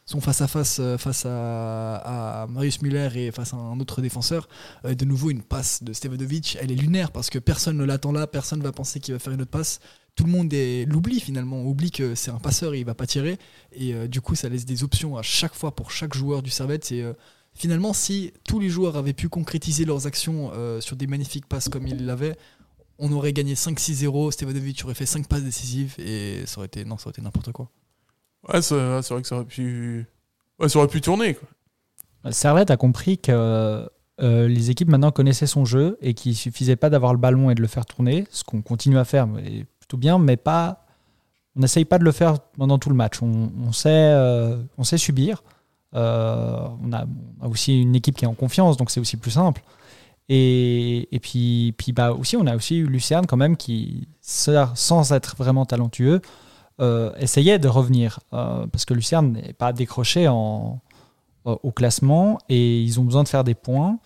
son 0.05 0.21
face 0.21 0.41
à 0.41 0.47
face 0.49 0.81
face 0.99 1.25
à, 1.27 2.43
à 2.43 2.47
Marius 2.49 2.83
Müller 2.83 3.09
et 3.15 3.31
face 3.31 3.55
à 3.55 3.57
un 3.57 3.79
autre 3.81 4.03
défenseur. 4.03 4.49
De 4.85 5.05
nouveau 5.05 5.31
une 5.31 5.43
passe 5.43 5.83
de 5.83 5.93
Stevanovic 5.93 6.59
elle 6.61 6.73
est 6.73 6.77
lunaire 6.77 7.12
parce 7.12 7.31
que 7.31 7.39
personne 7.39 7.77
ne 7.77 7.85
l'attend 7.85 8.12
là. 8.12 8.27
Personne 8.27 8.61
va 8.62 8.73
penser 8.73 9.01
qu'il 9.01 9.15
va 9.15 9.21
faire 9.21 9.33
une 9.33 9.43
autre 9.43 9.51
passe 9.51 9.81
tout 10.16 10.24
le 10.24 10.31
monde 10.31 10.52
est- 10.52 10.85
l'oublie 10.87 11.20
finalement, 11.20 11.57
on 11.57 11.66
oublie 11.66 11.90
que 11.92 12.14
c'est 12.16 12.31
un 12.33 12.38
passeur 12.38 12.74
et 12.74 12.81
il 12.81 12.85
va 12.87 12.94
pas 12.94 13.07
tirer. 13.07 13.38
Et 13.72 13.94
euh, 13.94 14.09
du 14.09 14.20
coup, 14.20 14.35
ça 14.35 14.48
laisse 14.48 14.64
des 14.64 14.83
options 14.83 15.16
à 15.16 15.22
chaque 15.22 15.55
fois 15.55 15.76
pour 15.76 15.90
chaque 15.92 16.14
joueur 16.14 16.42
du 16.42 16.50
Servette. 16.50 16.90
Et 16.90 17.02
euh, 17.02 17.12
finalement, 17.55 17.92
si 17.92 18.33
tous 18.44 18.59
les 18.59 18.68
joueurs 18.70 18.96
avaient 18.96 19.12
pu 19.12 19.29
concrétiser 19.29 19.85
leurs 19.85 20.07
actions 20.07 20.50
euh, 20.55 20.81
sur 20.81 20.96
des 20.96 21.07
magnifiques 21.07 21.46
passes 21.46 21.68
comme 21.68 21.87
ils 21.87 22.05
l'avaient, 22.07 22.37
on 22.98 23.12
aurait 23.12 23.35
gagné 23.35 23.55
5-6-0. 23.55 24.31
Stevanovic 24.33 24.83
aurait 24.85 24.94
fait 24.94 25.05
5 25.07 25.29
passes 25.29 25.44
décisives 25.44 25.94
et 25.98 26.42
ça 26.46 26.59
aurait 26.59 26.66
été, 26.66 26.85
non, 26.87 26.96
ça 26.96 27.05
aurait 27.05 27.11
été 27.12 27.20
n'importe 27.22 27.52
quoi. 27.52 27.70
Ouais, 28.48 28.62
c'est 28.62 29.02
c'est 29.02 29.12
vrai 29.12 29.20
que 29.22 29.29
ça 29.29 29.37
aurait 29.37 29.44
pu, 29.44 30.07
ouais, 30.59 30.68
ça 30.70 30.79
aurait 30.79 30.88
pu 30.88 31.00
tourner. 31.02 31.35
Quoi. 31.35 32.33
Servette 32.33 32.70
a 32.70 32.79
compris 32.79 33.18
que 33.18 33.87
euh, 34.22 34.48
les 34.48 34.70
équipes 34.70 34.88
maintenant 34.88 35.11
connaissaient 35.11 35.46
son 35.46 35.66
jeu 35.66 35.98
et 36.00 36.14
qu'il 36.14 36.35
suffisait 36.35 36.76
pas 36.76 36.88
d'avoir 36.88 37.12
le 37.12 37.18
ballon 37.18 37.50
et 37.50 37.55
de 37.55 37.61
le 37.61 37.68
faire 37.68 37.85
tourner, 37.85 38.26
ce 38.31 38.44
qu'on 38.44 38.62
continue 38.62 38.96
à 38.96 39.05
faire 39.05 39.26
mais 39.26 39.66
plutôt 39.87 39.99
bien, 39.99 40.18
mais 40.18 40.37
pas. 40.37 40.85
On 41.57 41.61
n'essaye 41.61 41.85
pas 41.85 41.99
de 41.99 42.05
le 42.05 42.12
faire 42.12 42.40
pendant 42.59 42.79
tout 42.79 42.90
le 42.90 42.96
match. 42.96 43.22
On, 43.22 43.72
sait, 43.72 43.88
euh, 43.90 44.62
on 44.77 44.85
sait 44.85 44.99
subir. 44.99 45.42
Euh, 45.94 46.68
on, 46.85 46.92
a, 46.92 47.07
aussi 47.49 47.81
une 47.81 47.94
équipe 47.94 48.16
qui 48.16 48.25
est 48.25 48.29
en 48.29 48.35
confiance, 48.35 48.77
donc 48.77 48.90
c'est 48.90 49.01
aussi 49.01 49.16
plus 49.16 49.31
simple. 49.31 49.62
Et, 50.29 51.09
et 51.14 51.20
puis, 51.20 51.72
puis 51.79 51.92
bah 51.92 52.12
aussi, 52.12 52.37
on 52.37 52.46
a 52.46 52.57
aussi 52.57 52.77
eu 52.79 52.87
Lucerne 52.87 53.27
quand 53.27 53.37
même 53.37 53.57
qui, 53.57 54.09
sans 54.20 55.12
être 55.12 55.37
vraiment 55.37 55.64
talentueux, 55.64 56.20
essayait 57.18 57.59
de 57.59 57.68
revenir. 57.68 58.20
parce 58.31 58.85
que 58.85 58.92
Lucerne 58.92 59.33
n'est 59.33 59.55
pas 59.55 59.72
décroché 59.72 60.29
en, 60.29 60.81
au 61.46 61.70
classement 61.70 62.38
et 62.49 62.83
ils 62.83 63.01
ont 63.01 63.05
besoin 63.05 63.22
de 63.22 63.29
faire 63.29 63.44
des 63.44 63.55
points. 63.55 63.99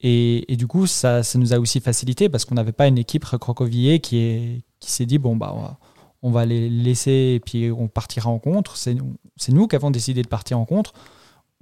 Et, 0.00 0.56
du 0.56 0.66
coup, 0.66 0.88
ça, 0.88 1.22
ça, 1.22 1.38
nous 1.38 1.52
a 1.54 1.58
aussi 1.58 1.78
facilité 1.78 2.28
parce 2.28 2.44
qu'on 2.44 2.56
n'avait 2.56 2.72
pas 2.72 2.88
une 2.88 2.98
équipe 2.98 3.24
recroquevillée 3.24 4.00
qui 4.00 4.18
est 4.18 4.62
qui 4.82 4.90
s'est 4.90 5.06
dit 5.06 5.18
bon 5.18 5.36
bah 5.36 5.78
on 6.22 6.30
va 6.30 6.44
les 6.44 6.68
laisser 6.68 7.34
et 7.36 7.40
puis 7.40 7.70
on 7.70 7.88
partira 7.88 8.28
en 8.30 8.38
contre. 8.38 8.76
C'est 8.76 8.96
c'est 9.36 9.52
nous 9.52 9.66
qui 9.66 9.76
avons 9.76 9.90
décidé 9.90 10.22
de 10.22 10.28
partir 10.28 10.58
en 10.58 10.64
contre. 10.64 10.92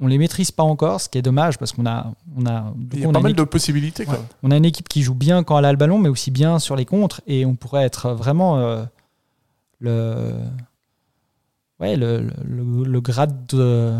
On 0.02 0.06
les 0.06 0.16
maîtrise 0.16 0.50
pas 0.50 0.62
encore, 0.62 1.00
ce 1.00 1.08
qui 1.10 1.18
est 1.18 1.22
dommage 1.22 1.58
parce 1.58 1.72
qu'on 1.72 1.86
a 1.86 2.12
on 2.36 2.46
a 2.46 2.72
il 2.92 3.00
y 3.00 3.04
a 3.04 3.12
pas 3.12 3.20
mal 3.20 3.34
de 3.34 3.44
possibilités. 3.44 4.06
Quoi. 4.06 4.18
On 4.42 4.50
a 4.50 4.56
une 4.56 4.64
équipe 4.64 4.88
qui 4.88 5.02
joue 5.02 5.14
bien 5.14 5.44
quand 5.44 5.58
elle 5.58 5.66
a 5.66 5.72
le 5.72 5.78
ballon, 5.78 5.98
mais 5.98 6.08
aussi 6.08 6.30
bien 6.30 6.58
sur 6.58 6.74
les 6.74 6.86
contres 6.86 7.20
et 7.26 7.44
on 7.44 7.54
pourrait 7.54 7.84
être 7.84 8.12
vraiment 8.12 8.58
euh, 8.58 8.84
le 9.78 10.34
ouais 11.78 11.96
le, 11.96 12.30
le, 12.44 12.84
le 12.84 13.00
grade 13.00 13.46
de 13.48 13.94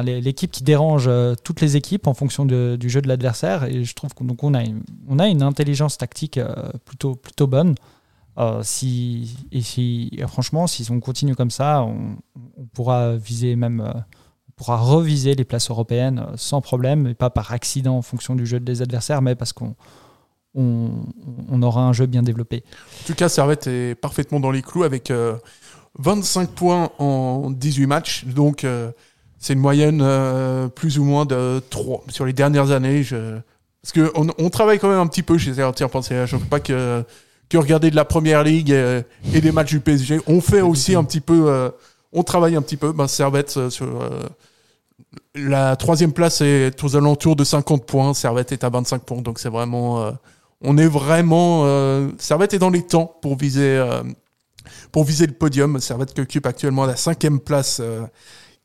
l'équipe 0.00 0.50
qui 0.50 0.62
dérange 0.62 1.04
euh, 1.06 1.34
toutes 1.44 1.60
les 1.60 1.76
équipes 1.76 2.06
en 2.06 2.14
fonction 2.14 2.46
du 2.46 2.88
jeu 2.88 3.02
de 3.02 3.08
l'adversaire. 3.08 3.64
Et 3.64 3.84
je 3.84 3.94
trouve 3.94 4.14
qu'on 4.14 4.26
on 4.40 4.54
a, 4.54 4.62
une, 4.62 4.82
on 5.08 5.18
a 5.18 5.28
une 5.28 5.42
intelligence 5.42 5.98
tactique 5.98 6.38
euh, 6.38 6.54
plutôt, 6.84 7.14
plutôt 7.14 7.46
bonne. 7.46 7.74
Euh, 8.38 8.60
si, 8.62 9.36
et 9.52 9.60
si, 9.60 10.18
franchement, 10.26 10.66
si 10.66 10.86
on 10.90 11.00
continue 11.00 11.34
comme 11.34 11.50
ça, 11.50 11.82
on, 11.82 12.16
pourra 12.72 13.16
viser 13.16 13.56
même, 13.56 13.80
on 13.80 14.52
pourra 14.56 14.76
reviser 14.76 15.34
les 15.34 15.44
places 15.44 15.70
européennes 15.70 16.26
sans 16.36 16.60
problème, 16.60 17.06
et 17.08 17.14
pas 17.14 17.30
par 17.30 17.52
accident 17.52 17.96
en 17.96 18.02
fonction 18.02 18.34
du 18.34 18.46
jeu 18.46 18.60
des 18.60 18.80
adversaires, 18.82 19.20
mais 19.20 19.34
parce 19.34 19.52
qu'on 19.52 19.74
on, 20.54 21.62
aura 21.62 21.82
un 21.82 21.92
jeu 21.92 22.06
bien 22.06 22.22
développé. 22.22 22.64
En 23.02 23.06
tout 23.06 23.14
cas, 23.14 23.28
Servette 23.28 23.66
est 23.66 23.94
parfaitement 23.94 24.40
dans 24.40 24.50
les 24.50 24.62
clous 24.62 24.84
avec 24.84 25.12
25 25.98 26.50
points 26.50 26.90
en 26.98 27.50
18 27.50 27.86
matchs. 27.86 28.24
Donc, 28.24 28.64
c'est 29.42 29.54
une 29.54 29.58
moyenne 29.58 30.00
euh, 30.02 30.68
plus 30.68 31.00
ou 31.00 31.04
moins 31.04 31.26
de 31.26 31.60
3 31.68 32.04
sur 32.08 32.24
les 32.24 32.32
dernières 32.32 32.70
années. 32.70 33.02
Parce 33.02 33.92
qu'on 33.92 34.28
on 34.38 34.50
travaille 34.50 34.78
quand 34.78 34.88
même 34.88 35.00
un 35.00 35.08
petit 35.08 35.24
peu 35.24 35.36
chez 35.36 35.52
Tiens, 35.74 35.88
pensez, 35.88 36.26
je 36.26 36.36
ne 36.36 36.40
veux 36.40 36.46
pas 36.46 36.60
que, 36.60 37.04
que 37.52 37.58
regarder 37.58 37.90
de 37.90 37.96
la 37.96 38.06
première 38.06 38.42
ligue 38.42 38.70
et, 38.70 39.40
des 39.40 39.52
matchs 39.52 39.70
du 39.70 39.80
PSG. 39.80 40.20
On 40.26 40.40
fait 40.40 40.62
aussi 40.62 40.94
un 40.94 41.04
petit 41.04 41.20
peu, 41.20 41.48
euh, 41.48 41.68
on 42.12 42.22
travaille 42.22 42.56
un 42.56 42.62
petit 42.62 42.78
peu. 42.78 42.92
Ben, 42.92 43.06
Servette 43.06 43.54
euh, 43.58 43.68
sur 43.68 43.86
la 45.34 45.76
troisième 45.76 46.12
place 46.12 46.40
est 46.40 46.82
aux 46.82 46.96
alentours 46.96 47.36
de 47.36 47.44
50 47.44 47.84
points. 47.84 48.14
Servette 48.14 48.52
est 48.52 48.64
à 48.64 48.70
25 48.70 49.02
points, 49.02 49.20
donc 49.20 49.38
c'est 49.38 49.50
vraiment, 49.50 50.12
on 50.62 50.78
est 50.78 50.86
vraiment, 50.86 51.66
Servette 52.18 52.54
est 52.54 52.58
dans 52.58 52.70
les 52.70 52.82
temps 52.82 53.16
pour 53.20 53.36
viser, 53.36 53.82
pour 54.90 55.04
viser 55.04 55.26
le 55.26 55.32
podium. 55.32 55.80
Servette 55.80 56.14
qui 56.14 56.20
occupe 56.22 56.46
actuellement 56.46 56.86
la 56.86 56.96
cinquième 56.96 57.40
place 57.40 57.82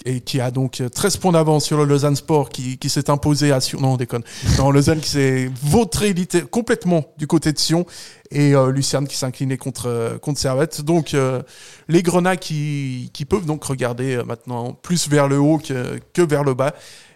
et 0.05 0.21
qui 0.21 0.39
a 0.39 0.51
donc 0.51 0.81
13 0.93 1.17
points 1.17 1.31
d'avance 1.31 1.65
sur 1.65 1.77
le 1.77 1.85
Lausanne 1.85 2.15
Sport 2.15 2.49
qui, 2.49 2.77
qui 2.77 2.89
s'est 2.89 3.09
imposé 3.09 3.51
à 3.51 3.59
Sion. 3.59 3.79
Non, 3.81 3.93
on 3.93 3.97
déconne. 3.97 4.23
Non, 4.57 4.71
Lausanne 4.71 4.99
qui 4.99 5.09
s'est 5.09 5.51
vautré 5.63 6.13
complètement 6.51 7.05
du 7.17 7.27
côté 7.27 7.51
de 7.51 7.57
Sion 7.57 7.85
et 8.31 8.53
euh, 8.53 8.71
Lucerne 8.71 9.07
qui 9.07 9.23
incliné 9.25 9.57
contre, 9.57 9.87
euh, 9.87 10.17
contre 10.17 10.39
Servette. 10.39 10.81
Donc 10.81 11.13
euh, 11.13 11.41
les 11.87 12.03
Grenats 12.03 12.37
qui, 12.37 13.09
qui 13.13 13.25
peuvent 13.25 13.45
donc 13.45 13.63
regarder 13.63 14.21
maintenant 14.25 14.73
plus 14.73 15.09
vers 15.09 15.27
le 15.27 15.39
haut 15.39 15.57
que, 15.57 15.99
que 16.13 16.21
vers 16.21 16.43
le 16.43 16.53
bas. 16.53 16.73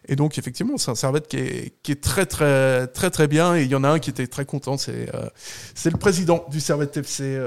Et 0.07 0.15
donc 0.15 0.39
effectivement, 0.39 0.77
c'est 0.77 0.89
un 0.89 0.95
Servette 0.95 1.27
qui 1.27 1.37
est, 1.37 1.73
qui 1.83 1.91
est 1.91 2.01
très 2.01 2.25
très 2.25 2.87
très 2.87 3.11
très 3.11 3.27
bien. 3.27 3.55
Et 3.55 3.63
il 3.63 3.69
y 3.69 3.75
en 3.75 3.83
a 3.83 3.89
un 3.89 3.99
qui 3.99 4.09
était 4.09 4.27
très 4.27 4.45
content, 4.45 4.77
c'est 4.77 5.09
c'est 5.75 5.91
le 5.91 5.97
président 5.97 6.45
du 6.49 6.59
Servette 6.59 6.97
FC. 6.97 7.39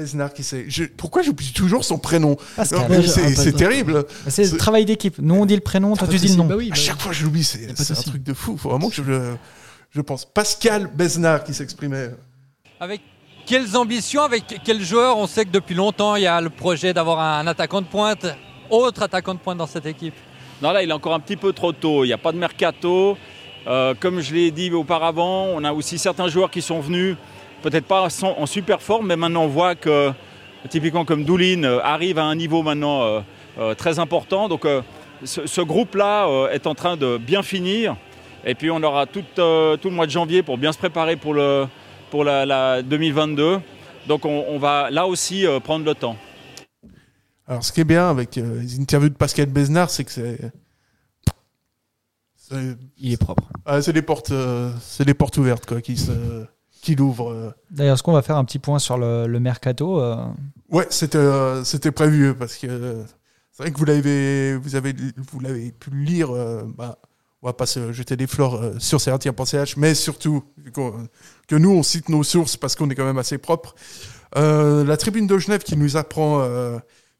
Besnard 0.00 0.32
qui 0.32 0.42
sait. 0.42 0.66
Pourquoi 0.96 1.20
j'oublie 1.22 1.52
toujours 1.52 1.84
son 1.84 1.98
prénom 1.98 2.36
C'est 2.64 3.54
terrible. 3.56 4.06
C'est 4.28 4.50
le 4.50 4.56
travail 4.56 4.84
d'équipe. 4.84 5.16
Nous 5.18 5.34
on 5.34 5.46
dit 5.46 5.54
le 5.54 5.60
prénom, 5.60 5.94
toi 5.94 6.08
tu 6.08 6.16
dis 6.16 6.28
le 6.28 6.36
nom. 6.36 6.46
Bah 6.46 6.56
oui, 6.56 6.68
à 6.68 6.70
bah 6.70 6.76
chaque 6.76 7.00
fois 7.00 7.12
je 7.12 7.24
l'oublie, 7.24 7.44
c'est 7.44 7.68
un 7.68 8.02
truc 8.02 8.22
de 8.22 8.32
fou. 8.32 8.52
Il 8.54 8.58
faut 8.58 8.70
vraiment 8.70 8.88
que 8.88 8.94
je, 8.94 9.34
je 9.90 10.00
pense. 10.00 10.24
Pascal 10.24 10.86
Besnard 10.86 11.44
qui 11.44 11.52
s'exprimait. 11.52 12.10
Avec 12.80 13.02
quelles 13.46 13.76
ambitions, 13.76 14.22
avec 14.22 14.44
quels 14.64 14.82
joueurs 14.82 15.18
On 15.18 15.26
sait 15.26 15.44
que 15.44 15.50
depuis 15.50 15.74
longtemps 15.74 16.16
il 16.16 16.22
y 16.22 16.26
a 16.26 16.40
le 16.40 16.50
projet 16.50 16.94
d'avoir 16.94 17.20
un 17.20 17.46
attaquant 17.46 17.82
de 17.82 17.86
pointe, 17.86 18.26
autre 18.70 19.02
attaquant 19.02 19.34
de 19.34 19.40
pointe 19.40 19.58
dans 19.58 19.66
cette 19.66 19.86
équipe? 19.86 20.14
Non 20.62 20.72
là 20.72 20.82
il 20.82 20.88
est 20.88 20.94
encore 20.94 21.14
un 21.14 21.20
petit 21.20 21.36
peu 21.36 21.52
trop 21.52 21.72
tôt. 21.72 22.04
Il 22.04 22.08
n'y 22.08 22.14
a 22.14 22.18
pas 22.18 22.32
de 22.32 22.38
mercato. 22.38 23.18
Euh, 23.66 23.94
comme 24.00 24.20
je 24.20 24.32
l'ai 24.34 24.50
dit 24.50 24.72
auparavant, 24.72 25.48
on 25.54 25.62
a 25.64 25.72
aussi 25.72 25.98
certains 25.98 26.28
joueurs 26.28 26.50
qui 26.50 26.62
sont 26.62 26.80
venus 26.80 27.16
peut-être 27.60 27.86
pas 27.86 28.08
en 28.22 28.46
super 28.46 28.82
forme, 28.82 29.06
mais 29.08 29.16
maintenant 29.16 29.44
on 29.44 29.48
voit 29.48 29.74
que, 29.74 30.12
typiquement 30.68 31.04
comme 31.04 31.24
Doulin, 31.24 31.64
euh, 31.64 31.80
arrive 31.82 32.18
à 32.18 32.24
un 32.24 32.34
niveau 32.34 32.62
maintenant 32.62 33.02
euh, 33.02 33.20
euh, 33.58 33.74
très 33.74 33.98
important. 33.98 34.48
Donc 34.48 34.66
ce, 35.24 35.60
groupe-là 35.60 36.48
est 36.52 36.66
en 36.66 36.74
train 36.74 36.96
de 36.96 37.18
bien 37.18 37.42
finir. 37.42 37.96
Et 38.44 38.54
puis 38.54 38.70
on 38.70 38.82
aura 38.82 39.06
tout, 39.06 39.24
tout, 39.34 39.88
le 39.88 39.90
mois 39.90 40.06
de 40.06 40.10
janvier 40.10 40.42
pour 40.42 40.56
bien 40.56 40.72
se 40.72 40.78
préparer 40.78 41.16
pour, 41.16 41.34
le, 41.34 41.66
pour 42.10 42.24
la, 42.24 42.82
2022. 42.82 43.60
Donc 44.08 44.24
on, 44.24 44.58
va 44.58 44.90
là 44.90 45.06
aussi 45.06 45.44
prendre 45.62 45.84
le 45.84 45.94
temps. 45.94 46.16
Alors 47.46 47.62
ce 47.62 47.72
qui 47.72 47.82
est 47.82 47.84
bien 47.84 48.08
avec 48.08 48.36
les 48.36 48.80
interviews 48.80 49.10
de 49.10 49.14
Pascal 49.14 49.46
Besnard, 49.46 49.90
c'est 49.90 50.04
que 50.04 50.10
c'est... 50.10 50.52
Il 52.98 53.12
est 53.12 53.16
propre. 53.16 53.44
Ah, 53.64 53.80
c'est 53.80 53.92
des 53.92 54.02
portes, 54.02 54.32
c'est 54.80 55.04
des 55.04 55.14
portes 55.14 55.36
ouvertes 55.36 55.66
quoi, 55.66 55.80
qui 55.80 55.96
se 55.96 56.10
qui 56.80 56.94
l'ouvre. 56.94 57.30
Euh. 57.30 57.50
D'ailleurs, 57.70 57.94
est-ce 57.94 58.02
qu'on 58.02 58.12
va 58.12 58.22
faire 58.22 58.36
un 58.36 58.44
petit 58.44 58.58
point 58.58 58.78
sur 58.78 58.98
le, 58.98 59.26
mercato 59.38 60.00
euh? 60.00 60.16
Ouais, 60.70 60.86
c'était 60.90 61.18
euh, 61.18 61.64
c'était 61.64 61.90
prévu 61.90 62.34
parce 62.34 62.56
que 62.56 63.02
c'est 63.52 63.62
vrai 63.62 63.72
que 63.72 63.78
vous 63.78 63.84
l'avez 63.84 64.56
vous 64.56 64.76
avez 64.76 64.94
vous 65.16 65.40
l'avez 65.40 65.72
pu 65.72 65.90
lire. 65.90 66.32
bah, 66.76 66.98
on 67.42 67.46
va 67.46 67.54
pas 67.54 67.66
se 67.66 67.92
jeter 67.92 68.16
des 68.16 68.26
fleurs 68.26 68.60
sur 68.78 69.00
CRT.ch, 69.00 69.78
mais 69.78 69.94
surtout 69.94 70.44
que 71.48 71.56
nous 71.56 71.70
on 71.70 71.82
cite 71.82 72.10
nos 72.10 72.22
sources 72.22 72.58
parce 72.58 72.76
qu'on 72.76 72.90
est 72.90 72.94
quand 72.94 73.06
même 73.06 73.18
assez 73.18 73.38
propre. 73.38 73.74
la 74.34 74.96
tribune 74.96 75.26
de 75.26 75.38
Genève 75.38 75.62
qui 75.62 75.76
nous 75.76 75.96
apprend 75.96 76.46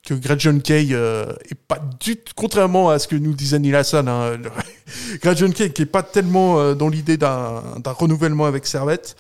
que 0.07 0.15
Gretchen 0.15 0.61
Kay 0.61 0.93
est 0.93 1.55
pas 1.67 1.81
du 2.01 2.17
tout, 2.17 2.35
contrairement 2.37 2.91
à 2.91 2.99
ce 2.99 3.09
que 3.09 3.17
nous 3.17 3.33
disait 3.33 3.59
Neil 3.59 3.75
Hassan, 3.75 4.09
hein, 4.09 4.39
Gretchen 5.23 5.55
Kay 5.55 5.73
qui 5.73 5.83
est 5.83 5.87
pas 5.87 6.03
tellement 6.03 6.75
dans 6.75 6.91
l'idée 6.91 7.17
d'un 7.17 7.63
renouvellement 7.87 8.45
avec 8.45 8.67
Servette. 8.67 9.17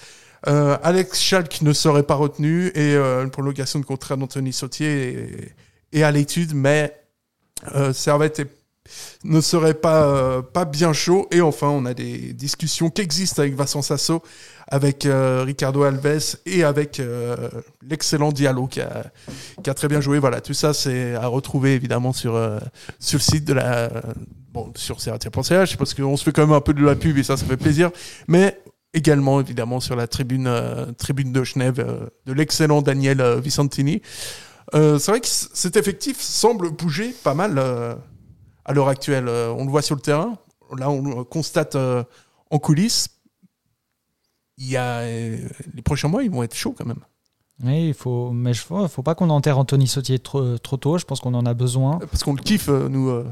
Euh, 0.46 0.79
Alex 0.83 1.20
Schalk 1.20 1.61
ne 1.62 1.72
serait 1.72 2.03
pas 2.03 2.14
retenu 2.14 2.68
et 2.68 2.94
euh, 2.94 3.22
une 3.22 3.31
prolongation 3.31 3.79
de 3.79 3.85
contrat 3.85 4.16
d'Anthony 4.16 4.53
Sautier 4.53 5.55
est, 5.92 6.03
à 6.03 6.11
l'étude, 6.11 6.55
mais 6.55 6.96
euh, 7.74 7.92
Servette 7.92 8.42
ne 9.22 9.40
serait 9.40 9.74
pas, 9.74 10.42
pas 10.42 10.64
bien 10.64 10.92
chaud. 10.92 11.29
Et 11.31 11.40
enfin, 11.40 11.68
on 11.68 11.85
a 11.85 11.94
des 11.94 12.33
discussions 12.33 12.90
qui 12.90 13.03
existent 13.03 13.42
avec 13.42 13.55
Vincent 13.55 13.83
Sasso, 13.83 14.22
avec 14.66 15.07
Ricardo 15.07 15.83
Alves 15.83 16.37
et 16.46 16.64
avec 16.64 17.00
l'excellent 17.83 18.33
Diallo 18.33 18.66
qui 18.66 18.81
a, 18.81 19.74
très 19.74 19.87
bien 19.87 20.00
joué. 20.00 20.18
Voilà, 20.18 20.40
tout 20.40 20.55
ça, 20.55 20.74
c'est 20.74 21.14
à 21.14 21.29
retrouver 21.29 21.74
évidemment 21.74 22.12
sur, 22.12 22.33
sur 22.98 23.18
le 23.18 23.22
site 23.22 23.44
de 23.44 23.53
la. 23.53 23.90
Bon, 24.53 24.72
sur 24.74 25.00
Serratia.ch, 25.00 25.76
parce 25.76 25.94
qu'on 25.94 26.16
se 26.16 26.24
fait 26.24 26.33
quand 26.33 26.44
même 26.44 26.57
un 26.57 26.61
peu 26.61 26.74
de 26.74 26.85
la 26.85 26.96
pub 26.96 27.16
et 27.16 27.22
ça, 27.22 27.37
ça 27.37 27.46
fait 27.46 27.57
plaisir. 27.57 27.92
Mais 28.26 28.59
également 28.94 29.40
évidemment 29.40 29.81
sur 29.81 29.96
la 29.96 30.07
tribune, 30.07 30.46
euh, 30.46 30.92
tribune 30.92 31.33
de 31.33 31.44
Genève 31.44 31.81
euh, 31.81 32.07
de 32.26 32.33
l'excellent 32.33 32.83
Daniel 32.83 33.20
euh, 33.20 33.40
Vicentini. 33.40 34.03
c'est 34.72 35.07
vrai 35.07 35.20
que 35.20 35.29
cet 35.29 35.76
effectif 35.76 36.20
semble 36.20 36.70
bouger 36.70 37.14
pas 37.24 37.35
mal 37.35 37.59
à 37.59 38.72
l'heure 38.72 38.88
actuelle. 38.88 39.29
on 39.29 39.64
le 39.64 39.70
voit 39.70 39.83
sur 39.83 39.96
le 39.96 40.00
terrain, 40.00 40.38
là 40.76 40.90
on 40.90 41.03
le 41.03 41.24
constate 41.24 41.76
en 41.76 42.59
coulisses. 42.59 43.09
Il 44.59 44.68
y 44.68 44.76
a, 44.76 45.05
les 45.07 45.83
prochains 45.85 46.09
mois, 46.09 46.22
ils 46.22 46.31
vont 46.31 46.42
être 46.42 46.55
chauds 46.55 46.74
quand 46.76 46.87
même. 46.87 47.03
Oui, 47.64 47.88
il 47.88 47.94
faut, 47.94 48.31
mais 48.31 48.50
il 48.53 48.57
faut, 48.57 48.87
faut 48.87 49.03
pas 49.03 49.14
qu'on 49.14 49.31
enterre 49.31 49.59
Anthony 49.59 49.88
Sautier 49.88 50.18
trop, 50.18 50.57
trop 50.59 50.76
tôt. 50.76 50.98
Je 50.98 51.05
pense 51.05 51.20
qu'on 51.20 51.35
en 51.35 51.46
a 51.46 51.55
besoin. 51.55 51.98
Parce 51.98 52.22
qu'on 52.22 52.35
le 52.35 52.42
kiffe, 52.42 52.68
nous. 52.68 53.24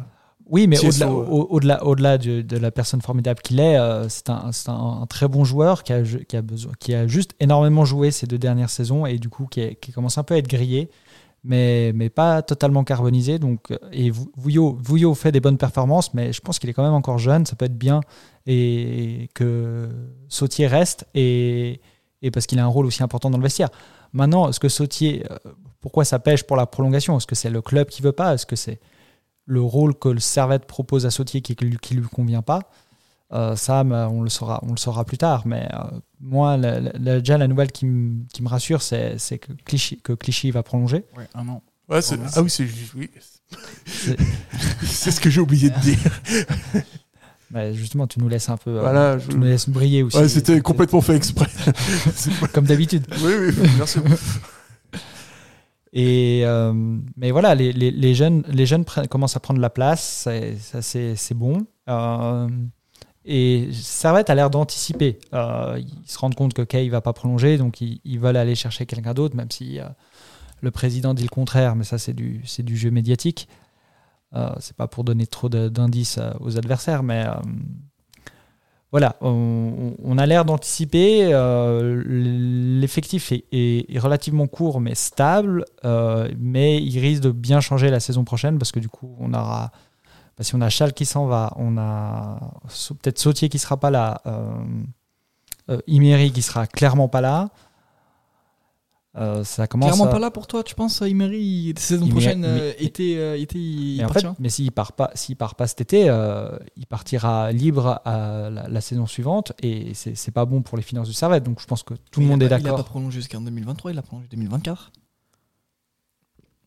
Oui, 0.49 0.67
mais 0.67 0.79
au-delà, 0.79 1.11
au-delà, 1.13 1.85
au-delà 1.85 2.19
de, 2.19 2.57
la 2.57 2.71
personne 2.71 3.03
formidable 3.03 3.41
qu'il 3.43 3.61
est, 3.61 3.77
euh, 3.79 4.09
c'est, 4.09 4.31
un, 4.31 4.51
un, 4.69 5.07
très 5.07 5.29
bon 5.29 5.45
joueur 5.45 5.83
qui 5.83 5.93
a, 5.93 6.03
qui, 6.03 6.37
a 6.37 6.43
besoin, 6.43 6.73
qui 6.79 6.95
a 6.95 7.07
juste 7.07 7.33
énormément 7.39 7.85
joué 7.85 8.11
ces 8.11 8.27
deux 8.27 8.39
dernières 8.39 8.71
saisons 8.71 9.05
et 9.05 9.19
du 9.19 9.29
coup 9.29 9.47
qui, 9.47 9.77
qui 9.77 9.93
commence 9.93 10.17
un 10.17 10.23
peu 10.23 10.35
à 10.35 10.39
être 10.39 10.49
grillé. 10.49 10.91
mais, 11.45 11.93
mais 11.95 12.09
pas 12.11 12.43
totalement 12.43 12.85
carbonisé. 12.85 13.39
Donc, 13.39 13.73
et 13.93 14.11
Vou- 14.11 14.31
Vouillot, 14.37 14.79
Vouillot 14.83 15.15
fait 15.15 15.33
des 15.33 15.41
bonnes 15.41 15.59
performances, 15.59 16.13
mais 16.15 16.33
je 16.33 16.41
pense 16.41 16.59
qu'il 16.59 16.69
est 16.71 16.73
quand 16.73 16.83
même 16.83 16.95
encore 16.95 17.19
jeune. 17.19 17.47
Ça 17.47 17.57
peut 17.57 17.67
être 17.67 17.79
bien 17.79 18.01
et 18.47 19.29
que 19.35 19.89
Sautier 20.29 20.67
reste 20.67 21.07
et, 21.15 21.81
et 22.23 22.31
parce 22.31 22.47
qu'il 22.47 22.59
a 22.59 22.65
un 22.65 22.69
rôle 22.69 22.87
aussi 22.87 23.03
important 23.03 23.31
dans 23.31 23.39
le 23.39 23.43
vestiaire. 23.43 23.69
Maintenant, 24.13 24.49
est-ce 24.49 24.61
que 24.61 24.69
Sautier, 24.69 25.25
euh, 25.31 25.37
pourquoi 25.81 26.05
ça 26.05 26.19
pêche 26.19 26.43
pour 26.45 26.57
la 26.57 26.67
prolongation? 26.67 27.17
Est-ce 27.17 27.27
que 27.27 27.35
c'est 27.35 27.51
le 27.51 27.61
club 27.63 27.89
qui 27.89 28.03
veut 28.03 28.13
pas? 28.13 28.35
Est-ce 28.35 28.47
que 28.47 28.57
c'est 28.57 28.81
le 29.51 29.61
rôle 29.63 29.95
que 29.99 30.09
le 30.11 30.21
Servette 30.21 30.67
propose 30.67 31.07
à 31.07 31.11
Sautier 31.11 31.41
qui, 31.41 31.57
qui 31.57 31.95
lui 31.95 32.07
convient 32.07 32.43
pas 32.43 32.61
Euh, 33.33 33.57
Ça, 33.57 33.83
bah, 33.85 34.09
on 34.11 34.23
le 34.23 34.31
saura, 34.31 34.61
on 34.67 34.71
le 34.71 34.79
saura 34.79 35.05
plus 35.05 35.19
tard. 35.19 35.43
Mais 35.47 35.69
euh, 35.75 35.79
moi, 36.21 36.57
la- 36.57 36.81
la- 36.81 36.93
la- 36.99 37.19
déjà 37.21 37.37
la 37.39 37.47
nouvelle 37.49 37.71
qui, 37.73 37.85
me- 37.87 38.25
qui 38.33 38.43
me 38.43 38.49
rassure, 38.49 38.81
c'est 38.81 39.19
c'est 39.19 39.39
que 39.39 39.53
Clichy, 39.67 40.01
que 40.03 40.13
Clichy 40.15 40.51
va 40.51 40.63
prolonger. 40.63 41.05
Ouais, 41.17 41.29
un 41.35 41.47
an. 41.49 41.63
Ouais, 41.91 42.01
c'est- 42.01 42.17
Pardon. 42.17 42.33
ah 42.37 42.43
oui, 42.43 42.49
c'est 42.51 42.67
oui. 42.97 43.11
Ce 44.87 45.21
que 45.21 45.31
j'ai 45.31 45.41
oublié 45.41 45.71
de 45.71 45.79
dire. 45.81 45.99
Bah, 47.51 47.73
justement, 47.73 48.07
tu 48.07 48.21
nous 48.21 48.29
laisses 48.29 48.51
un 48.51 48.59
peu, 48.59 48.77
euh, 48.77 48.81
Voilà, 48.83 49.17
je- 49.19 49.29
tu 49.31 49.37
nous 49.39 49.45
laisses 49.45 49.71
briller 49.71 50.03
aussi. 50.03 50.19
Ouais, 50.19 50.29
c'était 50.29 50.61
complètement 50.61 51.01
fait 51.01 51.17
exprès. 51.17 51.47
Comme 52.53 52.67
d'habitude. 52.67 53.07
Oui, 53.23 53.33
oui, 53.41 53.55
merci. 53.79 54.01
Et 55.93 56.43
euh, 56.45 56.73
mais 57.17 57.31
voilà, 57.31 57.55
les, 57.55 57.73
les, 57.73 58.15
jeunes, 58.15 58.45
les 58.49 58.67
jeunes 58.67 58.85
commencent 59.11 59.37
à 59.37 59.41
prendre 59.41 59.61
la 59.61 59.71
place, 59.71 60.03
c'est- 60.25 60.57
ça 60.59 60.83
c'est 60.83 61.35
bon. 61.35 61.67
Euh, 61.89 62.49
et 63.25 63.69
Servette 63.73 64.31
a 64.31 64.35
l'air 64.35 64.51
d'anticiper. 64.51 65.19
Euh, 65.35 65.79
ils 65.81 66.11
se 66.11 66.19
rendent 66.19 66.35
compte 66.35 66.55
que 66.55 66.63
Kay 66.63 66.89
va 66.89 67.01
pas 67.01 67.13
prolonger, 67.13 67.59
donc 67.59 67.81
ils, 67.81 68.01
ils 68.05 68.19
veulent 68.21 68.37
aller 68.37 68.55
chercher 68.55 68.87
quelqu'un 68.87 69.15
d'autre, 69.15 69.37
même 69.37 69.51
si 69.51 69.81
euh, 69.81 69.85
le 70.61 70.71
président 70.71 71.15
dit 71.15 71.23
le 71.25 71.29
contraire, 71.29 71.75
mais 71.77 71.85
ça 71.85 71.99
c'est 71.99 72.13
du, 72.15 72.43
du 72.59 72.77
jeu 72.77 72.91
médiatique. 72.91 73.49
C'est 74.61 74.77
pas 74.77 74.89
pour 74.89 75.05
donner 75.05 75.27
trop 75.27 75.49
d'indices 75.49 76.19
aux 76.41 76.59
adversaires, 76.59 77.03
mais 77.03 77.25
voilà, 78.91 79.17
on, 79.21 80.17
a 80.17 80.25
l'air 80.25 80.47
d'anticiper. 80.47 81.29
euh, 81.33 82.03
L'effectif 82.07 83.33
est, 83.33 83.99
relativement 83.99 84.47
court 84.47 84.81
mais 84.81 84.95
stable, 84.95 85.65
euh, 85.85 86.29
mais 86.39 86.83
il 86.83 86.99
risque 86.99 87.23
de 87.23 87.31
bien 87.31 87.61
changer 87.61 87.91
la 87.91 88.01
saison 88.01 88.25
prochaine 88.25 88.59
parce 88.59 88.73
que 88.73 88.81
du 88.81 88.89
coup, 88.89 89.15
on 89.21 89.35
aura. 89.35 89.71
bah, 90.39 90.45
si 90.45 90.55
on 90.55 90.63
a 90.63 90.71
Chal 90.71 90.95
qui 90.95 91.05
s'en 91.05 91.27
va, 91.27 91.53
on 91.57 91.77
a 91.77 92.41
peut-être 93.03 93.19
Sautier 93.19 93.51
qui 93.51 93.59
sera 93.59 93.77
pas 93.77 93.91
là, 93.91 94.23
euh, 94.27 94.53
euh, 95.71 95.81
Imery 95.87 96.33
qui 96.33 96.41
sera 96.43 96.67
clairement 96.67 97.09
pas 97.09 97.21
là. 97.21 97.51
Euh, 99.19 99.43
ça 99.43 99.67
commence 99.67 99.89
Clairement 99.91 100.05
à- 100.05 100.13
pas 100.13 100.19
là 100.21 100.31
pour 100.31 100.47
toi, 100.47 100.63
tu 100.63 100.77
penses, 100.77 101.03
Imery, 101.05 101.75
saison 101.77 102.05
Imery- 102.07 102.11
prochaine, 102.13 102.41
mais- 102.43 102.47
euh, 102.47 102.73
été, 102.79 103.19
euh, 103.19 103.37
été, 103.37 103.59
il 103.59 103.97
mais 103.99 104.05
en 104.05 104.09
fait, 104.11 104.27
mais 104.39 104.49
s'il 104.49 104.71
part 104.71 104.93
pas, 104.93 105.11
s'il 105.15 105.35
part 105.35 105.57
pas 105.57 105.67
cet 105.67 105.81
été, 105.81 106.09
euh, 106.09 106.57
il 106.77 106.87
partira 106.87 107.51
libre 107.51 108.01
à 108.05 108.49
la, 108.49 108.69
la 108.69 108.81
saison 108.81 109.07
suivante 109.07 109.53
et 109.61 109.93
c'est 109.95 110.15
c'est 110.15 110.31
pas 110.31 110.45
bon 110.45 110.63
pour 110.63 110.77
les 110.77 110.85
finances 110.85 111.09
du 111.09 111.15
Servette. 111.15 111.43
Donc 111.43 111.61
je 111.61 111.67
pense 111.67 111.83
que 111.83 111.95
tout 112.13 112.21
le 112.21 112.27
monde 112.27 112.43
est 112.45 112.49
pas- 112.49 112.59
Il 112.59 112.61
a 112.61 112.71
pas 112.71 112.77
d'accord. 112.77 112.85
prolongé 112.85 113.19
jusqu'en 113.21 113.41
2023, 113.41 113.91
il 113.91 113.99
a 113.99 114.03
prolongé 114.03 114.29
2024. 114.31 114.93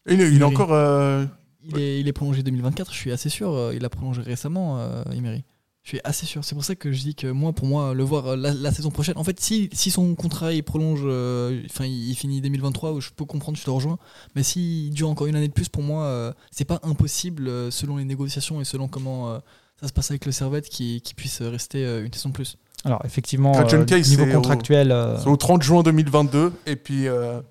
Il, 0.10 0.20
est- 0.20 0.32
il 0.34 0.42
est 0.42 0.44
encore. 0.44 0.74
euh, 0.74 1.26
Il, 1.64 1.78
est, 1.80 2.00
il 2.00 2.08
est 2.08 2.14
prolongé 2.14 2.42
2024, 2.44 2.92
je 2.92 2.98
suis 2.98 3.12
assez 3.12 3.30
sûr. 3.30 3.52
euh, 3.54 3.74
Il 3.76 3.86
a 3.86 3.90
prolongé 3.90 4.22
récemment, 4.24 4.80
euh, 4.80 5.04
Emery. 5.14 5.44
Je 5.84 5.90
suis 5.90 6.00
assez 6.04 6.28
sûr. 6.28 6.44
C'est 6.46 6.54
pour 6.54 6.64
ça 6.64 6.76
que 6.76 6.92
je 6.92 7.00
dis 7.02 7.16
que 7.16 7.26
moi, 7.28 7.54
pour 7.54 7.66
moi, 7.68 7.94
le 7.96 8.04
voir 8.04 8.28
euh, 8.28 8.36
la, 8.36 8.54
la 8.54 8.72
saison 8.72 8.92
prochaine. 8.92 9.18
En 9.18 9.24
fait, 9.24 9.40
si, 9.40 9.68
si 9.74 9.90
son 9.90 10.14
contrat 10.14 10.54
il 10.54 10.62
prolonge, 10.64 11.02
euh, 11.04 11.60
enfin, 11.66 11.86
il, 11.86 12.10
il 12.10 12.16
finit 12.16 12.40
2023, 12.40 13.00
je 13.00 13.10
peux 13.16 13.26
comprendre, 13.26 13.58
je 13.58 13.64
te 13.64 13.70
rejoins. 13.72 13.98
Mais 14.36 14.44
s'il 14.44 14.92
dure 14.94 15.10
encore 15.10 15.26
une 15.28 15.36
année 15.36 15.48
de 15.48 15.54
plus, 15.54 15.70
pour 15.70 15.82
moi, 15.82 16.04
euh, 16.06 16.34
c'est 16.52 16.66
pas 16.66 16.80
impossible, 16.84 17.48
euh, 17.48 17.72
selon 17.72 17.98
les 17.98 18.06
négociations 18.06 18.62
et 18.62 18.64
selon 18.64 18.88
comment 18.88 19.32
euh, 19.32 19.40
ça 19.82 19.88
se 19.88 19.94
passe 19.94 20.12
avec 20.12 20.26
le 20.28 20.32
Servette, 20.32 20.70
qu'il 20.70 21.02
qu'il 21.02 21.16
puisse 21.16 21.42
rester 21.42 21.84
euh, 21.84 22.06
une 22.06 22.14
saison 22.14 22.30
de 22.30 22.34
plus. 22.36 22.58
Alors 22.86 23.02
effectivement, 23.04 23.52
euh, 23.52 23.62
niveau 24.10 24.24
c'est 24.26 24.32
au- 24.32 24.36
contractuel, 24.36 24.92
euh, 24.92 25.18
c'est 25.20 25.30
au 25.30 25.38
30 25.38 25.64
juin 25.64 25.82
2022. 25.82 26.54
Et 26.68 26.76
puis, 26.76 27.08
euh, 27.08 27.42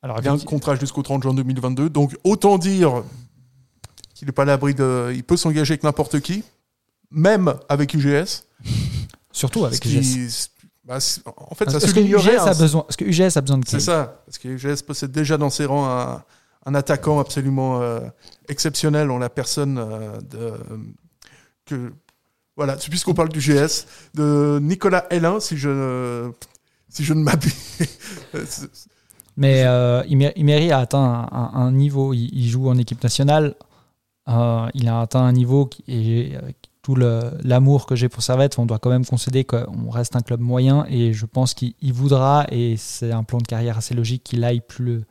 alors 0.00 0.18
il 0.20 0.24
y 0.24 0.28
a 0.28 0.32
un 0.32 0.38
contrat 0.38 0.76
jusqu'au 0.76 1.02
30 1.02 1.22
juin 1.24 1.34
2022. 1.34 1.90
Donc, 1.90 2.16
autant 2.22 2.56
dire 2.58 3.02
qu'il 4.14 4.26
n'est 4.26 4.32
pas 4.32 4.42
à 4.42 4.46
l'abri 4.46 4.74
de. 4.74 5.12
Il 5.14 5.24
peut 5.24 5.36
s'engager 5.36 5.72
avec 5.72 5.82
n'importe 5.82 6.20
qui, 6.20 6.44
même 7.12 7.54
avec 7.68 7.94
UGS. 7.94 8.44
surtout 9.32 9.64
avec 9.64 9.84
UGS. 9.84 10.48
bah, 10.84 10.98
en 11.36 11.54
fait, 11.54 11.70
ça 11.70 11.78
Est-ce 11.78 11.94
que. 11.94 12.00
UGS 12.00 12.38
a 12.46 12.54
besoin, 12.54 12.84
est-ce 12.88 12.96
que 12.96 13.04
UGS 13.04 13.36
a 13.36 13.40
besoin 13.40 13.58
de 13.58 13.66
C'est 13.66 13.80
ça, 13.80 14.22
parce 14.26 14.38
que 14.38 14.48
UGS 14.48 14.82
possède 14.82 15.12
déjà 15.12 15.38
dans 15.38 15.50
ses 15.50 15.64
rangs 15.64 15.86
un, 15.88 16.22
un 16.66 16.74
attaquant 16.74 17.18
absolument 17.20 17.80
euh, 17.80 18.00
exceptionnel 18.48 19.10
en 19.10 19.18
la 19.18 19.28
personne 19.30 19.78
euh, 19.78 20.18
de. 20.30 20.52
que, 21.66 21.92
voilà, 22.56 22.76
puisqu'on 22.76 23.14
parle 23.14 23.30
du 23.30 23.40
GS, 23.40 23.86
de 24.14 24.58
Nicolas 24.60 25.06
Hélin, 25.10 25.40
si 25.40 25.56
je, 25.56 25.68
ne- 25.70 26.32
si 26.88 27.02
je 27.04 27.14
ne 27.14 27.22
m'abuse. 27.22 27.54
Mais 29.38 29.64
euh, 29.64 30.02
Imery 30.06 30.70
a 30.72 30.80
atteint 30.80 31.26
un, 31.32 31.72
niveau, 31.72 32.12
il, 32.12 32.28
il 32.34 32.48
joue 32.50 32.68
en 32.68 32.76
équipe 32.76 33.02
nationale, 33.02 33.54
euh, 34.28 34.68
il 34.74 34.86
a 34.88 35.00
atteint 35.00 35.22
un 35.22 35.32
niveau 35.32 35.64
qui 35.64 35.82
est 35.88 36.38
tout 36.82 36.96
l'amour 36.96 37.86
que 37.86 37.94
j'ai 37.94 38.08
pour 38.08 38.22
Servette, 38.22 38.58
on 38.58 38.66
doit 38.66 38.80
quand 38.80 38.90
même 38.90 39.06
concéder 39.06 39.44
qu'on 39.44 39.88
reste 39.88 40.16
un 40.16 40.20
club 40.20 40.40
moyen 40.40 40.84
et 40.88 41.12
je 41.12 41.26
pense 41.26 41.54
qu'il 41.54 41.74
il 41.80 41.92
voudra, 41.92 42.44
et 42.50 42.76
c'est 42.76 43.12
un 43.12 43.22
plan 43.22 43.38
de 43.38 43.46
carrière 43.46 43.78
assez 43.78 43.94
logique, 43.94 44.24
qu'il 44.24 44.42
aille 44.42 44.60
plus, 44.60 45.04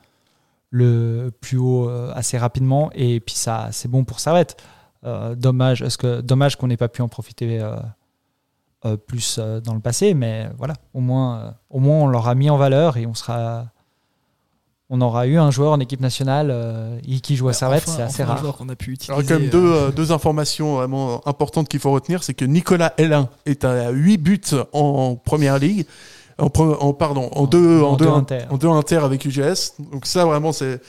haut 0.74 1.90
euh, 1.90 2.12
assez 2.14 2.38
rapidement 2.38 2.92
et 2.94 3.22
puis 3.22 3.36
ça 3.36 3.70
c'est 3.72 3.90
bon 3.90 4.04
pour 4.04 4.20
Servette. 4.20 4.62
Euh, 5.04 5.34
dommage, 5.34 5.84
dommage 6.24 6.58
qu'on 6.58 6.68
n'ait 6.68 6.78
pas 6.78 6.90
pu 6.90 7.02
en 7.02 7.08
profiter 7.08 7.60
euh, 8.86 8.98
plus 8.98 9.40
dans 9.64 9.74
le 9.74 9.80
passé, 9.80 10.14
mais 10.14 10.50
voilà, 10.58 10.74
au 10.94 11.00
moins, 11.00 11.56
au 11.70 11.80
moins 11.80 12.02
on 12.02 12.08
l'aura 12.08 12.36
mis 12.36 12.50
en 12.50 12.58
valeur 12.58 12.98
et 12.98 13.06
on 13.06 13.14
sera 13.14 13.72
on 14.94 15.00
aura 15.02 15.26
eu 15.26 15.38
un 15.38 15.50
joueur 15.52 15.72
en 15.72 15.80
équipe 15.80 16.02
nationale 16.02 16.50
euh, 16.52 17.00
qui 17.24 17.36
joue 17.38 17.48
à 17.50 17.54
Servette, 17.54 17.84
Enfin- 17.88 17.94
c'est 17.96 18.02
assez 18.04 18.22
enfin 18.24 18.32
un 18.32 18.36
rare. 18.36 18.44
joueur 18.44 18.58
qu'on 18.58 18.70
a 18.70 18.76
pu 18.76 18.92
utiliser. 18.92 19.12
Alors, 19.14 19.22
il 19.24 19.30
y 19.30 19.32
a 19.32 19.36
quand 19.36 19.40
même 19.40 19.48
euh, 19.48 19.52
deux, 19.52 19.74
euh, 19.74 19.92
deux 19.92 20.12
informations 20.12 20.76
vraiment 20.76 21.26
importantes 21.28 21.68
qu'il 21.70 21.80
faut 21.80 21.92
retenir 21.92 22.24
c'est 22.24 22.34
que 22.34 22.46
Nicolas 22.46 22.94
Hélin 22.98 23.30
est 23.46 23.64
à 23.64 23.90
8 23.92 24.18
buts 24.18 24.42
en 24.74 25.16
première 25.16 25.58
ligue. 25.60 25.86
En, 26.38 26.48
pre- 26.48 26.76
en- 26.80 26.94
pardon, 26.94 27.30
en, 27.36 27.42
En- 27.42 27.46
deux, 27.48 27.82
en 27.82 27.92
en, 27.92 27.96
deux 27.96 28.06
deux, 28.06 28.12
inter. 28.12 28.40
en 28.50 28.58
deux 28.58 28.68
inter 28.70 28.98
avec 29.04 29.26
UGS. 29.26 29.74
Donc, 29.92 30.06
ça, 30.08 30.26
vraiment, 30.26 30.52
c'est. 30.52 30.82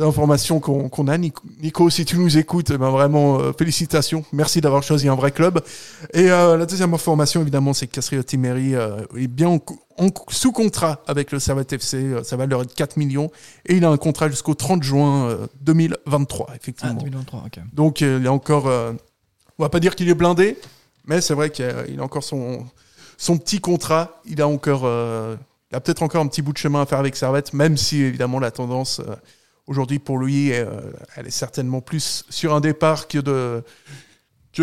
C'est 0.00 0.06
l'information 0.06 0.60
qu'on 0.60 1.08
a. 1.08 1.18
Nico, 1.18 1.90
si 1.90 2.06
tu 2.06 2.16
nous 2.16 2.38
écoutes, 2.38 2.70
eh 2.70 2.78
ben 2.78 2.88
vraiment, 2.88 3.38
euh, 3.38 3.52
félicitations. 3.52 4.24
Merci 4.32 4.62
d'avoir 4.62 4.82
choisi 4.82 5.08
un 5.08 5.14
vrai 5.14 5.30
club. 5.30 5.60
Et 6.14 6.30
euh, 6.30 6.56
la 6.56 6.64
deuxième 6.64 6.94
information, 6.94 7.42
évidemment, 7.42 7.74
c'est 7.74 7.86
que 7.86 7.92
Casrio 7.92 8.22
Timeri 8.22 8.74
euh, 8.74 9.02
est 9.18 9.26
bien 9.26 9.48
en, 9.48 9.58
en- 9.98 10.08
sous 10.28 10.52
contrat 10.52 11.02
avec 11.06 11.32
le 11.32 11.38
Servette 11.38 11.74
FC. 11.74 12.14
Ça 12.24 12.36
va 12.38 12.46
leur 12.46 12.62
être 12.62 12.74
4 12.74 12.96
millions. 12.96 13.30
Et 13.66 13.74
il 13.76 13.84
a 13.84 13.90
un 13.90 13.98
contrat 13.98 14.30
jusqu'au 14.30 14.54
30 14.54 14.82
juin 14.82 15.26
euh, 15.28 15.46
2023, 15.60 16.46
Ah, 16.48 16.56
effectivement. 16.56 16.94
2023, 16.94 17.42
ok. 17.44 17.60
Donc 17.74 18.00
il 18.00 18.24
est 18.24 18.28
encore. 18.28 18.64
on 18.68 19.62
va 19.62 19.68
pas 19.68 19.80
dire 19.80 19.94
qu'il 19.94 20.08
est 20.08 20.14
blindé, 20.14 20.56
mais 21.04 21.20
c'est 21.20 21.34
vrai 21.34 21.50
qu'il 21.50 21.66
a, 21.66 21.80
a 22.00 22.02
encore 22.02 22.24
son, 22.24 22.64
son 23.18 23.36
petit 23.36 23.60
contrat. 23.60 24.22
Il 24.24 24.40
a 24.40 24.48
encore. 24.48 24.84
il 25.70 25.76
a 25.76 25.80
peut-être 25.80 26.02
encore 26.02 26.22
un 26.22 26.26
petit 26.26 26.40
bout 26.40 26.54
de 26.54 26.58
chemin 26.58 26.80
à 26.80 26.86
faire 26.86 27.00
avec 27.00 27.16
Servette, 27.16 27.52
même 27.52 27.76
si 27.76 28.00
évidemment 28.00 28.38
la 28.40 28.50
tendance 28.50 29.02
aujourd'hui 29.70 30.00
pour 30.00 30.18
lui, 30.18 30.52
euh, 30.52 30.66
elle 31.16 31.28
est 31.28 31.30
certainement 31.30 31.80
plus 31.80 32.24
sur 32.28 32.54
un 32.54 32.60
départ 32.60 33.06
que 33.06 33.18
euh, 33.26 33.62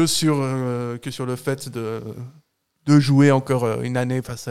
sur 0.06 0.36
le 0.36 1.36
fait 1.36 1.70
de 1.70 3.00
jouer 3.00 3.32
encore 3.32 3.64
euh, 3.64 3.82
une 3.82 3.96
année 3.96 4.22
face 4.22 4.50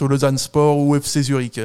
au 0.00 0.08
Lausanne 0.08 0.38
Sport 0.38 0.78
ou 0.78 0.96
FC 0.96 1.22
Zurich. 1.22 1.60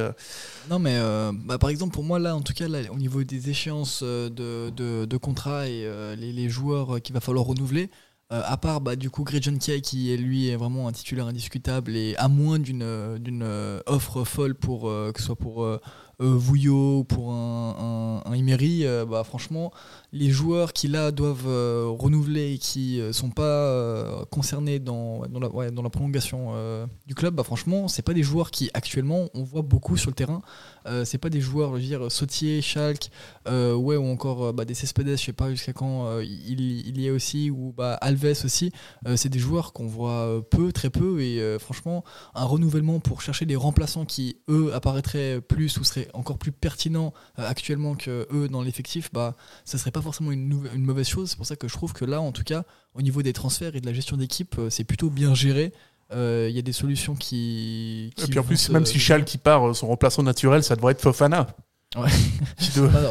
Non, 0.69 0.77
mais 0.77 0.99
bah, 1.45 1.58
par 1.58 1.69
exemple, 1.69 1.93
pour 1.93 2.03
moi, 2.03 2.19
là, 2.19 2.36
en 2.36 2.41
tout 2.41 2.53
cas, 2.53 2.65
au 2.91 2.97
niveau 2.97 3.23
des 3.23 3.49
échéances 3.49 4.03
de, 4.03 4.69
de, 4.71 5.17
contrats 5.17 5.67
et 5.67 5.88
les, 6.17 6.49
joueurs 6.49 7.01
qu'il 7.01 7.13
va 7.13 7.21
falloir 7.21 7.45
renouveler, 7.45 7.89
à 8.31 8.58
part 8.58 8.81
bah, 8.81 8.95
du 8.95 9.12
coup 9.12 9.23
Gretchen 9.23 9.60
Kay 9.60 9.81
qui 9.81 10.17
lui 10.17 10.49
est 10.49 10.55
vraiment 10.55 10.88
un 10.88 10.91
titulaire 10.91 11.27
indiscutable 11.27 11.95
et 11.95 12.15
à 12.17 12.27
moins 12.27 12.58
d'une 12.58 13.84
offre 13.86 14.23
folle 14.23 14.55
pour 14.55 14.89
que 14.89 15.19
ce 15.19 15.23
soit 15.23 15.36
pour 15.36 15.79
Vouillot 16.19 16.99
ou 16.99 17.04
pour 17.04 17.32
un, 17.32 18.21
un, 18.25 18.34
Emery, 18.34 18.86
euh, 18.86 19.06
bah, 19.06 19.23
franchement 19.23 19.71
les 20.12 20.30
joueurs 20.30 20.71
qui 20.71 20.88
là 20.88 21.12
doivent 21.12 21.47
euh, 21.47 21.88
renouveler 21.88 22.54
et 22.54 22.58
qui 22.58 23.01
euh, 23.01 23.12
sont 23.12 23.30
pas 23.30 23.43
euh, 23.43 24.23
concernés 24.32 24.80
dans, 24.80 25.28
dans, 25.28 25.39
la, 25.39 25.71
dans 25.71 25.82
la 25.82 25.89
prolongation 25.89 26.51
euh, 26.54 26.86
du 27.06 27.15
club, 27.15 27.36
bah, 27.36 27.43
franchement 27.43 27.89
c'est 27.89 28.01
pas 28.01 28.13
des 28.13 28.23
joueurs 28.23 28.49
qui 28.49 28.69
actuellement 28.73 29.28
on 29.34 29.43
voit 29.43 29.62
beaucoup 29.62 29.97
sur 29.97 30.10
le 30.10 30.15
terrain. 30.15 30.41
Euh, 30.88 31.04
c'est 31.04 31.17
pas 31.17 31.30
des 31.30 31.41
joueurs, 31.41 31.71
je 31.71 31.75
veux 31.75 31.82
dire 31.82 32.12
Sautier, 32.12 32.62
Schalke, 32.62 33.10
euh, 33.47 33.73
ouais 33.75 33.97
ou 33.97 34.06
encore 34.06 34.45
euh, 34.45 34.51
bah, 34.54 34.63
des 34.63 34.73
Cespedes, 34.73 35.17
je 35.17 35.23
sais 35.25 35.34
pas 35.34 35.49
jusqu'à 35.49 35.73
quand 35.73 36.08
euh, 36.08 36.23
il, 36.23 36.62
il 36.62 36.99
y 36.99 37.08
est 37.08 37.12
aussi 37.12 37.49
ou 37.49 37.73
bah, 37.75 37.95
Alves 37.95 38.38
aussi. 38.45 38.71
Euh, 39.08 39.17
c'est 39.17 39.30
des 39.30 39.39
joueurs 39.39 39.73
qu'on 39.73 39.88
voit 39.88 40.12
euh, 40.12 40.41
peu, 40.41 40.71
très 40.71 40.89
peu 40.89 41.21
et 41.21 41.41
euh, 41.41 41.60
franchement 41.60 42.04
un 42.36 42.45
renouvellement 42.45 42.99
pour 42.99 43.21
chercher 43.21 43.45
des 43.45 43.56
remplaçants 43.56 44.06
qui 44.06 44.38
eux 44.49 44.73
apparaîtraient 44.73 45.41
plus 45.41 45.78
ou 45.78 45.84
seraient 45.84 46.04
encore 46.13 46.37
plus 46.37 46.51
pertinent 46.51 47.13
euh, 47.39 47.47
actuellement 47.47 47.95
que 47.95 48.27
eux 48.31 48.47
dans 48.47 48.61
l'effectif, 48.61 49.09
bah, 49.13 49.35
ça 49.63 49.77
serait 49.77 49.91
pas 49.91 50.01
forcément 50.01 50.31
une, 50.31 50.47
mauvaise 50.75 51.07
chose. 51.07 51.31
C'est 51.31 51.37
pour 51.37 51.45
ça 51.45 51.55
que 51.55 51.67
je 51.67 51.73
trouve 51.73 51.93
que 51.93 52.05
là, 52.05 52.21
en 52.21 52.31
tout 52.31 52.43
cas, 52.43 52.63
au 52.93 53.01
niveau 53.01 53.21
des 53.21 53.33
transferts 53.33 53.75
et 53.75 53.81
de 53.81 53.85
la 53.85 53.93
gestion 53.93 54.17
d'équipe, 54.17 54.55
euh, 54.57 54.69
c'est 54.69 54.83
plutôt 54.83 55.09
bien 55.09 55.33
géré. 55.33 55.73
Euh, 56.13 56.47
Il 56.49 56.55
y 56.55 56.59
a 56.59 56.61
des 56.61 56.73
solutions 56.73 57.15
qui. 57.15 58.11
Et 58.17 58.27
puis 58.27 58.39
en 58.39 58.43
plus, 58.43 58.69
même 58.69 58.85
si 58.85 58.99
Chal 58.99 59.25
qui 59.25 59.37
part, 59.37 59.75
son 59.75 59.87
remplaçant 59.87 60.23
naturel, 60.23 60.63
ça 60.63 60.75
devrait 60.75 60.91
être 60.91 61.01
Fofana. 61.01 61.47
Ouais. 61.95 62.09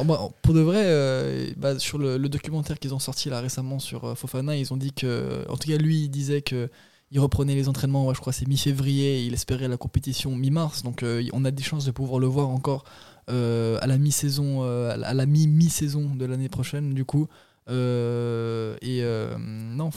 Bah, 0.04 0.28
pour 0.42 0.54
de 0.54 0.61
vrai, 0.61 0.83
euh, 0.85 1.50
bah, 1.57 1.78
sur 1.78 1.98
le, 1.98 2.18
le 2.18 2.28
documentaire 2.28 2.78
qu'ils 2.78 2.94
ont 2.94 2.98
sorti 2.98 3.30
là 3.30 3.40
récemment 3.40 3.78
sur 3.78 4.04
euh, 4.04 4.14
Fofana, 4.14 4.57
ils 4.57 4.72
ont 4.72 4.76
dit 4.76 4.92
que, 4.92 5.44
en 5.48 5.57
tout 5.57 5.68
cas, 5.68 5.76
lui, 5.78 6.02
il 6.04 6.09
disait 6.11 6.42
que 6.42 6.68
il 7.14 7.20
reprenait 7.20 7.55
les 7.55 7.68
entraînements, 7.68 8.12
je 8.12 8.20
crois, 8.20 8.33
c'est 8.33 8.46
mi-février, 8.48 9.24
il 9.24 9.35
espérait 9.35 9.68
la 9.68 9.77
compétition 9.77 10.35
mi-mars, 10.35 10.83
donc 10.83 11.05
euh, 11.05 11.22
on 11.33 11.44
a 11.44 11.53
des 11.53 11.62
chances 11.62 11.85
de 11.85 11.92
pouvoir 11.92 12.18
le 12.18 12.27
voir 12.27 12.48
encore 12.50 12.83
euh, 13.31 13.79
à 13.81 13.87
la 13.87 13.98
mi-saison, 13.98 14.64
euh, 14.64 14.90
à 15.00 15.14
la- 15.14 15.24
mi-mi-saison 15.24 16.16
de 16.16 16.24
l'année 16.27 16.48
prochaine, 16.48 16.92
du 16.92 17.05
coup. 17.05 17.29
Et 17.68 17.72
non, 19.38 19.90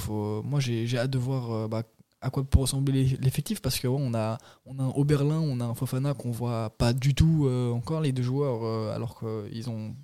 moi 0.46 0.60
j'ai 0.60 0.98
hâte 0.98 1.10
de 1.10 1.18
voir 1.18 1.68
bah, 1.68 1.82
à 2.22 2.30
quoi 2.30 2.44
peut 2.44 2.60
ressembler 2.60 3.18
l'effectif 3.20 3.62
parce 3.62 3.80
que 3.80 3.88
on 3.88 4.14
a 4.14 4.38
on 4.66 4.78
a 4.80 4.84
un 4.84 4.90
Oberlin, 4.96 5.40
on 5.40 5.60
a 5.60 5.66
un 5.66 5.74
Fofana 5.74 6.14
qu'on 6.14 6.32
voit 6.32 6.70
pas 6.78 6.94
du 6.94 7.16
tout 7.16 7.50
encore 7.74 8.02
les 8.02 8.12
deux 8.12 8.24
joueurs 8.24 8.94
alors 8.94 9.20
qu'ils 9.20 9.70
ont 9.70 9.96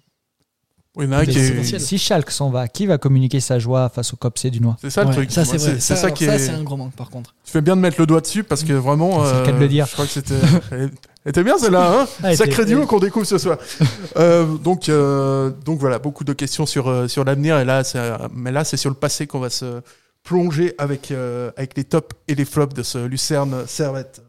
Oui, 0.96 1.08
qui. 1.26 1.80
Si 1.80 1.98
Schalke 1.98 2.30
s'en 2.30 2.52
va, 2.52 2.68
qui 2.68 2.86
va 2.86 3.00
communiquer 3.00 3.40
sa 3.40 3.58
joie 3.58 3.90
face 3.90 4.14
au 4.14 4.16
COPC 4.16 4.52
du 4.52 4.60
Noir? 4.62 4.76
C'est 4.80 4.92
ça 4.92 5.02
le 5.02 5.08
Ouais, 5.10 5.14
truc. 5.16 5.32
Ça 5.32 5.44
c'est 5.44 5.58
Moi, 5.58 5.66
vrai. 5.66 5.74
C'est 5.76 5.80
Ça, 5.82 5.96
ça 5.96 6.06
alors, 6.06 6.18
qui 6.18 6.26
ça, 6.26 6.36
est. 6.36 6.40
c'est 6.40 6.52
un 6.52 6.62
grand 6.64 6.78
manque 6.78 6.94
par 6.96 7.10
contre. 7.10 7.34
Tu 7.44 7.52
fais 7.52 7.62
bien 7.62 7.76
de 7.76 7.82
mettre 7.82 8.00
le 8.00 8.06
doigt 8.06 8.22
dessus 8.22 8.44
parce 8.44 8.64
que 8.64 8.74
vraiment. 8.74 9.26
C'est 9.26 9.40
le 9.40 9.46
cas 9.46 9.52
de 9.54 9.58
euh, 9.58 9.60
le 9.62 9.68
dire. 9.68 9.88
Je 9.88 9.94
crois 9.94 10.06
que 10.06 10.12
c'était. 10.12 10.36
Elle 10.72 10.92
était 11.30 11.44
bien 11.44 11.58
celle-là, 11.58 12.02
hein? 12.02 12.08
Ah, 12.22 12.36
Sacré 12.36 12.66
duo 12.66 12.86
qu'on 12.86 13.00
découvre 13.00 13.26
ce 13.26 13.38
soir. 13.38 13.58
Euh, 14.18 14.46
donc, 14.58 14.90
euh, 14.90 15.50
donc 15.66 15.80
voilà, 15.80 15.98
beaucoup 15.98 16.24
de 16.24 16.34
questions 16.34 16.68
sur, 16.68 16.88
euh, 16.88 17.08
sur 17.08 17.24
l'avenir. 17.24 17.58
Et 17.58 17.66
là, 17.66 17.84
c'est, 17.84 17.98
euh, 17.98 18.16
mais 18.32 18.52
là, 18.52 18.64
c'est 18.64 18.78
sur 18.78 18.92
le 18.92 18.96
passé 18.96 19.26
qu'on 19.26 19.40
va 19.40 19.50
se 19.50 19.82
plonger 20.24 20.76
avec, 20.78 21.10
euh, 21.10 21.50
avec 21.58 21.76
les 21.76 21.84
tops 21.86 22.16
et 22.28 22.36
les 22.36 22.46
flops 22.46 22.76
de 22.76 22.84
ce 22.84 23.00
Lucerne 23.00 23.64
Servette. 23.66 24.22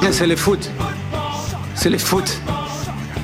Bien, 0.00 0.12
c'est 0.12 0.26
le 0.28 0.36
foot. 0.36 0.70
C'est 1.74 1.90
le 1.90 1.98
foot. 1.98 2.40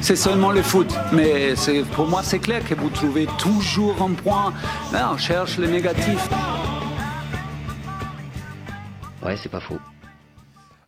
C'est 0.03 0.17
seulement 0.17 0.51
le 0.51 0.63
foot. 0.63 0.93
Mais 1.13 1.55
pour 1.95 2.07
moi, 2.09 2.23
c'est 2.23 2.39
clair 2.39 2.65
que 2.67 2.75
vous 2.75 2.91
trouvez 2.91 3.27
toujours 3.39 4.01
un 4.03 4.13
point. 4.15 4.53
Là, 4.93 5.11
on 5.13 5.17
cherche 5.19 5.59
le 5.59 5.67
négatif. 5.69 6.29
Ouais, 9.23 9.37
c'est 9.43 9.49
pas 9.51 9.61
faux. 9.61 9.79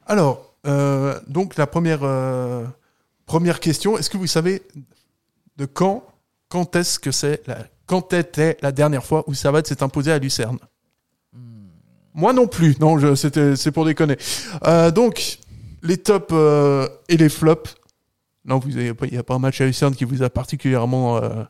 Alors, 0.06 0.54
euh, 0.66 1.20
donc 1.28 1.56
la 1.56 1.66
première, 1.66 2.00
euh, 2.02 2.64
première 3.26 3.60
question, 3.60 3.98
est-ce 3.98 4.08
que 4.10 4.16
vous 4.16 4.26
savez 4.26 4.62
de 5.58 5.66
quand, 5.66 6.04
quand 6.48 6.74
est-ce 6.76 6.98
que 6.98 7.10
c'est, 7.10 7.46
la, 7.46 7.58
quand 7.86 8.12
était 8.14 8.56
la 8.62 8.72
dernière 8.72 9.04
fois 9.04 9.22
où 9.26 9.34
Servette 9.34 9.66
s'est 9.66 9.82
imposé 9.82 10.10
à 10.12 10.18
Lucerne? 10.18 10.58
Moi 12.14 12.32
non 12.34 12.46
plus, 12.46 12.78
non, 12.78 12.98
je- 12.98 13.14
c'était, 13.14 13.56
c'est 13.56 13.72
pour 13.72 13.84
déconner. 13.86 14.16
Euh, 14.66 14.90
donc, 14.90 15.38
les 15.82 15.96
tops 15.96 16.26
euh, 16.32 16.86
et 17.08 17.16
les 17.16 17.28
flops. 17.30 17.74
Non, 18.44 18.60
il 18.66 18.76
n'y 18.76 19.16
a 19.18 19.22
pas 19.22 19.34
un 19.34 19.38
match 19.38 19.60
à 19.60 19.66
Lucerne 19.66 19.94
qui 19.94 20.04
vous 20.04 20.22
a 20.22 20.30
particulièrement... 20.30 21.16
euh, 21.18 21.44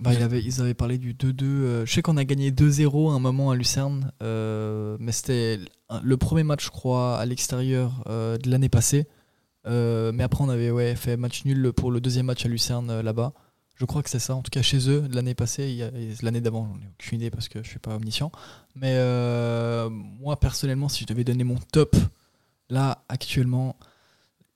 Bah, 0.00 0.12
ils 0.12 0.60
avaient 0.60 0.74
parlé 0.74 0.98
du 0.98 1.14
2-2. 1.14 1.42
euh, 1.44 1.86
je 1.86 1.92
sais 1.92 2.02
qu'on 2.02 2.16
a 2.16 2.24
gagné 2.24 2.50
2-0 2.50 3.12
à 3.12 3.14
un 3.14 3.18
moment 3.18 3.50
à 3.50 3.56
Lucerne, 3.56 4.10
euh, 4.22 4.96
mais 4.98 5.12
c'était 5.12 5.60
le 6.02 6.16
premier 6.16 6.42
match, 6.42 6.64
je 6.66 6.70
crois, 6.70 7.16
à 7.18 7.24
l'extérieur 7.26 8.02
de 8.06 8.50
l'année 8.50 8.68
passée. 8.68 9.06
Mais 9.66 10.22
après, 10.22 10.42
on 10.44 10.48
avait 10.48 10.70
ouais, 10.70 10.94
fait 10.96 11.16
match 11.16 11.44
nul 11.44 11.72
pour 11.72 11.90
le 11.90 12.00
deuxième 12.00 12.26
match 12.26 12.44
à 12.44 12.48
Lucerne 12.48 13.00
là-bas. 13.00 13.32
Je 13.78 13.84
crois 13.84 14.02
que 14.02 14.08
c'est 14.08 14.18
ça, 14.18 14.34
en 14.34 14.40
tout 14.42 14.50
cas 14.50 14.62
chez 14.62 14.88
eux, 14.88 15.02
de 15.02 15.14
l'année 15.14 15.34
passée. 15.34 15.90
L'année 16.22 16.40
d'avant, 16.40 16.66
j'en 16.72 16.80
ai 16.80 16.88
aucune 16.98 17.20
idée 17.20 17.30
parce 17.30 17.48
que 17.48 17.62
je 17.62 17.68
suis 17.68 17.78
pas 17.78 17.94
omniscient. 17.94 18.32
Mais 18.74 18.94
moi, 20.20 20.36
personnellement, 20.40 20.88
si 20.88 21.02
je 21.02 21.06
devais 21.06 21.24
donner 21.24 21.44
mon 21.44 21.56
top, 21.72 21.94
là, 22.68 23.04
actuellement, 23.08 23.76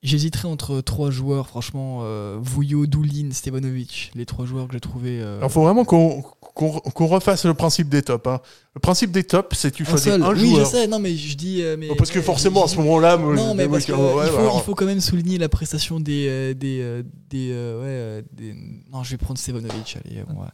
j'hésiterais 0.02 0.48
entre 0.48 0.80
trois 0.80 1.10
joueurs, 1.10 1.46
franchement, 1.48 2.00
euh, 2.02 2.38
Vouillot, 2.40 2.86
Doulin, 2.86 3.30
Stevanovic, 3.32 4.10
les 4.14 4.26
trois 4.26 4.46
joueurs 4.46 4.66
que 4.66 4.72
j'ai 4.74 4.80
trouvés. 4.80 5.20
euh, 5.20 5.40
il 5.42 5.48
faut 5.50 5.62
vraiment 5.62 5.84
qu'on, 5.84 6.22
qu'on, 6.22 6.80
qu'on 6.80 7.06
refasse 7.06 7.44
le 7.44 7.54
principe 7.54 7.88
des 7.88 8.02
tops. 8.02 8.26
hein. 8.26 8.40
Le 8.74 8.80
principe 8.80 9.10
des 9.10 9.24
tops, 9.24 9.56
c'est 9.58 9.70
tu 9.72 9.82
Un 9.82 9.86
choisis 9.86 10.04
seul. 10.12 10.22
un 10.22 10.32
oui, 10.32 10.50
joueur. 10.50 10.64
je 10.64 10.70
sais, 10.70 10.86
non, 10.86 10.98
mais 11.00 11.16
je 11.16 11.36
dis. 11.36 11.62
euh, 11.62 11.76
mais, 11.78 11.88
Oh, 11.90 11.94
parce 11.96 12.10
que 12.10 12.18
ouais, 12.18 12.24
forcément, 12.24 12.64
à 12.64 12.68
ce 12.68 12.76
moment-là... 12.76 13.16
Non, 13.16 13.54
mais 13.54 13.68
parce 13.68 13.80
je- 13.80 13.86
qu'il 13.86 13.94
ouais, 13.94 14.00
faut, 14.26 14.38
alors- 14.38 14.60
il 14.62 14.64
faut 14.64 14.74
quand 14.74 14.86
même 14.86 15.00
souligner 15.00 15.38
la 15.38 15.48
prestation 15.48 16.00
des. 16.00 16.26
euh, 16.28 16.54
des, 16.54 16.80
euh, 16.80 17.02
des, 17.28 17.50
euh, 17.52 17.78
ouais, 17.80 17.84
euh, 17.86 18.22
des- 18.32 18.54
Non, 18.92 19.02
je 19.02 19.10
vais 19.10 19.16
prendre 19.18 19.38
Stevanovic, 19.38 19.98
allez. 20.04 20.22
on 20.34 20.40
va- 20.40 20.52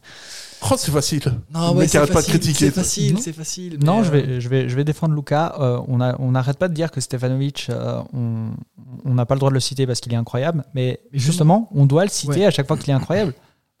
Oh, 0.71 0.75
c'est 0.77 0.91
facile. 0.91 1.21
Non, 1.53 1.73
ouais, 1.75 1.87
c'est 1.87 1.97
arrête 1.97 2.11
pas 2.13 2.21
de 2.21 2.27
critiquer. 2.27 2.65
C'est 2.65 2.71
facile, 2.71 3.13
Non. 3.15 3.19
c'est 3.21 3.33
facile. 3.33 3.79
Non, 3.83 4.03
je 4.03 4.09
euh, 4.09 4.11
vais, 4.11 4.41
je 4.41 4.49
vais, 4.49 4.69
je 4.69 4.75
vais 4.75 4.83
défendre 4.83 5.13
Luca. 5.15 5.55
Euh, 5.59 5.79
on 5.87 6.01
a- 6.01 6.15
on 6.19 6.31
n'arrête 6.31 6.57
pas 6.57 6.67
de 6.67 6.73
dire 6.73 6.91
que 6.91 6.99
Stefanovic, 7.01 7.67
euh, 7.69 8.01
on 8.13 8.49
on 9.05 9.13
n'a 9.13 9.25
pas 9.25 9.35
le 9.35 9.39
droit 9.39 9.49
de 9.49 9.53
le 9.55 9.59
citer 9.59 9.85
parce 9.87 9.99
qu'il 9.99 10.13
est 10.13 10.17
incroyable, 10.17 10.63
mais 10.73 10.99
Mais 11.13 11.19
justement, 11.19 11.69
on 11.73 11.85
doit 11.85 12.03
le 12.03 12.09
citer 12.09 12.39
Ouais. 12.41 12.45
à 12.45 12.51
chaque 12.51 12.67
fois 12.67 12.77
qu'il 12.77 12.89
est 12.89 12.93
incroyable. 12.93 13.33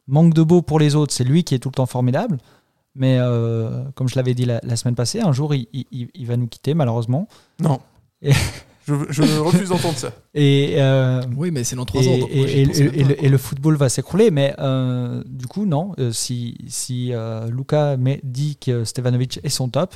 Manque 0.07 0.33
de 0.33 0.43
beau 0.43 0.61
pour 0.61 0.79
les 0.79 0.95
autres, 0.95 1.13
c'est 1.13 1.23
lui 1.23 1.43
qui 1.43 1.53
est 1.55 1.59
tout 1.59 1.69
le 1.69 1.73
temps 1.75 1.85
formidable. 1.85 2.37
Mais 2.95 3.17
euh, 3.19 3.83
comme 3.95 4.07
je 4.09 4.15
l'avais 4.15 4.33
dit 4.33 4.45
la, 4.45 4.59
la 4.63 4.75
semaine 4.75 4.95
passée, 4.95 5.19
un 5.21 5.31
jour, 5.31 5.53
il, 5.53 5.67
il- 5.73 6.09
il 6.13 6.25
va 6.25 6.35
nous 6.37 6.47
quitter, 6.47 6.73
malheureusement. 6.73 7.27
Non. 7.59 7.79
Et- 8.21 8.31
je, 8.87 8.93
je 9.09 9.21
refuse 9.39 9.69
d'entendre 9.69 9.97
ça. 9.97 10.11
Et, 10.33 10.75
euh, 10.77 11.21
Oui, 11.35 11.51
mais 11.51 11.63
c'est 11.63 11.75
dans 11.75 11.85
3 11.85 12.01
et, 12.01 12.07
ans. 12.07 12.17
donc 12.19 12.33
moi, 12.33 12.47
et- 12.47 12.65
le, 12.65 12.71
quoi. 12.71 13.15
et 13.25 13.29
le 13.29 13.37
football 13.37 13.75
va 13.75 13.89
s'écrouler. 13.89 14.31
Mais 14.31 14.55
euh, 14.59 15.21
du 15.25 15.45
coup, 15.47 15.65
non. 15.65 15.91
Euh, 15.99 16.11
si 16.11 16.57
si 16.67 17.13
euh, 17.13 17.47
Luca 17.49 17.95
dit 18.23 18.57
que 18.57 18.83
Stevanovic 18.83 19.39
est 19.43 19.49
son 19.49 19.69
top, 19.69 19.95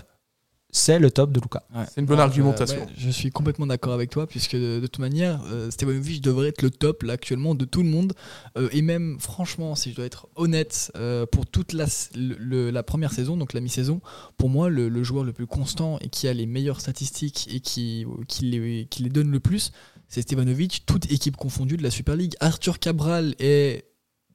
c'est 0.71 0.99
le 0.99 1.11
top 1.11 1.31
de 1.31 1.39
Luca. 1.39 1.63
Ouais. 1.75 1.83
C'est 1.93 2.01
une 2.01 2.07
bonne 2.07 2.19
argumentation. 2.19 2.75
je, 2.77 2.81
ouais, 2.81 2.89
je 2.97 3.09
suis 3.09 3.29
complètement 3.29 3.67
d'accord 3.67 3.93
avec 3.93 4.09
toi, 4.09 4.27
puisque 4.27 4.55
de, 4.55 4.79
de 4.79 4.87
toute 4.87 4.99
manière, 4.99 5.41
euh, 5.51 5.69
Stevanovic 5.69 6.21
devrait 6.21 6.47
être 6.49 6.61
le 6.61 6.71
top 6.71 7.03
là 7.03 7.13
actuellement 7.13 7.55
de 7.55 7.65
tout 7.65 7.83
le 7.83 7.89
monde. 7.89 8.13
Euh, 8.57 8.69
et 8.71 8.81
même, 8.81 9.17
franchement, 9.19 9.75
si 9.75 9.91
je 9.91 9.95
dois 9.95 10.05
être 10.05 10.27
honnête, 10.35 10.91
euh, 10.95 11.25
pour 11.25 11.45
toute 11.45 11.73
la, 11.73 11.85
le- 12.15 12.81
première 12.81 13.13
saison, 13.13 13.37
donc 13.37 13.53
la 13.53 13.61
mi-saison, 13.61 14.01
pour 14.37 14.49
moi, 14.49 14.69
le, 14.69 14.89
le 14.89 15.03
joueur 15.03 15.23
le 15.23 15.33
plus 15.33 15.47
constant 15.47 15.97
et 15.99 16.09
qui 16.09 16.27
a 16.27 16.33
les 16.33 16.45
meilleures 16.45 16.81
statistiques 16.81 17.47
et 17.53 17.59
qui, 17.59 18.05
qui, 18.27 18.45
les, 18.45 18.87
qui 18.89 19.03
les 19.03 19.09
donne 19.09 19.29
le 19.29 19.39
plus, 19.39 19.71
c'est 20.07 20.21
Stevanovic, 20.23 20.83
toute 20.85 21.11
équipe 21.11 21.37
confondue 21.37 21.77
de 21.77 21.83
la 21.83 21.91
Super 21.91 22.15
League. 22.15 22.35
Arthur 22.39 22.79
Cabral 22.79 23.35
est, 23.39 23.85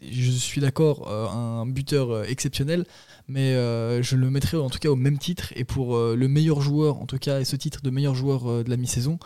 je 0.02 0.30
suis 0.30 0.60
d'accord, 0.60 1.08
euh, 1.08 1.26
un 1.28 1.66
buteur 1.66 2.10
euh, 2.10 2.24
exceptionnel 2.24 2.84
mais 3.28 3.54
euh, 3.54 4.02
je 4.02 4.16
le 4.16 4.30
mettrai 4.30 4.56
en 4.56 4.70
tout 4.70 4.78
cas 4.78 4.88
au 4.88 4.96
même 4.96 5.18
titre. 5.18 5.52
Et 5.56 5.64
pour 5.64 5.98
le 5.98 6.28
meilleur 6.28 6.60
joueur, 6.60 7.00
en 7.00 7.06
tout 7.06 7.18
cas, 7.18 7.40
et 7.40 7.44
ce 7.44 7.56
titre 7.56 7.82
de 7.82 7.90
meilleur 7.90 8.14
joueur 8.14 8.62
de 8.62 8.70
la 8.70 8.76
mi-saison, 8.76 9.18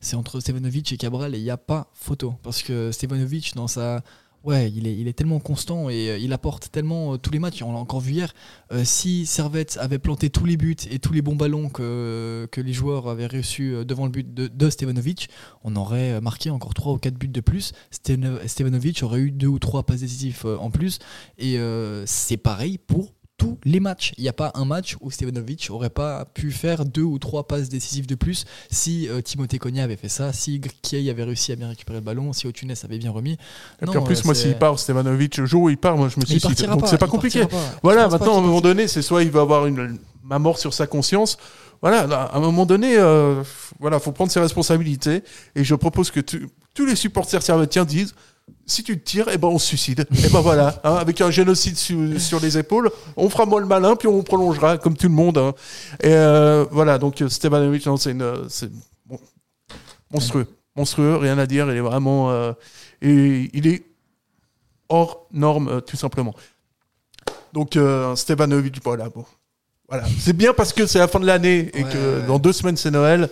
c'est 0.00 0.14
entre 0.14 0.38
Stevanovic 0.38 0.92
et 0.92 0.96
Cabral, 0.96 1.34
et 1.34 1.38
il 1.38 1.42
n'y 1.42 1.50
a 1.50 1.56
pas 1.56 1.90
photo. 1.92 2.34
Parce 2.44 2.62
que 2.62 2.92
Stevanovic, 2.92 3.56
dans 3.56 3.66
sa. 3.66 4.04
Ouais, 4.44 4.70
il 4.70 4.86
est, 4.86 4.96
il 4.96 5.08
est 5.08 5.14
tellement 5.14 5.40
constant 5.40 5.90
et 5.90 6.10
euh, 6.10 6.18
il 6.18 6.32
apporte 6.32 6.70
tellement 6.70 7.14
euh, 7.14 7.16
tous 7.18 7.32
les 7.32 7.40
matchs. 7.40 7.60
On 7.62 7.72
l'a 7.72 7.78
encore 7.78 8.00
vu 8.00 8.12
hier. 8.12 8.34
Euh, 8.72 8.84
si 8.84 9.26
Servette 9.26 9.76
avait 9.80 9.98
planté 9.98 10.30
tous 10.30 10.44
les 10.44 10.56
buts 10.56 10.76
et 10.90 11.00
tous 11.00 11.12
les 11.12 11.22
bons 11.22 11.34
ballons 11.34 11.68
que, 11.68 12.48
les 12.56 12.72
joueurs 12.72 13.08
avaient 13.08 13.26
reçus 13.26 13.84
devant 13.84 14.04
le 14.04 14.10
but 14.10 14.34
de, 14.34 14.46
de 14.48 14.70
Stevanovic, 14.70 15.28
on 15.64 15.76
aurait 15.76 16.20
marqué 16.20 16.50
encore 16.50 16.74
3 16.74 16.92
ou 16.92 16.98
4 16.98 17.14
buts 17.14 17.28
de 17.28 17.40
plus. 17.40 17.72
Stevanovic 17.90 19.02
aurait 19.02 19.20
eu 19.20 19.30
2 19.30 19.46
ou 19.46 19.58
3 19.58 19.84
passes 19.84 20.00
décisives 20.00 20.44
en 20.44 20.70
plus. 20.70 20.98
Et 21.38 21.58
c'est 22.06 22.36
pareil 22.36 22.78
pour 22.78 23.14
tous 23.38 23.56
les 23.64 23.80
matchs. 23.80 24.12
Il 24.18 24.22
n'y 24.22 24.28
a 24.28 24.32
pas 24.34 24.50
un 24.54 24.64
match 24.66 24.96
où 25.00 25.10
Stevanovic 25.10 25.68
aurait 25.70 25.88
pas 25.90 26.26
pu 26.26 26.50
faire 26.50 26.84
deux 26.84 27.02
ou 27.02 27.18
trois 27.18 27.46
passes 27.46 27.68
décisives 27.68 28.06
de 28.06 28.14
plus 28.16 28.44
si 28.70 29.08
euh, 29.08 29.22
Timothée 29.22 29.58
Cogna 29.58 29.84
avait 29.84 29.96
fait 29.96 30.08
ça, 30.08 30.32
si 30.32 30.60
Kiei 30.82 31.08
avait 31.08 31.22
réussi 31.24 31.52
à 31.52 31.56
bien 31.56 31.68
récupérer 31.68 32.00
le 32.00 32.04
ballon, 32.04 32.32
si 32.32 32.46
Otunes 32.46 32.74
avait 32.84 32.98
bien 32.98 33.10
remis. 33.12 33.38
Et 33.80 33.86
Non, 33.86 33.92
puis 33.92 33.98
en 34.00 34.02
plus, 34.02 34.18
euh, 34.18 34.22
moi, 34.26 34.34
s'il 34.34 34.54
part, 34.56 34.78
Stevanovic, 34.78 35.36
le 35.38 35.46
jour 35.46 35.62
où 35.62 35.70
il 35.70 35.78
part, 35.78 35.96
moi, 35.96 36.08
je 36.08 36.20
me 36.20 36.26
suicide. 36.26 36.42
partira 36.42 36.74
Donc 36.76 36.88
c'est 36.88 36.98
pas 36.98 37.06
compliqué. 37.06 37.46
pas. 37.46 37.56
Voilà, 37.82 38.08
maintenant, 38.08 38.34
à 38.34 38.38
un 38.38 38.42
moment 38.42 38.60
donné, 38.60 38.88
c'est 38.88 39.02
soit 39.02 39.22
il 39.22 39.30
va 39.30 39.40
avoir 39.42 39.66
une, 39.66 39.98
ma 40.24 40.38
mort 40.38 40.58
sur 40.58 40.74
sa 40.74 40.86
conscience. 40.86 41.38
Voilà, 41.80 42.08
là, 42.08 42.22
à 42.24 42.36
un 42.36 42.40
moment 42.40 42.66
donné, 42.66 42.96
euh, 42.98 43.40
voilà, 43.78 44.00
faut 44.00 44.10
prendre 44.10 44.32
ses 44.32 44.40
responsabilités. 44.40 45.22
Et 45.54 45.62
je 45.62 45.76
propose 45.76 46.10
que 46.10 46.18
tu- 46.18 46.48
tous 46.74 46.86
les 46.86 46.96
supporters 46.96 47.40
servetiens 47.42 47.84
disent 47.84 48.14
si 48.66 48.82
tu 48.82 48.98
te 48.98 49.04
tires, 49.04 49.26
eh 49.32 49.38
ben 49.38 49.48
on 49.48 49.58
se 49.58 49.66
suicide. 49.66 50.06
et 50.24 50.28
ben 50.28 50.40
voilà, 50.40 50.80
hein, 50.84 50.94
avec 50.94 51.20
un 51.20 51.30
génocide 51.30 51.76
sur, 51.76 51.98
sur 52.20 52.40
les 52.40 52.58
épaules, 52.58 52.90
on 53.16 53.28
fera 53.30 53.46
moins 53.46 53.60
le 53.60 53.66
malin, 53.66 53.96
puis 53.96 54.08
on 54.08 54.22
prolongera 54.22 54.76
comme 54.78 54.96
tout 54.96 55.08
le 55.08 55.14
monde. 55.14 55.38
hein. 55.38 55.54
Et 56.00 56.12
euh, 56.12 56.64
voilà, 56.70 56.98
donc 56.98 57.20
euh, 57.22 57.28
Stevanovic, 57.28 57.84
non, 57.86 57.96
c'est 57.96 58.10
une, 58.12 58.22
euh, 58.22 58.44
c'est 58.48 58.70
bon, 59.06 59.18
monstrueux, 60.12 60.46
monstrueux, 60.76 61.16
rien 61.16 61.38
à 61.38 61.46
dire. 61.46 61.70
Il 61.70 61.76
est 61.76 61.80
vraiment, 61.80 62.30
euh, 62.30 62.52
et 63.00 63.50
il 63.52 63.66
est 63.66 63.84
hors 64.88 65.26
norme, 65.32 65.68
euh, 65.68 65.80
tout 65.80 65.96
simplement. 65.96 66.34
Donc, 67.52 67.78
Stevanovic, 68.14 68.78
voilà, 68.84 69.08
bon. 69.08 69.24
Voilà. 69.88 70.04
C'est 70.20 70.34
bien 70.36 70.52
parce 70.52 70.74
que 70.74 70.86
c'est 70.86 70.98
la 70.98 71.08
fin 71.08 71.18
de 71.18 71.24
l'année 71.24 71.70
et 71.72 71.82
Ouais, 71.82 71.90
que 71.90 72.20
ouais. 72.20 72.26
dans 72.26 72.38
deux 72.38 72.52
semaines, 72.52 72.76
c'est 72.76 72.90
Noël. 72.90 73.30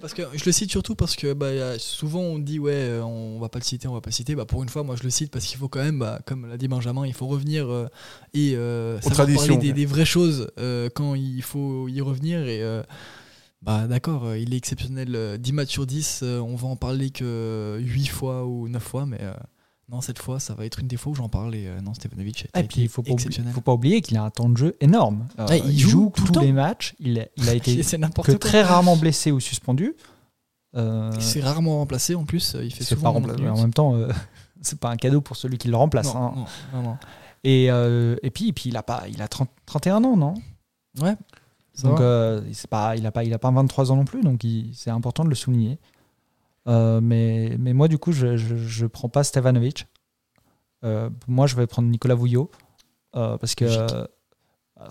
Parce 0.00 0.14
que 0.14 0.22
je 0.34 0.44
le 0.44 0.52
cite 0.52 0.70
surtout 0.70 0.94
parce 0.94 1.16
que 1.16 1.32
bah, 1.32 1.78
souvent 1.78 2.20
on 2.20 2.38
dit 2.38 2.58
ouais 2.58 2.72
euh, 2.74 3.02
on 3.02 3.38
va 3.38 3.48
pas 3.48 3.58
le 3.58 3.64
citer, 3.64 3.88
on 3.88 3.94
va 3.94 4.00
pas 4.00 4.10
le 4.10 4.14
citer. 4.14 4.34
Bah, 4.34 4.44
pour 4.44 4.62
une 4.62 4.68
fois 4.68 4.82
moi 4.82 4.96
je 4.96 5.02
le 5.02 5.10
cite 5.10 5.30
parce 5.30 5.44
qu'il 5.44 5.58
faut 5.58 5.68
quand 5.68 5.82
même, 5.82 5.98
bah, 5.98 6.20
comme 6.26 6.46
l'a 6.46 6.56
dit 6.56 6.68
Benjamin, 6.68 7.06
il 7.06 7.14
faut 7.14 7.26
revenir 7.26 7.68
euh, 7.68 7.86
et 8.34 8.54
euh, 8.56 9.00
savoir 9.00 9.28
parler 9.34 9.72
des, 9.72 9.86
vraies 9.86 10.04
choses 10.04 10.50
euh, 10.58 10.88
quand 10.94 11.14
il 11.14 11.42
faut 11.42 11.88
y 11.88 12.00
revenir. 12.00 12.46
Et 12.46 12.62
bah 13.62 13.88
d'accord, 13.88 14.36
il 14.36 14.54
est 14.54 14.56
exceptionnel. 14.56 15.14
euh, 15.14 15.36
10 15.36 15.52
matchs 15.52 15.72
sur 15.72 15.86
10, 15.86 16.20
euh, 16.22 16.38
on 16.38 16.54
va 16.54 16.68
en 16.68 16.76
parler 16.76 17.10
que 17.10 17.78
8 17.80 18.06
fois 18.06 18.46
ou 18.46 18.68
9 18.68 18.82
fois, 18.82 19.04
mais 19.06 19.20
non 19.90 20.00
cette 20.00 20.18
fois 20.18 20.38
ça 20.40 20.54
va 20.54 20.64
être 20.66 20.80
une 20.80 20.86
des 20.88 20.96
fois 20.96 21.12
où 21.12 21.14
j'en 21.14 21.28
parle. 21.28 21.54
Et 21.54 21.66
euh, 21.66 21.80
non 21.80 21.94
Stevanovic 21.94 22.46
a 22.52 22.58
Et 22.60 22.64
été 22.64 22.68
puis 22.68 22.82
il 22.82 22.88
faut 22.88 23.02
exceptionnel. 23.06 23.52
faut 23.52 23.60
pas 23.60 23.72
oublier 23.72 24.00
qu'il 24.02 24.16
a 24.16 24.22
un 24.22 24.30
temps 24.30 24.48
de 24.48 24.56
jeu 24.56 24.76
énorme. 24.80 25.28
Euh, 25.38 25.46
Ouais, 25.46 25.60
il 25.64 25.72
il, 25.72 25.78
joue 25.78 25.90
joue, 25.90 26.12
tout 26.14 26.24
le 26.26 26.32
tous 26.32 26.40
les 26.40 26.52
matchs. 26.52 26.94
Il, 27.00 27.20
a- 27.20 27.26
il 27.36 27.48
a 27.48 27.54
été 27.54 27.82
C'est 27.82 27.98
que 27.98 28.32
très 28.32 28.62
rarement 28.62 28.96
blessé 28.96 29.30
ou 29.32 29.40
suspendu. 29.40 29.94
Euh, 30.76 31.10
Il 31.14 31.22
s'est 31.22 31.40
rarement 31.40 31.78
remplacé 31.78 32.14
en 32.14 32.24
plus. 32.24 32.54
euh, 32.54 32.64
Il 32.64 32.70
fait 32.72 32.84
c'est 32.84 32.94
souvent 32.94 33.04
pas 33.14 33.18
remplacé. 33.20 33.40
En 33.40 33.44
minutes. 33.44 33.60
même 33.62 33.72
temps, 33.72 33.94
euh, 33.94 34.08
c'est 34.60 34.78
pas 34.78 34.90
un 34.90 34.96
cadeau 34.96 35.20
pour 35.22 35.36
celui 35.36 35.56
qui 35.58 35.68
le 35.68 35.76
remplace. 35.76 36.12
Non, 36.14 36.22
hein. 36.22 36.32
non, 36.74 36.82
non, 36.82 36.88
non. 36.90 36.96
Et, 37.44 37.64
et 38.22 38.30
puis, 38.30 38.48
et 38.48 38.52
puis 38.52 38.68
il 38.68 38.76
a 38.76 38.82
pas, 38.82 39.04
il 39.08 39.22
a 39.22 39.28
30 39.28 39.48
31 39.64 40.04
ans, 40.04 40.16
non? 40.16 40.34
Ouais. 41.00 41.14
Donc 41.82 42.00
c'est 42.52 42.68
pas, 42.68 42.96
il 42.96 43.06
a 43.06 43.12
pas, 43.12 43.22
il 43.24 43.32
a 43.32 43.38
pas 43.38 43.50
23 43.52 43.92
ans 43.92 43.96
non 43.96 44.04
plus, 44.04 44.20
donc 44.22 44.44
c'est 44.74 44.90
important 44.90 45.24
de 45.24 45.28
le 45.30 45.34
souligner. 45.36 45.78
Euh, 46.68 47.00
mais, 47.02 47.56
mais 47.58 47.72
moi, 47.72 47.88
du 47.88 47.98
coup, 47.98 48.12
je, 48.12 48.36
je, 48.36 48.56
je 48.56 48.86
prends 48.86 49.08
pas 49.08 49.24
Stevanovic. 49.24 49.86
Euh, 50.84 51.10
moi, 51.26 51.46
je 51.46 51.56
vais 51.56 51.66
prendre 51.66 51.88
Nicolas 51.88 52.14
Vouillot 52.14 52.50
euh, 53.16 53.36
parce 53.38 53.54
que 53.54 53.64
euh, 53.64 54.06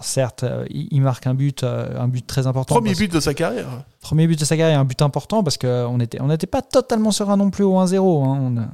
certes, 0.01 0.43
euh, 0.43 0.65
il, 0.69 1.01
marque 1.01 1.27
un 1.27 1.33
but, 1.35 1.63
euh, 1.63 1.97
un 1.99 2.07
but 2.07 2.25
très 2.25 2.47
important. 2.47 2.75
Premier 2.75 2.93
but 2.93 3.11
de 3.13 3.19
sa 3.19 3.33
carrière. 3.33 3.67
Premier 4.01 4.27
but 4.27 4.39
de 4.39 4.43
sa 4.45 4.57
carrière 4.57 4.79
un 4.79 4.85
but 4.85 5.01
important 5.01 5.43
parce 5.43 5.57
qu'on 5.57 5.97
n'était 5.97 6.19
on 6.19 6.27
n'était 6.27 6.47
pas 6.47 6.61
totalement 6.61 7.11
serein 7.11 7.37
non 7.37 7.49
plus 7.51 7.63
au 7.63 7.75
1-0. 7.79 8.25
hein. 8.25 8.39
On 8.41 8.57
a- 8.57 8.69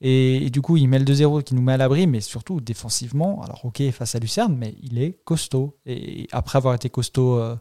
Et, 0.00 0.46
et 0.46 0.50
du 0.50 0.62
coup, 0.62 0.78
il 0.78 0.88
met 0.88 0.98
le 0.98 1.04
2-0 1.04 1.42
qui 1.42 1.54
nous 1.54 1.60
met 1.60 1.72
à 1.74 1.76
l'abri, 1.76 2.06
mais 2.06 2.20
surtout 2.22 2.60
défensivement. 2.62 3.42
Alors, 3.42 3.64
ok, 3.66 3.82
face 3.90 4.14
à 4.14 4.18
Lucerne, 4.18 4.56
mais 4.56 4.74
il 4.82 4.98
est 5.02 5.18
costaud. 5.24 5.76
Et 5.84 6.26
après 6.32 6.56
avoir 6.56 6.74
été 6.74 6.88
costaud, 6.88 7.34
euh, 7.38 7.56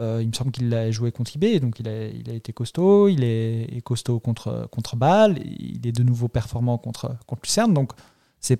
il 0.00 0.28
me 0.28 0.32
semble 0.32 0.52
qu'il 0.52 0.72
a 0.74 0.90
joué 0.90 1.10
contre 1.10 1.34
IB, 1.34 1.60
donc 1.60 1.80
il 1.80 1.88
a, 1.88 2.06
il 2.06 2.30
a 2.30 2.34
été 2.34 2.52
costaud. 2.52 3.08
Il 3.08 3.24
est, 3.24 3.82
costaud 3.82 4.20
contre, 4.20 4.68
contre 4.70 4.96
Bâle. 4.96 5.38
Il 5.58 5.86
est 5.86 5.92
de 5.92 6.02
nouveau 6.02 6.28
performant 6.28 6.78
contre, 6.78 7.16
contre 7.26 7.42
Lucerne. 7.44 7.74
Donc, 7.74 7.92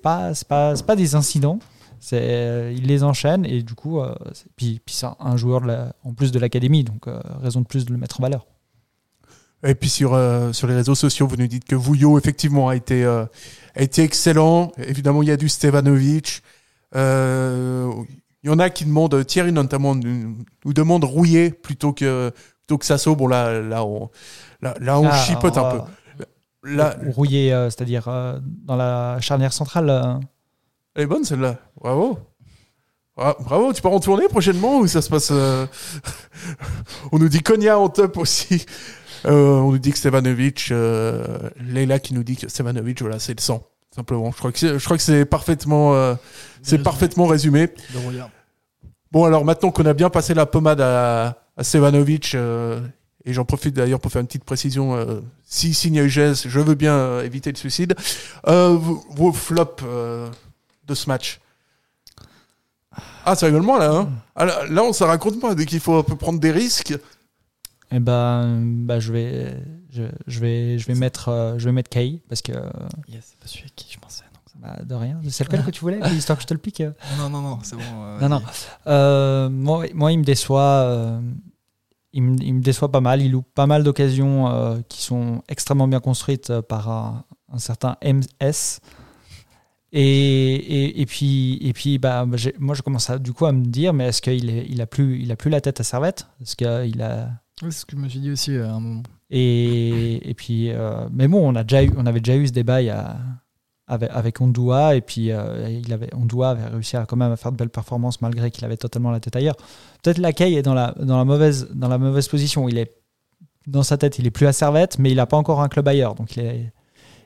pas, 0.01 0.33
c'est 0.33 0.47
pas, 0.47 0.75
c'est 0.75 0.85
pas 0.85 0.95
des 0.95 1.15
incidents. 1.15 1.59
Euh, 2.13 2.73
il 2.75 2.87
les 2.87 3.03
enchaîne 3.03 3.45
et 3.45 3.61
du 3.61 3.73
coup, 3.73 3.99
euh, 3.99 4.15
puis, 4.55 4.81
puis 4.85 4.95
c'est 4.95 5.07
un 5.19 5.37
joueur 5.37 5.63
en 6.03 6.13
plus 6.13 6.31
de 6.31 6.39
l'académie, 6.39 6.83
donc 6.85 7.07
euh, 7.07 7.19
raison 7.41 7.61
de 7.61 7.65
plus 7.65 7.85
de 7.85 7.91
le 7.91 7.97
mettre 7.97 8.19
en 8.21 8.23
valeur. 8.23 8.45
Et 9.63 9.75
puis 9.75 9.89
sur, 9.89 10.13
euh, 10.13 10.53
sur 10.53 10.67
les 10.67 10.75
réseaux 10.75 10.95
sociaux, 10.95 11.27
vous 11.27 11.35
nous 11.35 11.47
dites 11.47 11.65
que 11.65 11.75
Vouillot, 11.75 12.17
effectivement, 12.17 12.69
a 12.69 12.75
été, 12.75 13.03
euh, 13.03 13.25
a 13.75 13.81
été 13.81 14.03
excellent. 14.03 14.71
Évidemment, 14.77 15.21
il 15.21 15.29
y 15.29 15.31
a 15.31 15.37
du 15.37 15.49
Stevanovic. 15.49 16.41
Euh, 16.95 17.91
il 18.43 18.49
y 18.49 18.53
en 18.53 18.59
a 18.59 18.69
qui 18.69 18.85
demandent, 18.85 19.25
Thierry 19.25 19.51
notamment, 19.51 19.95
nous, 19.95 20.37
demande 20.65 21.03
Rouillé 21.03 21.51
plutôt 21.51 21.91
que, 21.93 22.31
plutôt 22.65 22.77
que 22.77 22.85
Sasso. 22.85 23.15
Bon, 23.15 23.27
là, 23.27 23.59
là, 23.61 23.83
on, 23.83 24.09
là, 24.61 24.73
là, 24.79 24.99
on 24.99 25.11
chipote 25.11 25.57
un 25.57 25.71
peu. 25.71 25.79
Là, 26.63 26.95
Rouillé, 27.15 27.53
euh, 27.53 27.69
c'est-à-dire 27.69 28.07
euh, 28.07 28.39
dans 28.43 28.75
la 28.75 29.17
charnière 29.21 29.53
centrale. 29.53 29.89
euh, 29.89 30.13
elle 30.95 31.03
est 31.03 31.07
bonne 31.07 31.23
celle-là. 31.23 31.57
Bravo. 31.79 32.19
Bra- 33.15 33.37
Bravo, 33.39 33.71
tu 33.73 33.81
pars 33.81 33.91
en 33.93 33.99
tournée 33.99 34.27
prochainement 34.29 34.79
ou 34.79 34.87
ça 34.87 35.01
se 35.01 35.09
passe 35.09 35.29
euh, 35.31 35.65
On 37.11 37.19
nous 37.19 37.29
dit 37.29 37.41
Konya 37.41 37.77
en 37.77 37.89
top 37.89 38.17
aussi. 38.17 38.65
Euh, 39.25 39.55
on 39.57 39.71
nous 39.71 39.77
dit 39.79 39.91
que 39.91 39.97
Stevanovic, 39.97 40.69
euh, 40.71 41.49
Leila 41.59 41.99
qui 41.99 42.13
nous 42.13 42.23
dit 42.23 42.37
que 42.37 42.47
Stevanovic, 42.47 43.01
voilà, 43.01 43.19
c'est 43.19 43.37
le 43.37 43.41
sang, 43.41 43.63
simplement. 43.95 44.31
Je 44.31 44.37
crois 44.37 44.51
que 44.51 44.59
c'est, 44.59 44.79
je 44.79 44.85
crois 44.85 44.97
que 44.97 45.03
c'est 45.03 45.25
parfaitement, 45.25 45.93
euh, 45.95 46.15
c'est 46.61 46.79
parfaitement 46.83 47.25
résumé. 47.25 47.69
Bon, 49.11 49.25
alors 49.25 49.43
maintenant 49.43 49.71
qu'on 49.71 49.85
a 49.85 49.93
bien 49.93 50.09
passé 50.09 50.33
la 50.33 50.45
pommade 50.45 50.81
à, 50.81 51.37
à 51.57 51.63
Stevanovic, 51.63 52.35
euh, 52.35 52.79
et 53.25 53.33
j'en 53.33 53.43
profite 53.43 53.75
d'ailleurs 53.75 53.99
pour 53.99 54.11
faire 54.11 54.21
une 54.21 54.27
petite 54.27 54.43
précision, 54.43 54.95
euh, 54.95 55.19
si 55.43 55.73
signe 55.73 55.97
UGS, 55.97 56.47
je 56.47 56.59
veux 56.59 56.75
bien 56.75 56.93
euh, 56.93 57.23
éviter 57.23 57.51
le 57.51 57.57
suicide. 57.57 57.95
Vos, 58.45 59.03
vos 59.09 59.33
flops 59.33 59.83
de 59.83 60.95
ce 60.95 61.09
match 61.09 61.39
Ah, 63.25 63.35
moins 63.51 63.79
là, 63.79 63.91
hein 63.91 64.09
Ah, 64.35 64.45
là, 64.45 64.65
là, 64.69 64.83
on 64.83 64.93
s'en 64.93 65.07
raconte 65.07 65.39
pas, 65.39 65.55
dès 65.55 65.65
qu'il 65.65 65.79
faut 65.79 65.95
un 65.95 66.03
peu 66.03 66.15
prendre 66.15 66.39
des 66.39 66.51
risques. 66.51 66.97
Eh 67.91 67.99
ben, 67.99 68.61
bah, 68.85 68.99
je 68.99 69.11
vais, 69.11 69.57
je, 69.89 70.03
je 70.27 70.39
vais, 70.39 70.77
je 70.77 70.85
vais 70.87 70.93
mettre, 70.95 71.29
euh, 71.29 71.57
je 71.57 71.65
vais 71.65 71.71
mettre 71.71 71.89
Kay 71.89 72.21
parce 72.29 72.41
que 72.41 72.51
Yes, 73.07 73.21
c'est 73.31 73.39
pas 73.39 73.47
celui 73.47 73.65
à 73.65 73.69
qui 73.75 73.91
je 73.93 73.99
pensais. 73.99 74.23
donc 74.33 74.43
ça- 74.45 74.57
bah, 74.61 74.83
de 74.83 74.93
rien. 74.95 75.19
C'est 75.29 75.43
lequel 75.45 75.63
que 75.63 75.71
tu 75.71 75.81
voulais, 75.81 75.99
histoire 76.15 76.37
que 76.37 76.43
je 76.43 76.47
te 76.47 76.53
le 76.53 76.59
pique. 76.59 76.81
euh. 76.81 76.91
Non, 77.17 77.29
non, 77.29 77.41
non, 77.41 77.59
c'est 77.63 77.75
bon. 77.75 77.81
euh, 78.03 78.19
Non, 78.19 78.29
non. 78.29 78.41
Euh, 78.87 79.49
moi, 79.49 79.85
moi, 79.95 80.11
il 80.11 80.19
me 80.19 80.23
déçoit. 80.23 81.19
il, 82.13 82.21
me, 82.21 82.37
il 82.43 82.53
me 82.55 82.61
déçoit 82.61 82.91
pas 82.91 83.01
mal. 83.01 83.21
Il 83.23 83.31
loupe 83.31 83.47
pas 83.55 83.65
mal 83.65 83.83
d'occasions 83.83 84.83
qui 84.87 85.01
sont 85.01 85.41
extrêmement 85.47 85.87
bien 85.87 85.99
construites 85.99 86.59
par 86.61 86.89
un, 86.89 87.23
un 87.51 87.57
certain 87.57 87.95
MS. 88.03 88.81
Et, 89.91 90.53
et, 90.55 91.01
et 91.01 91.05
puis, 91.07 91.57
et 91.61 91.73
puis 91.73 91.97
bah, 91.97 92.25
moi, 92.59 92.75
je 92.75 92.81
commence 92.83 93.09
à, 93.09 93.17
du 93.17 93.33
coup 93.33 93.47
à 93.47 93.51
me 93.51 93.65
dire, 93.65 93.91
mais 93.93 94.05
est-ce 94.09 94.21
qu'il 94.21 94.47
est, 94.51 94.67
il 94.69 94.81
a, 94.81 94.85
plus, 94.85 95.19
il 95.19 95.31
a 95.31 95.35
plus 95.35 95.49
la 95.49 95.61
tête 95.61 95.79
à 95.79 95.83
Servette? 95.83 96.27
Est-ce 96.41 96.55
qu'il 96.55 97.01
a. 97.01 97.29
C'est 97.59 97.71
ce 97.71 97.85
que 97.85 97.95
je 97.97 98.01
me 98.01 98.07
suis 98.07 98.19
dit 98.19 98.31
aussi 98.31 98.55
euh, 98.55 98.67
à 98.67 98.71
un 98.73 98.79
moment. 98.79 99.03
Et, 99.29 100.29
et 100.29 100.33
puis, 100.33 100.71
euh, 100.71 101.07
mais 101.11 101.27
bon, 101.27 101.47
on, 101.51 101.55
a 101.55 101.63
déjà 101.63 101.83
eu, 101.83 101.91
on 101.97 102.05
avait 102.05 102.21
déjà 102.21 102.37
eu 102.37 102.47
ce 102.47 102.51
débat 102.53 102.81
il 102.81 102.85
y 102.85 102.89
a- 102.89 103.17
avec, 103.87 104.09
avec 104.13 104.39
Ondua, 104.39 104.95
et 104.95 105.01
puis 105.01 105.31
euh, 105.31 105.67
il 105.69 105.91
avait, 105.91 106.13
Ondua 106.13 106.51
avait 106.51 106.67
réussi 106.67 106.95
à 106.95 107.05
quand 107.05 107.17
même 107.17 107.31
à 107.31 107.35
faire 107.37 107.51
de 107.51 107.57
belles 107.57 107.69
performances 107.71 108.21
malgré 108.21 108.51
qu'il 108.51 108.63
avait 108.63 108.77
totalement 108.77 109.09
la 109.11 109.19
tête 109.19 109.35
ailleurs. 109.35 109.55
Peut-être 110.03 110.19
Lacaille 110.19 110.55
est 110.55 110.61
dans 110.61 110.75
la, 110.75 110.93
dans, 110.99 111.17
la 111.17 111.25
mauvaise, 111.25 111.67
dans 111.73 111.87
la 111.87 111.97
mauvaise 111.97 112.27
position. 112.27 112.69
Il 112.69 112.77
est, 112.77 112.95
dans 113.65 113.81
sa 113.83 113.97
tête, 113.97 114.19
il 114.19 114.27
est 114.27 114.31
plus 114.31 114.45
à 114.45 114.53
Servette, 114.53 114.99
mais 114.99 115.09
il 115.11 115.15
n'a 115.15 115.25
pas 115.25 115.37
encore 115.37 115.61
un 115.61 115.67
club 115.69 115.87
ailleurs. 115.87 116.13
Donc 116.15 116.35
il 116.35 116.43
est, 116.43 116.71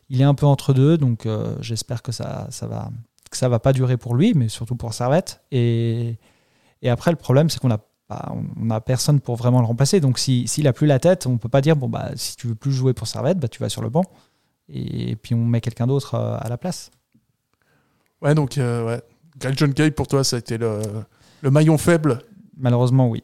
il 0.09 0.21
est 0.21 0.25
un 0.25 0.34
peu 0.36 0.45
entre 0.45 0.73
deux. 0.73 0.97
Donc 0.97 1.25
euh, 1.25 1.55
j'espère 1.59 2.01
que 2.01 2.13
ça, 2.13 2.47
ça 2.49 2.65
va, 2.65 2.91
ça 3.31 3.49
va 3.49 3.59
pas 3.59 3.73
durer 3.73 3.97
pour 3.97 4.15
lui, 4.15 4.34
mais 4.34 4.47
surtout 4.47 4.75
pour 4.77 4.93
Servette. 4.93 5.41
Et, 5.51 6.17
et 6.81 6.89
après, 6.89 7.11
le 7.11 7.17
problème, 7.17 7.49
c'est 7.49 7.59
qu'on 7.59 7.71
a 7.71 7.79
pas- 8.08 8.32
on 8.32 8.66
n'a 8.66 8.82
personne 8.82 9.20
pour 9.20 9.36
vraiment 9.36 9.60
le 9.60 9.66
remplacer. 9.66 9.99
Donc 9.99 10.20
si- 10.20 10.47
s'il 10.47 10.68
a 10.68 10.74
plus 10.74 10.88
la 10.88 10.99
tête, 10.99 11.26
on 11.28 11.38
peut 11.38 11.49
pas 11.49 11.62
dire 11.62 11.76
bon 11.76 11.89
bah 11.89 12.12
si 12.16 12.36
tu 12.36 12.47
veux 12.47 12.56
plus 12.56 12.72
jouer 12.72 12.93
pour 12.93 13.08
Servette, 13.08 13.39
bah 13.39 13.47
tu 13.47 13.60
vas 13.60 13.70
sur 13.70 13.82
le 13.82 13.89
banc 13.89 14.04
et 14.70 15.16
puis 15.16 15.36
on 15.36 15.45
met 15.45 15.62
quelqu'un 15.62 15.88
d'autre 15.88 16.16
euh, 16.16 16.38
à 16.39 16.49
la 16.49 16.58
place. 16.58 16.89
Ouais, 18.22 18.34
donc, 18.34 18.58
euh, 18.58 18.86
ouais. 18.86 19.01
Greg 19.38 19.58
John 19.58 19.74
Kay, 19.74 19.91
pour 19.91 20.08
toi, 20.08 20.24
ça 20.24 20.38
a 20.38 20.39
été 20.39 20.58
le, 20.58 20.80
le 21.41 21.51
maillon 21.51 21.78
faible? 21.78 22.20
Malheureusement, 22.56 23.10
oui. 23.10 23.22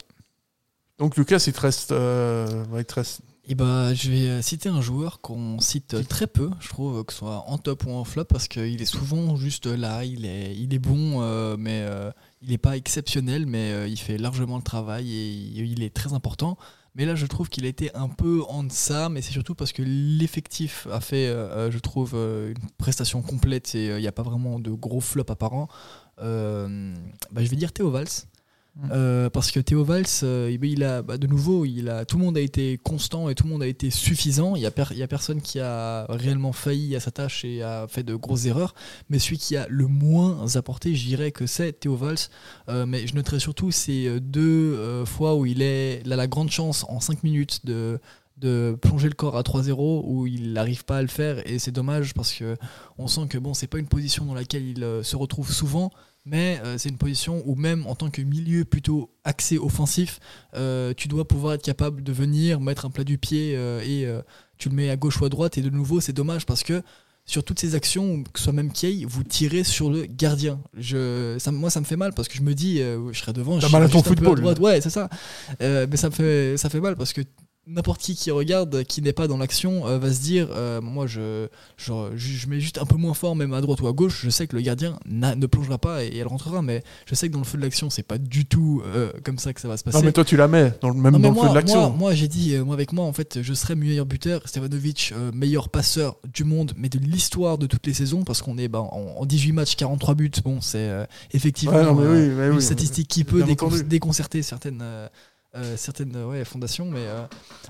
Donc, 0.97 1.15
Lucas, 1.15 1.41
il 1.47 1.53
te 1.53 1.61
reste. 1.61 1.93
euh, 1.93 2.65
il 2.77 2.83
te 2.83 2.95
reste 2.95 3.21
Et 3.51 3.55
bah, 3.55 3.95
je 3.95 4.11
vais 4.11 4.29
euh, 4.29 4.41
citer 4.43 4.69
un 4.69 4.79
joueur 4.79 5.21
qu'on 5.21 5.59
cite 5.59 5.95
euh, 5.95 6.03
très 6.03 6.27
peu, 6.27 6.51
je 6.59 6.69
trouve, 6.69 7.03
que 7.03 7.11
ce 7.11 7.19
soit 7.19 7.43
en 7.47 7.57
top 7.57 7.83
ou 7.87 7.89
en 7.89 8.03
flop, 8.03 8.25
parce 8.25 8.47
qu'il 8.47 8.79
est 8.79 8.85
souvent 8.85 9.35
juste 9.35 9.65
là, 9.65 10.05
il 10.05 10.25
est, 10.27 10.55
il 10.55 10.71
est 10.71 10.79
bon, 10.79 11.23
euh, 11.23 11.57
mais 11.57 11.81
euh, 11.81 12.11
il 12.43 12.49
n'est 12.49 12.59
pas 12.59 12.77
exceptionnel, 12.77 13.47
mais 13.47 13.71
euh, 13.71 13.87
il 13.87 13.97
fait 13.97 14.19
largement 14.19 14.57
le 14.57 14.63
travail 14.63 15.11
et 15.11 15.31
il, 15.31 15.81
est 15.81 15.93
très 15.93 16.13
important. 16.13 16.59
Mais 16.93 17.05
là, 17.05 17.15
je 17.15 17.25
trouve 17.25 17.49
qu'il 17.49 17.65
a 17.65 17.67
été 17.67 17.93
un 17.95 18.07
peu 18.07 18.43
en 18.49 18.63
deçà, 18.63 19.09
mais 19.09 19.21
c'est 19.21 19.31
surtout 19.31 19.55
parce 19.55 19.71
que 19.71 19.81
l'effectif 19.83 20.87
a 20.91 21.01
fait, 21.01 21.27
euh, 21.27 21.67
euh, 21.67 21.71
je 21.71 21.79
trouve, 21.79 22.11
euh, 22.13 22.49
une 22.49 22.69
prestation 22.77 23.21
complète 23.21 23.73
et 23.73 23.89
euh, 23.89 23.99
il 23.99 24.01
n'y 24.01 24.07
a 24.07 24.11
pas 24.11 24.23
vraiment 24.23 24.59
de 24.59 24.71
gros 24.71 25.01
flops 25.01 25.31
apparents. 25.31 25.69
Euh, 26.21 26.93
bah, 27.31 27.43
je 27.43 27.49
vais 27.49 27.55
dire 27.55 27.71
Théo 27.73 27.89
Valls. 27.89 28.07
Euh, 28.91 29.29
parce 29.29 29.51
que 29.51 29.59
Théo 29.59 29.83
Valls, 29.83 30.05
euh, 30.23 30.55
il- 30.61 30.83
a, 30.83 31.01
bah, 31.01 31.17
de 31.17 31.27
nouveau, 31.27 31.65
tout 32.07 32.17
le 32.17 32.23
monde 32.23 32.37
a 32.37 32.41
été 32.41 32.77
constant 32.77 33.29
et 33.29 33.35
tout 33.35 33.45
le 33.45 33.49
monde 33.49 33.63
a 33.63 33.67
été 33.67 33.89
suffisant. 33.89 34.55
Il 34.55 34.59
n'y 34.59 34.65
a, 34.65 35.07
personne 35.07 35.41
qui 35.41 35.59
a 35.59 36.05
réellement 36.09 36.53
failli 36.53 36.95
à 36.95 36.99
sa 36.99 37.11
tâche 37.11 37.43
et 37.45 37.61
a 37.61 37.87
fait 37.87 38.03
de 38.03 38.15
grosses 38.15 38.45
erreurs. 38.45 38.73
Mais 39.09 39.19
celui 39.19 39.37
qui 39.37 39.57
a 39.57 39.67
le 39.69 39.87
moins 39.87 40.55
apporté, 40.55 40.95
je 40.95 41.05
dirais 41.05 41.31
que 41.31 41.45
c'est 41.45 41.73
Théo 41.73 41.95
Valls. 41.95 42.17
Euh, 42.69 42.85
mais 42.85 43.07
je 43.07 43.15
noterai 43.15 43.39
surtout 43.39 43.71
ces 43.71 44.19
deux 44.19 45.05
fois 45.05 45.35
où 45.35 45.45
il, 45.45 45.61
a 45.63 46.15
la 46.15 46.27
grande 46.27 46.51
chance 46.51 46.85
en 46.89 46.99
5 46.99 47.23
minutes 47.23 47.65
de 47.65 47.99
de 48.37 48.77
plonger 48.81 49.09
le 49.09 49.15
corps 49.15 49.35
à 49.35 49.41
3-0 49.43 50.03
où 50.05 50.25
il 50.25 50.53
n'arrive 50.53 50.85
pas 50.85 50.99
à 50.99 51.01
le 51.01 51.09
faire 51.09 51.45
et 51.45 51.59
c'est 51.59 51.71
dommage 51.71 52.13
parce 52.13 52.31
que 52.31 52.55
on 52.97 53.07
sent 53.07 53.27
que 53.29 53.37
bon 53.37 53.53
c'est 53.53 53.67
pas 53.67 53.79
une 53.79 53.87
position 53.87 54.23
dans 54.23 54.33
laquelle 54.33 54.63
il 54.65 54.77
se 55.03 55.15
retrouve 55.17 55.51
souvent 55.51 55.91
mais 56.25 56.61
euh, 56.63 56.77
c'est 56.77 56.89
une 56.89 56.97
position 56.97 57.41
où 57.45 57.55
même 57.55 57.87
en 57.87 57.95
tant 57.95 58.09
que 58.09 58.21
milieu 58.21 58.65
plutôt 58.65 59.09
axé 59.23 59.57
offensif, 59.57 60.19
euh, 60.55 60.93
tu 60.95 61.07
dois 61.07 61.27
pouvoir 61.27 61.53
être 61.53 61.63
capable 61.63 62.03
de 62.03 62.11
venir 62.11 62.59
mettre 62.59 62.85
un 62.85 62.89
plat 62.89 63.03
du 63.03 63.17
pied 63.17 63.53
euh, 63.55 63.81
et 63.81 64.07
tu 64.57 64.69
le 64.69 64.75
mets 64.75 64.89
à 64.89 64.97
gauche 64.97 65.19
ou 65.21 65.25
à 65.25 65.29
droite. 65.29 65.57
Et 65.57 65.61
de 65.61 65.69
nouveau, 65.69 66.01
c'est 66.01 66.13
dommage 66.13 66.45
parce 66.45 66.63
que 66.63 66.81
sur 67.25 67.43
toutes 67.43 67.59
ces 67.59 67.75
actions, 67.75 68.23
que 68.23 68.39
ce 68.39 68.45
soit 68.45 68.53
même 68.53 68.71
Kay, 68.71 69.05
vous 69.07 69.23
tirez 69.23 69.63
sur 69.63 69.89
le 69.89 70.05
gardien. 70.05 70.59
Je, 70.75 71.37
ça, 71.39 71.51
moi, 71.51 71.69
ça 71.69 71.79
me 71.79 71.85
fait 71.85 71.95
mal 71.95 72.13
parce 72.13 72.27
que 72.27 72.35
je 72.35 72.41
me 72.41 72.53
dis, 72.53 72.77
je 72.79 73.19
serai 73.19 73.33
devant. 73.33 73.59
T'as 73.59 73.67
je 73.67 73.71
mal 73.71 73.83
à 73.83 73.89
ton 73.89 74.03
football. 74.03 74.39
droite. 74.41 74.59
Ouais, 74.59 74.81
c'est 74.81 74.89
ça. 74.89 75.09
Mais 75.59 75.97
ça 75.97 76.09
me 76.09 76.13
fait, 76.13 76.57
ça 76.57 76.69
fait 76.69 76.81
mal 76.81 76.95
parce 76.95 77.13
que 77.13 77.21
n'importe 77.67 78.01
qui 78.01 78.15
qui 78.15 78.31
regarde, 78.31 78.83
qui 78.83 79.01
n'est 79.01 79.13
pas 79.13 79.27
dans 79.27 79.37
l'action, 79.37 79.87
euh, 79.87 79.99
va 79.99 80.11
se 80.11 80.21
dire, 80.21 80.49
euh, 80.51 80.81
moi 80.81 81.07
je, 81.07 81.47
je, 81.77 81.93
je 82.15 82.47
mets 82.47 82.59
juste 82.59 82.79
un 82.79 82.85
peu 82.85 82.95
moins 82.95 83.13
fort, 83.13 83.35
même 83.35 83.53
à 83.53 83.61
droite 83.61 83.79
ou 83.81 83.87
à 83.87 83.93
gauche, 83.93 84.21
je 84.23 84.29
sais 84.29 84.47
que 84.47 84.55
le 84.55 84.61
gardien 84.61 84.97
ne 85.05 85.45
plongera 85.45 85.77
pas 85.77 86.03
et, 86.03 86.17
elle 86.17 86.27
rentrera, 86.27 86.61
mais 86.61 86.83
je 87.05 87.15
sais 87.15 87.27
que 87.27 87.33
dans 87.33 87.39
le 87.39 87.45
feu 87.45 87.57
de 87.57 87.63
l'action, 87.63 87.89
c'est 87.89 88.03
pas 88.03 88.17
du 88.17 88.45
tout 88.45 88.81
euh, 88.85 89.11
comme 89.23 89.37
ça 89.37 89.53
que 89.53 89.61
ça 89.61 89.67
va 89.67 89.77
se 89.77 89.83
passer. 89.83 89.97
Non 89.97 90.03
mais 90.03 90.11
toi 90.11 90.25
tu 90.25 90.35
la 90.35 90.47
mets 90.47 90.73
dans 90.81 90.89
le 90.89 90.95
même 90.95 91.21
dans 91.21 91.29
le 91.29 91.35
feu 91.35 91.49
de 91.49 91.55
l'action. 91.55 91.89
Moi, 91.89 91.97
moi 91.97 92.13
j'ai 92.15 92.27
dit, 92.27 92.57
moi 92.57 92.73
avec 92.73 92.91
moi 92.91 93.05
en 93.05 93.13
fait, 93.13 93.41
je 93.41 93.53
serais 93.53 93.75
meilleur 93.75 94.05
buteur, 94.05 94.41
Stevanovic 94.45 95.13
meilleur 95.33 95.69
passeur 95.69 96.17
du 96.33 96.43
monde, 96.43 96.73
mais 96.75 96.89
de 96.89 96.97
l'histoire 96.97 97.57
de 97.57 97.67
toutes 97.67 97.85
les 97.85 97.93
saisons, 97.93 98.23
parce 98.23 98.41
qu'on 98.41 98.57
est 98.57 98.67
bah, 98.67 98.79
en, 98.79 99.25
18 99.25 99.51
matchs, 99.51 99.75
43 99.75 100.15
buts, 100.15 100.31
bon 100.43 100.59
c'est 100.61 100.89
effectivement 101.33 101.99
une 102.01 102.61
statistique 102.61 103.07
qui 103.07 103.23
peut 103.23 103.43
déconcerter 103.85 104.41
certaines 104.41 104.83
certaines 105.75 106.15
ouais, 106.15 106.45
fondations. 106.45 106.89
Mais 106.89 107.05
euh, 107.05 107.25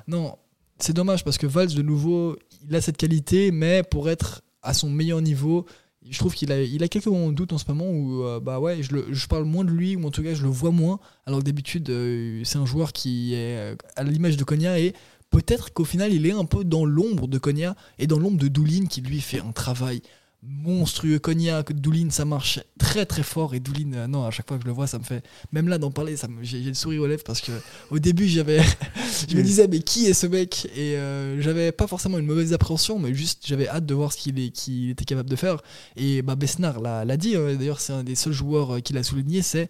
non, 0.07 0.35
c'est 0.77 0.93
dommage 0.93 1.23
parce 1.23 1.37
que 1.37 1.47
Valls, 1.47 1.73
de 1.73 1.81
nouveau, 1.81 2.37
il 2.67 2.75
a 2.75 2.81
cette 2.81 2.97
qualité, 2.97 3.51
mais 3.51 3.83
pour 3.83 4.09
être 4.09 4.41
à 4.61 4.73
son 4.73 4.89
meilleur 4.89 5.21
niveau, 5.21 5.65
je 6.09 6.17
trouve 6.17 6.33
qu'il 6.33 6.51
a, 6.51 6.61
il 6.61 6.83
a 6.83 6.87
quelques 6.87 7.09
doutes 7.09 7.53
en 7.53 7.57
ce 7.57 7.65
moment 7.67 7.89
où 7.89 8.23
euh, 8.23 8.39
bah 8.39 8.59
ouais, 8.59 8.81
je, 8.81 9.27
parle 9.27 9.43
moins 9.43 9.63
de 9.63 9.71
lui, 9.71 9.95
ou 9.95 10.05
en 10.05 10.11
tout 10.11 10.23
cas 10.23 10.33
je 10.33 10.43
le 10.43 10.49
vois 10.49 10.71
moins, 10.71 10.99
alors 11.25 11.39
que 11.39 11.45
d'habitude 11.45 11.87
c'est 12.43 12.57
un 12.57 12.65
joueur 12.65 12.93
qui 12.93 13.33
est 13.33 13.75
à 13.95 14.03
l'image 14.03 14.37
de 14.37 14.43
Konya 14.43 14.79
et 14.79 14.93
peut-être 15.29 15.73
qu'au 15.73 15.85
final 15.85 16.13
il 16.13 16.25
est 16.25 16.31
un 16.31 16.45
peu 16.45 16.63
dans 16.63 16.85
l'ombre 16.85 17.27
de 17.27 17.37
Konya 17.37 17.75
et 17.99 18.07
dans 18.07 18.19
l'ombre 18.19 18.37
de 18.37 18.47
Doulin 18.47 18.85
qui 18.85 19.01
lui 19.01 19.21
fait 19.21 19.41
un 19.41 19.51
travail 19.51 20.01
monstrueux 20.41 21.19
cognac 21.19 21.73
Doulin 21.73 22.09
ça 22.11 22.23
marche 22.23 22.59
très 22.77 23.05
très 23.05 23.23
fort. 23.23 23.53
Et 23.53 23.59
Doulin 23.59 23.93
euh, 23.93 24.07
non 24.07 24.25
à 24.25 24.31
chaque 24.31 24.47
fois 24.47 24.57
que 24.57 24.63
je 24.63 24.67
le 24.67 24.73
vois 24.73 24.87
ça 24.87 24.97
me 24.97 25.03
fait 25.03 25.23
même 25.51 25.67
là 25.67 25.77
d'en 25.77 25.91
parler 25.91 26.15
ça 26.15 26.27
j'ai 26.41 26.61
le 26.61 26.73
sourire 26.73 27.01
aux 27.01 27.07
lèvres 27.07 27.23
parce 27.25 27.41
que 27.41 27.51
au 27.91 27.99
début 27.99 28.27
j'avais 28.27 28.61
je 29.29 29.35
me 29.35 29.43
disais 29.43 29.67
mais 29.67 29.79
qui 29.79 30.05
est 30.05 30.13
ce 30.13 30.27
mec? 30.27 30.65
Et 30.75 30.95
euh, 30.95 31.41
j'avais 31.41 31.71
pas 31.71 31.87
forcément 31.87 32.17
une 32.17 32.25
mauvaise 32.25 32.53
appréhension 32.53 32.99
mais 32.99 33.13
juste 33.13 33.43
j'avais 33.45 33.67
hâte 33.67 33.85
de 33.85 33.93
voir 33.93 34.13
ce 34.13 34.17
qu'il 34.17 34.39
était 34.39 35.05
capable 35.05 35.29
de 35.29 35.35
faire. 35.35 35.61
Et 35.97 36.21
bah 36.21 36.35
Besnard 36.35 36.79
l'a 36.79 37.17
dit 37.17 37.35
hein. 37.35 37.55
d'ailleurs 37.55 37.81
c'est 37.81 37.93
un 37.93 38.03
des 38.03 38.15
seuls 38.15 38.33
joueurs 38.33 38.75
euh, 38.75 38.79
qu'il 38.79 38.97
a 38.97 39.03
souligné 39.03 39.41
c'est 39.41 39.69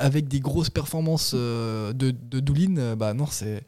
avec 0.00 0.26
des 0.26 0.40
grosses 0.40 0.70
performances 0.70 1.34
de, 1.34 1.92
de 1.92 2.40
Doulin 2.40 2.96
bah 2.96 3.14
non 3.14 3.26
c'est 3.30 3.62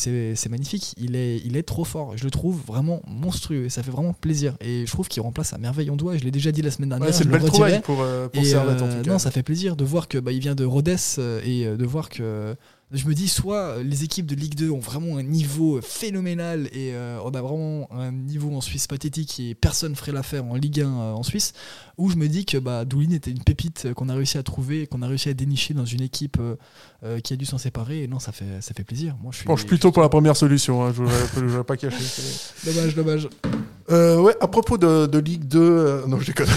c'est 0.00 0.48
magnifique. 0.48 0.94
Il 0.96 1.14
est, 1.16 1.38
il 1.44 1.56
est 1.56 1.62
trop 1.62 1.84
fort. 1.84 2.16
Je 2.16 2.24
le 2.24 2.30
trouve 2.30 2.60
vraiment 2.66 3.02
monstrueux. 3.06 3.66
Et 3.66 3.68
ça 3.68 3.82
fait 3.82 3.90
vraiment 3.90 4.12
plaisir. 4.12 4.56
Et 4.60 4.86
je 4.86 4.90
trouve 4.90 5.08
qu'il 5.08 5.22
remplace 5.22 5.52
à 5.52 5.58
merveille 5.58 5.90
en 5.90 5.96
doigt. 5.96 6.16
Je 6.16 6.24
l'ai 6.24 6.30
déjà 6.30 6.52
dit 6.52 6.62
la 6.62 6.70
semaine 6.70 6.88
dernière. 6.88 7.12
c'est 7.12 7.24
une 7.24 7.30
belle 7.30 7.44
trouvaille 7.44 7.80
pour, 7.80 8.00
euh, 8.00 8.28
pour 8.28 8.42
euh, 8.42 9.02
Non, 9.06 9.18
ça 9.18 9.30
fait 9.30 9.42
plaisir 9.42 9.76
de 9.76 9.84
voir 9.84 10.08
que 10.08 10.18
bah, 10.18 10.32
il 10.32 10.40
vient 10.40 10.54
de 10.54 10.64
Rhodes 10.64 10.96
euh, 11.18 11.40
et 11.44 11.64
de 11.76 11.84
voir 11.84 12.08
que 12.08 12.54
je 12.92 13.06
me 13.06 13.14
dis 13.14 13.28
soit 13.28 13.82
les 13.84 14.02
équipes 14.02 14.26
de 14.26 14.34
Ligue 14.34 14.56
2 14.56 14.70
ont 14.70 14.80
vraiment 14.80 15.16
un 15.16 15.22
niveau 15.22 15.80
phénoménal 15.80 16.66
et 16.72 16.92
euh, 16.92 17.20
on 17.24 17.30
a 17.30 17.40
vraiment 17.40 17.88
un 17.92 18.10
niveau 18.10 18.52
en 18.52 18.60
Suisse 18.60 18.88
pathétique 18.88 19.38
et 19.38 19.54
personne 19.54 19.94
ferait 19.94 20.10
l'affaire 20.10 20.44
en 20.44 20.56
Ligue 20.56 20.80
1 20.80 20.84
euh, 20.84 21.12
en 21.12 21.22
Suisse, 21.22 21.52
ou 21.98 22.10
je 22.10 22.16
me 22.16 22.26
dis 22.26 22.44
que 22.44 22.58
bah, 22.58 22.84
Doulin 22.84 23.12
était 23.12 23.30
une 23.30 23.44
pépite 23.44 23.94
qu'on 23.94 24.08
a 24.08 24.14
réussi 24.14 24.38
à 24.38 24.42
trouver, 24.42 24.88
qu'on 24.88 25.02
a 25.02 25.06
réussi 25.06 25.28
à 25.28 25.34
dénicher 25.34 25.72
dans 25.72 25.84
une 25.84 26.02
équipe 26.02 26.38
euh, 26.40 27.20
qui 27.20 27.32
a 27.32 27.36
dû 27.36 27.46
s'en 27.46 27.58
séparer, 27.58 28.02
et 28.02 28.08
non, 28.08 28.18
ça 28.18 28.32
fait, 28.32 28.60
ça 28.60 28.74
fait 28.74 28.82
plaisir. 28.82 29.16
Moi, 29.22 29.30
je 29.30 29.38
suis, 29.38 29.46
penche 29.46 29.66
plutôt 29.66 29.92
pour 29.92 30.02
la 30.02 30.08
première 30.08 30.36
solution, 30.36 30.84
hein, 30.84 30.92
je 30.92 31.40
ne 31.40 31.48
vais 31.48 31.64
pas 31.64 31.76
cacher. 31.76 31.96
dommage, 32.64 32.94
dommage. 32.96 33.28
ouais, 33.88 34.34
à 34.40 34.48
propos 34.48 34.78
de, 34.78 35.18
Ligue 35.18 35.44
2, 35.44 36.06
non, 36.08 36.18
je 36.18 36.26
déconne. 36.26 36.48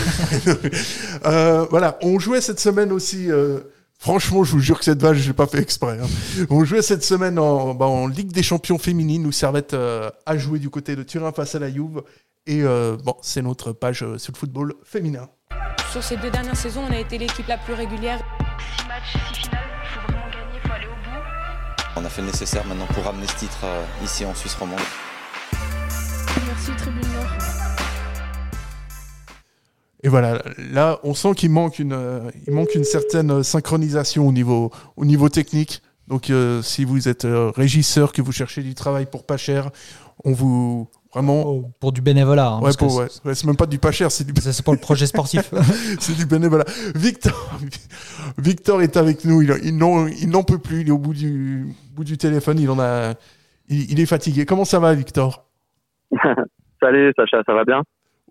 voilà, 1.70 2.00
on 2.02 2.18
jouait 2.18 2.42
cette 2.42 2.60
semaine 2.60 2.92
aussi 2.92 3.28
Franchement, 4.04 4.44
je 4.44 4.52
vous 4.52 4.60
jure 4.60 4.80
que 4.80 4.84
cette 4.84 5.02
vache, 5.02 5.16
je 5.16 5.28
l'ai 5.28 5.34
pas 5.34 5.48
fait 5.48 5.60
exprès. 5.60 5.98
Hein. 5.98 6.46
On 6.50 6.66
jouait 6.66 6.82
cette 6.82 7.06
semaine 7.06 7.40
en, 7.40 7.74
bah, 7.74 7.86
en, 7.86 8.08
Ligue 8.08 8.34
des 8.34 8.44
Champions 8.44 8.78
féminines 8.78 9.26
où 9.26 9.32
Servette 9.32 9.74
euh, 9.74 10.10
a 10.26 10.38
joué 10.38 10.60
du 10.60 10.70
côté 10.70 10.98
de 10.98 11.04
Turin 11.04 11.32
face 11.32 11.56
à 11.56 11.60
la 11.60 11.72
Juve. 11.72 12.04
Et 12.46 12.64
euh, 12.64 12.98
bon, 13.02 13.16
c'est 13.22 13.42
notre 13.42 13.72
page 13.72 14.04
euh, 14.04 14.18
sur 14.18 14.34
le 14.34 14.38
football 14.38 14.74
féminin. 14.84 15.30
Sur 15.90 16.04
ces 16.04 16.18
deux 16.18 16.30
dernières 16.30 16.58
saisons, 16.58 16.82
on 16.86 16.92
a 16.92 17.00
été 17.00 17.18
l'équipe 17.18 17.48
la 17.48 17.58
plus 17.58 17.76
régulière. 17.76 18.20
Six 18.78 18.88
matchs, 18.90 19.36
six 19.36 19.44
finales, 19.44 19.64
il 19.72 19.88
faut 19.88 20.12
vraiment 20.12 20.30
gagner, 20.32 20.60
il 20.62 20.68
faut 20.68 20.74
aller 20.74 20.88
au 20.88 20.90
bout. 20.90 21.96
On 21.96 22.04
a 22.04 22.10
fait 22.10 22.22
le 22.24 22.28
nécessaire 22.28 22.68
maintenant 22.68 22.88
pour 22.88 23.06
ramener 23.06 23.28
ce 23.28 23.36
titre 23.36 23.66
ici 24.04 24.26
en 24.26 24.36
Suisse 24.36 24.56
romande. 24.56 24.82
Merci 26.46 26.72
Tribune 26.78 27.03
Et 30.04 30.10
voilà, 30.10 30.42
là, 30.72 31.00
on 31.04 31.14
sent 31.14 31.34
qu'il 31.34 31.50
manque 31.50 31.80
une, 31.80 31.94
euh, 31.94 32.30
il 32.46 32.54
manque 32.54 32.76
une 32.76 32.84
certaine 32.84 33.42
synchronisation 33.42 34.28
au 34.28 34.34
niveau, 34.34 34.70
au 34.98 35.06
niveau 35.06 35.30
technique. 35.30 35.82
Donc, 36.10 36.30
euh, 36.30 36.62
si 36.62 36.84
vous 36.84 37.08
êtes 37.08 37.24
euh, 37.24 37.52
régisseur, 37.56 38.12
que 38.12 38.22
vous 38.22 38.34
cherchez 38.34 38.62
du 38.62 38.76
travail 38.76 39.06
pour 39.06 39.26
pas 39.26 39.38
cher, 39.38 39.70
on 40.26 40.34
vous 40.34 40.90
vraiment 41.14 41.44
oh, 41.46 41.70
pour 41.80 41.94
du 41.94 42.02
bénévolat. 42.02 42.48
Hein, 42.48 42.62
ouais, 42.62 42.72
c'est 43.34 43.46
même 43.46 43.56
pas 43.56 43.66
du 43.66 43.80
pas 43.80 43.92
cher, 43.94 44.12
c'est 44.12 44.26
du. 44.26 44.34
C'est 44.42 44.66
pour 44.66 44.74
le 44.74 44.80
projet 44.80 45.06
sportif. 45.06 45.54
c'est 46.00 46.18
du 46.18 46.26
bénévolat. 46.26 46.66
Victor, 46.96 47.58
Victor 48.38 48.82
est 48.82 48.98
avec 48.98 49.24
nous. 49.24 49.42
Il, 49.42 49.58
il 49.64 49.78
n'en 49.78 50.44
peut 50.44 50.60
plus. 50.60 50.82
Il 50.82 50.90
est 50.90 50.92
au 50.92 50.98
bout 50.98 51.14
du 51.14 51.74
bout 51.94 52.04
du 52.04 52.18
téléphone. 52.18 52.60
Il 52.60 52.70
en 52.70 52.80
a, 52.80 53.14
il, 53.70 53.90
il 53.90 54.00
est 54.02 54.06
fatigué. 54.06 54.46
Comment 54.46 54.66
ça 54.66 54.80
va, 54.80 54.94
Victor? 54.94 55.46
Salut, 56.82 57.14
Sacha. 57.16 57.42
Ça 57.46 57.54
va 57.54 57.64
bien? 57.64 57.84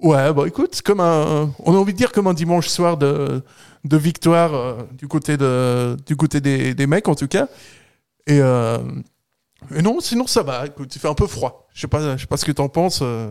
Ouais, 0.03 0.33
bon, 0.33 0.47
écoute, 0.47 0.83
comme 0.85 0.99
un, 0.99 1.51
on 1.65 1.75
a 1.75 1.79
envie 1.79 1.93
de 1.93 1.99
dire 1.99 2.11
comme 2.11 2.27
un 2.27 2.35
dimanche 2.35 2.67
soir 2.67 2.97
de, 2.97 3.41
de 3.85 3.97
victoire 3.97 4.53
euh, 4.53 4.83
du 4.99 5.07
côté, 5.07 5.37
de, 5.37 5.95
du 6.05 6.17
côté 6.17 6.41
des, 6.41 6.75
des 6.75 6.89
mecs, 6.89 7.07
en 7.07 7.15
tout 7.15 7.29
cas. 7.29 7.47
Et, 8.27 8.41
euh, 8.41 8.79
et, 9.73 9.81
non, 9.81 10.01
sinon 10.01 10.27
ça 10.27 10.43
va. 10.43 10.67
Écoute, 10.67 10.95
il 10.97 10.99
fait 10.99 11.09
un 11.09 11.15
peu 11.15 11.29
froid. 11.29 11.69
Je 11.73 11.83
sais 11.83 11.87
pas, 11.87 12.17
je 12.17 12.23
sais 12.23 12.27
pas 12.27 12.37
ce 12.37 12.45
que 12.45 12.51
t'en 12.51 12.69
penses. 12.69 13.01
Euh. 13.01 13.31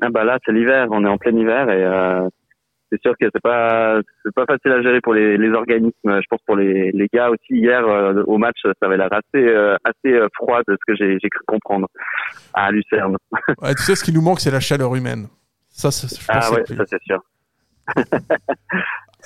Ah 0.00 0.08
bah 0.08 0.24
là, 0.24 0.38
c'est 0.46 0.52
l'hiver. 0.52 0.88
On 0.90 1.04
est 1.04 1.08
en 1.08 1.18
plein 1.18 1.36
hiver 1.36 1.68
et 1.68 1.84
c'est 2.90 3.00
sûr 3.02 3.12
que 3.20 3.26
c'est 3.32 3.42
pas, 3.42 4.00
c'est 4.24 4.34
pas 4.34 4.46
facile 4.46 4.72
à 4.72 4.82
gérer 4.82 5.02
pour 5.02 5.12
les, 5.12 5.36
les 5.36 5.50
organismes. 5.50 5.92
Je 6.04 6.26
pense 6.30 6.40
pour 6.46 6.56
les, 6.56 6.92
les 6.92 7.08
gars 7.12 7.28
aussi. 7.28 7.60
Hier 7.60 7.82
au 8.26 8.38
match, 8.38 8.58
ça 8.62 8.72
avait 8.86 8.96
l'air 8.96 9.10
assez, 9.12 9.54
assez 9.84 10.18
froid 10.34 10.60
de 10.66 10.76
ce 10.80 10.92
que 10.92 10.96
j'ai, 10.96 11.18
j'ai 11.22 11.28
cru 11.28 11.42
comprendre 11.46 11.88
à 12.54 12.70
Lucerne. 12.70 13.16
Ouais, 13.60 13.74
tu 13.74 13.82
sais, 13.82 13.94
ce 13.94 14.02
qui 14.02 14.12
nous 14.12 14.22
manque, 14.22 14.40
c'est 14.40 14.50
la 14.50 14.60
chaleur 14.60 14.94
humaine. 14.94 15.28
Ça, 15.76 15.90
je 15.90 16.06
ah 16.28 16.52
ouais, 16.52 16.64
ça 16.66 16.84
c'est 16.88 17.02
sûr. 17.02 17.20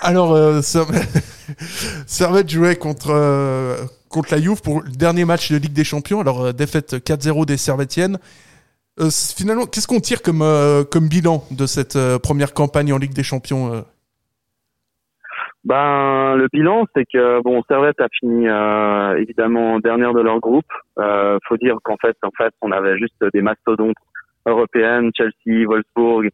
Alors, 0.01 0.33
euh, 0.33 0.61
Servette 2.07 2.49
jouait 2.49 2.77
contre, 2.77 3.11
euh, 3.11 3.77
contre 4.09 4.33
la 4.33 4.41
Juve 4.41 4.63
pour 4.63 4.83
le 4.83 4.91
dernier 4.91 5.27
match 5.27 5.53
de 5.53 5.59
Ligue 5.59 5.75
des 5.75 5.85
Champions. 5.85 6.21
Alors, 6.21 6.47
euh, 6.47 6.53
défaite 6.53 6.95
4-0 6.95 7.45
des 7.45 7.59
Servettiennes. 7.59 8.19
Euh, 8.99 9.11
finalement, 9.11 9.67
qu'est-ce 9.67 9.87
qu'on 9.87 10.01
tire 10.01 10.23
comme, 10.23 10.43
comme 10.91 11.09
bilan 11.09 11.45
de 11.51 11.67
cette 11.67 11.99
première 12.23 12.55
campagne 12.55 12.95
en 12.95 12.99
Ligue 12.99 13.15
des 13.15 13.23
Champions 13.23 13.85
ben, 15.65 16.35
le 16.37 16.49
bilan, 16.51 16.87
c'est 16.95 17.05
que 17.05 17.43
bon, 17.43 17.63
Servette 17.69 18.01
a 18.01 18.07
fini 18.19 18.47
évidemment 19.19 19.81
dernière 19.81 20.15
de 20.15 20.21
leur 20.21 20.41
groupe. 20.41 20.71
faut 20.97 21.57
dire 21.59 21.77
qu'en 21.85 21.97
fait, 22.01 22.17
en 22.23 22.31
fait, 22.31 22.55
on 22.63 22.73
avait 22.73 22.97
juste 22.97 23.23
des 23.35 23.43
mastodontes 23.43 23.97
européennes, 24.47 25.11
Chelsea, 25.17 25.67
Wolfsburg, 25.67 26.31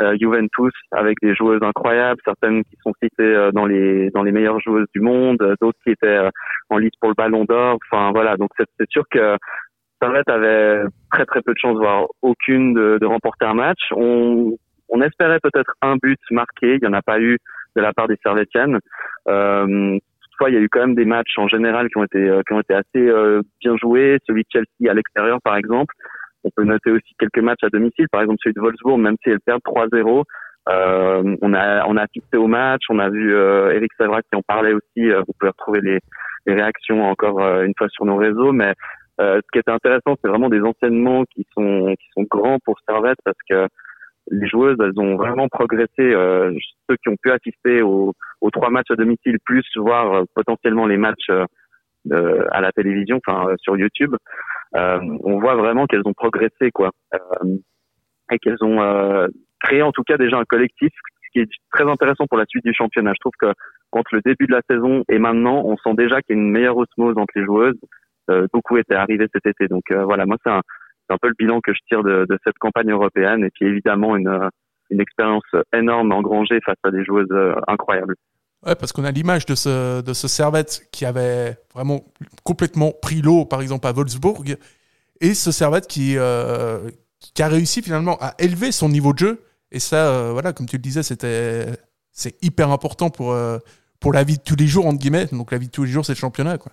euh, 0.00 0.16
Juventus, 0.18 0.72
avec 0.90 1.18
des 1.22 1.34
joueuses 1.34 1.62
incroyables, 1.62 2.20
certaines 2.24 2.64
qui 2.64 2.76
sont 2.82 2.92
citées 3.02 3.22
euh, 3.22 3.52
dans 3.52 3.66
les 3.66 4.10
dans 4.10 4.22
les 4.22 4.32
meilleures 4.32 4.58
joueuses 4.60 4.88
du 4.94 5.00
monde, 5.00 5.40
euh, 5.42 5.54
d'autres 5.60 5.78
qui 5.84 5.90
étaient 5.90 6.28
en 6.70 6.78
liste 6.78 6.94
pour 6.98 7.10
le 7.10 7.14
Ballon 7.14 7.44
d'Or. 7.44 7.78
Enfin 7.86 8.10
voilà, 8.10 8.36
donc 8.36 8.50
c'est 8.56 8.90
sûr 8.90 9.04
que 9.10 9.36
Servette 10.00 10.28
avait 10.28 10.82
très 11.12 11.26
très 11.26 11.42
peu 11.42 11.52
de 11.52 11.58
chances, 11.58 11.76
voire 11.76 12.06
aucune, 12.22 12.74
de, 12.74 12.98
de 13.00 13.06
remporter 13.06 13.44
un 13.44 13.54
match. 13.54 13.80
On, 13.92 14.56
on 14.88 15.02
espérait 15.02 15.40
peut-être 15.40 15.74
un 15.82 15.96
but 16.02 16.18
marqué, 16.30 16.74
il 16.74 16.80
n'y 16.80 16.88
en 16.88 16.94
a 16.94 17.02
pas 17.02 17.20
eu 17.20 17.38
de 17.76 17.80
la 17.82 17.92
part 17.92 18.08
des 18.08 18.16
Servettiennes. 18.22 18.78
Euh, 19.28 19.98
toutefois, 20.22 20.50
il 20.50 20.54
y 20.54 20.58
a 20.58 20.60
eu 20.60 20.68
quand 20.68 20.80
même 20.80 20.94
des 20.94 21.04
matchs 21.04 21.36
en 21.36 21.48
général 21.48 21.88
qui 21.90 21.98
ont 21.98 22.04
été 22.04 22.40
qui 22.46 22.54
ont 22.54 22.60
été 22.60 22.74
assez 22.74 23.12
bien 23.60 23.76
joués. 23.76 24.18
Celui 24.26 24.42
de 24.42 24.48
Chelsea 24.50 24.90
à 24.90 24.94
l'extérieur, 24.94 25.38
par 25.44 25.56
exemple, 25.56 25.94
on 26.44 26.50
peut 26.54 26.64
noter 26.64 26.90
aussi 26.90 27.14
quelques 27.18 27.42
matchs 27.42 27.62
à 27.62 27.68
domicile, 27.68 28.06
par 28.10 28.22
exemple 28.22 28.38
celui 28.42 28.54
de 28.54 28.60
Wolfsburg, 28.60 28.98
même 28.98 29.16
si 29.22 29.30
elle 29.30 29.40
perd 29.40 29.60
3-0. 29.60 30.24
Euh, 30.68 31.36
on 31.42 31.54
a 31.54 31.84
on 31.86 31.96
a 31.96 32.02
assisté 32.02 32.36
au 32.36 32.46
match, 32.46 32.82
on 32.88 32.98
a 33.00 33.10
vu 33.10 33.34
euh, 33.34 33.72
Eric 33.72 33.90
Savra 33.98 34.22
qui 34.22 34.36
en 34.36 34.42
parlait 34.42 34.72
aussi. 34.72 35.10
Euh, 35.10 35.22
vous 35.26 35.32
pouvez 35.38 35.50
retrouver 35.50 35.80
les, 35.80 35.98
les 36.46 36.54
réactions 36.54 37.02
encore 37.02 37.42
euh, 37.42 37.64
une 37.64 37.74
fois 37.76 37.88
sur 37.88 38.04
nos 38.04 38.16
réseaux, 38.16 38.52
mais 38.52 38.74
ce 39.18 39.40
qui 39.52 39.60
était 39.60 39.70
intéressant, 39.70 40.16
c'est 40.20 40.28
vraiment 40.28 40.48
des 40.48 40.62
enseignements 40.62 41.24
qui 41.32 41.46
sont 41.54 41.94
qui 41.96 42.06
sont 42.12 42.26
grands 42.28 42.58
pour 42.64 42.76
Servette 42.88 43.18
parce 43.24 43.36
que 43.48 43.68
les 44.32 44.48
joueuses, 44.48 44.76
elles 44.80 44.98
ont 44.98 45.14
vraiment 45.16 45.46
progressé. 45.48 45.92
ceux 45.96 46.96
qui 46.96 47.08
ont 47.08 47.16
pu 47.22 47.30
assister 47.30 47.82
aux, 47.82 48.14
aux 48.40 48.50
trois 48.50 48.70
matchs 48.70 48.90
à 48.90 48.96
domicile, 48.96 49.38
plus 49.44 49.64
voir 49.76 50.24
potentiellement 50.34 50.86
les 50.86 50.96
matchs 50.96 51.30
à 52.10 52.60
la 52.60 52.72
télévision, 52.72 53.20
enfin 53.24 53.54
sur 53.60 53.76
YouTube, 53.76 54.14
euh, 54.76 55.00
on 55.22 55.38
voit 55.38 55.54
vraiment 55.54 55.86
qu'elles 55.86 56.06
ont 56.06 56.14
progressé, 56.14 56.70
quoi, 56.72 56.90
euh, 57.14 57.56
et 58.30 58.38
qu'elles 58.38 58.62
ont 58.62 58.80
euh, 58.80 59.26
créé 59.62 59.82
en 59.82 59.92
tout 59.92 60.02
cas 60.02 60.16
déjà 60.16 60.38
un 60.38 60.44
collectif, 60.44 60.90
ce 61.24 61.30
qui 61.32 61.40
est 61.40 61.48
très 61.72 61.88
intéressant 61.88 62.26
pour 62.26 62.38
la 62.38 62.46
suite 62.46 62.64
du 62.64 62.72
championnat. 62.74 63.12
Je 63.14 63.20
trouve 63.20 63.32
que 63.38 63.52
entre 63.92 64.14
le 64.14 64.22
début 64.24 64.46
de 64.46 64.52
la 64.52 64.62
saison 64.68 65.04
et 65.10 65.18
maintenant, 65.18 65.62
on 65.64 65.76
sent 65.76 65.94
déjà 65.94 66.22
qu'il 66.22 66.36
y 66.36 66.38
a 66.38 66.42
une 66.42 66.50
meilleure 66.50 66.76
osmose 66.76 67.18
entre 67.18 67.32
les 67.36 67.44
joueuses 67.44 67.78
beaucoup 68.50 68.78
étaient 68.78 68.94
arrivés 68.94 69.26
cet 69.34 69.44
été. 69.44 69.68
Donc 69.68 69.82
voilà, 69.92 70.24
moi 70.24 70.38
c'est 70.42 70.50
un, 70.50 70.62
un 71.10 71.18
peu 71.20 71.28
le 71.28 71.34
bilan 71.38 71.60
que 71.60 71.74
je 71.74 71.80
tire 71.86 72.02
de, 72.02 72.24
de, 72.26 72.38
cette 72.44 72.56
campagne 72.56 72.90
européenne 72.90 73.44
et 73.44 73.50
puis 73.50 73.66
évidemment 73.66 74.16
une, 74.16 74.48
une 74.88 75.00
expérience 75.02 75.44
énorme 75.74 76.12
engrangée 76.12 76.60
face 76.64 76.78
à 76.84 76.90
des 76.90 77.04
joueuses 77.04 77.28
incroyables. 77.66 78.14
Ouais, 78.64 78.76
parce 78.76 78.92
qu'on 78.92 79.04
a 79.04 79.10
l'image 79.10 79.44
de 79.46 79.56
ce, 79.56 80.02
de 80.02 80.12
ce 80.12 80.28
Servette 80.28 80.82
qui 80.92 81.04
avait 81.04 81.56
vraiment 81.74 82.04
complètement 82.44 82.92
pris 82.92 83.20
l'eau, 83.20 83.44
par 83.44 83.60
exemple, 83.60 83.86
à 83.88 83.92
Wolfsburg, 83.92 84.56
et 85.20 85.34
ce 85.34 85.50
Servette 85.50 85.88
qui, 85.88 86.16
euh, 86.16 86.88
qui 87.34 87.42
a 87.42 87.48
réussi 87.48 87.82
finalement 87.82 88.16
à 88.20 88.34
élever 88.38 88.70
son 88.70 88.88
niveau 88.88 89.12
de 89.12 89.18
jeu. 89.18 89.40
Et 89.72 89.80
ça, 89.80 90.08
euh, 90.08 90.30
voilà, 90.32 90.52
comme 90.52 90.66
tu 90.66 90.76
le 90.76 90.82
disais, 90.82 91.02
c'était, 91.02 91.66
c'est 92.12 92.40
hyper 92.42 92.70
important 92.70 93.10
pour, 93.10 93.32
euh, 93.32 93.58
pour 94.00 94.12
la 94.12 94.22
vie 94.22 94.36
de 94.36 94.42
tous 94.42 94.56
les 94.56 94.66
jours, 94.66 94.86
entre 94.86 94.98
guillemets. 94.98 95.26
Donc 95.32 95.50
la 95.50 95.58
vie 95.58 95.66
de 95.66 95.72
tous 95.72 95.84
les 95.84 95.90
jours, 95.90 96.04
c'est 96.04 96.14
le 96.14 96.18
championnat, 96.18 96.58
quoi. 96.58 96.72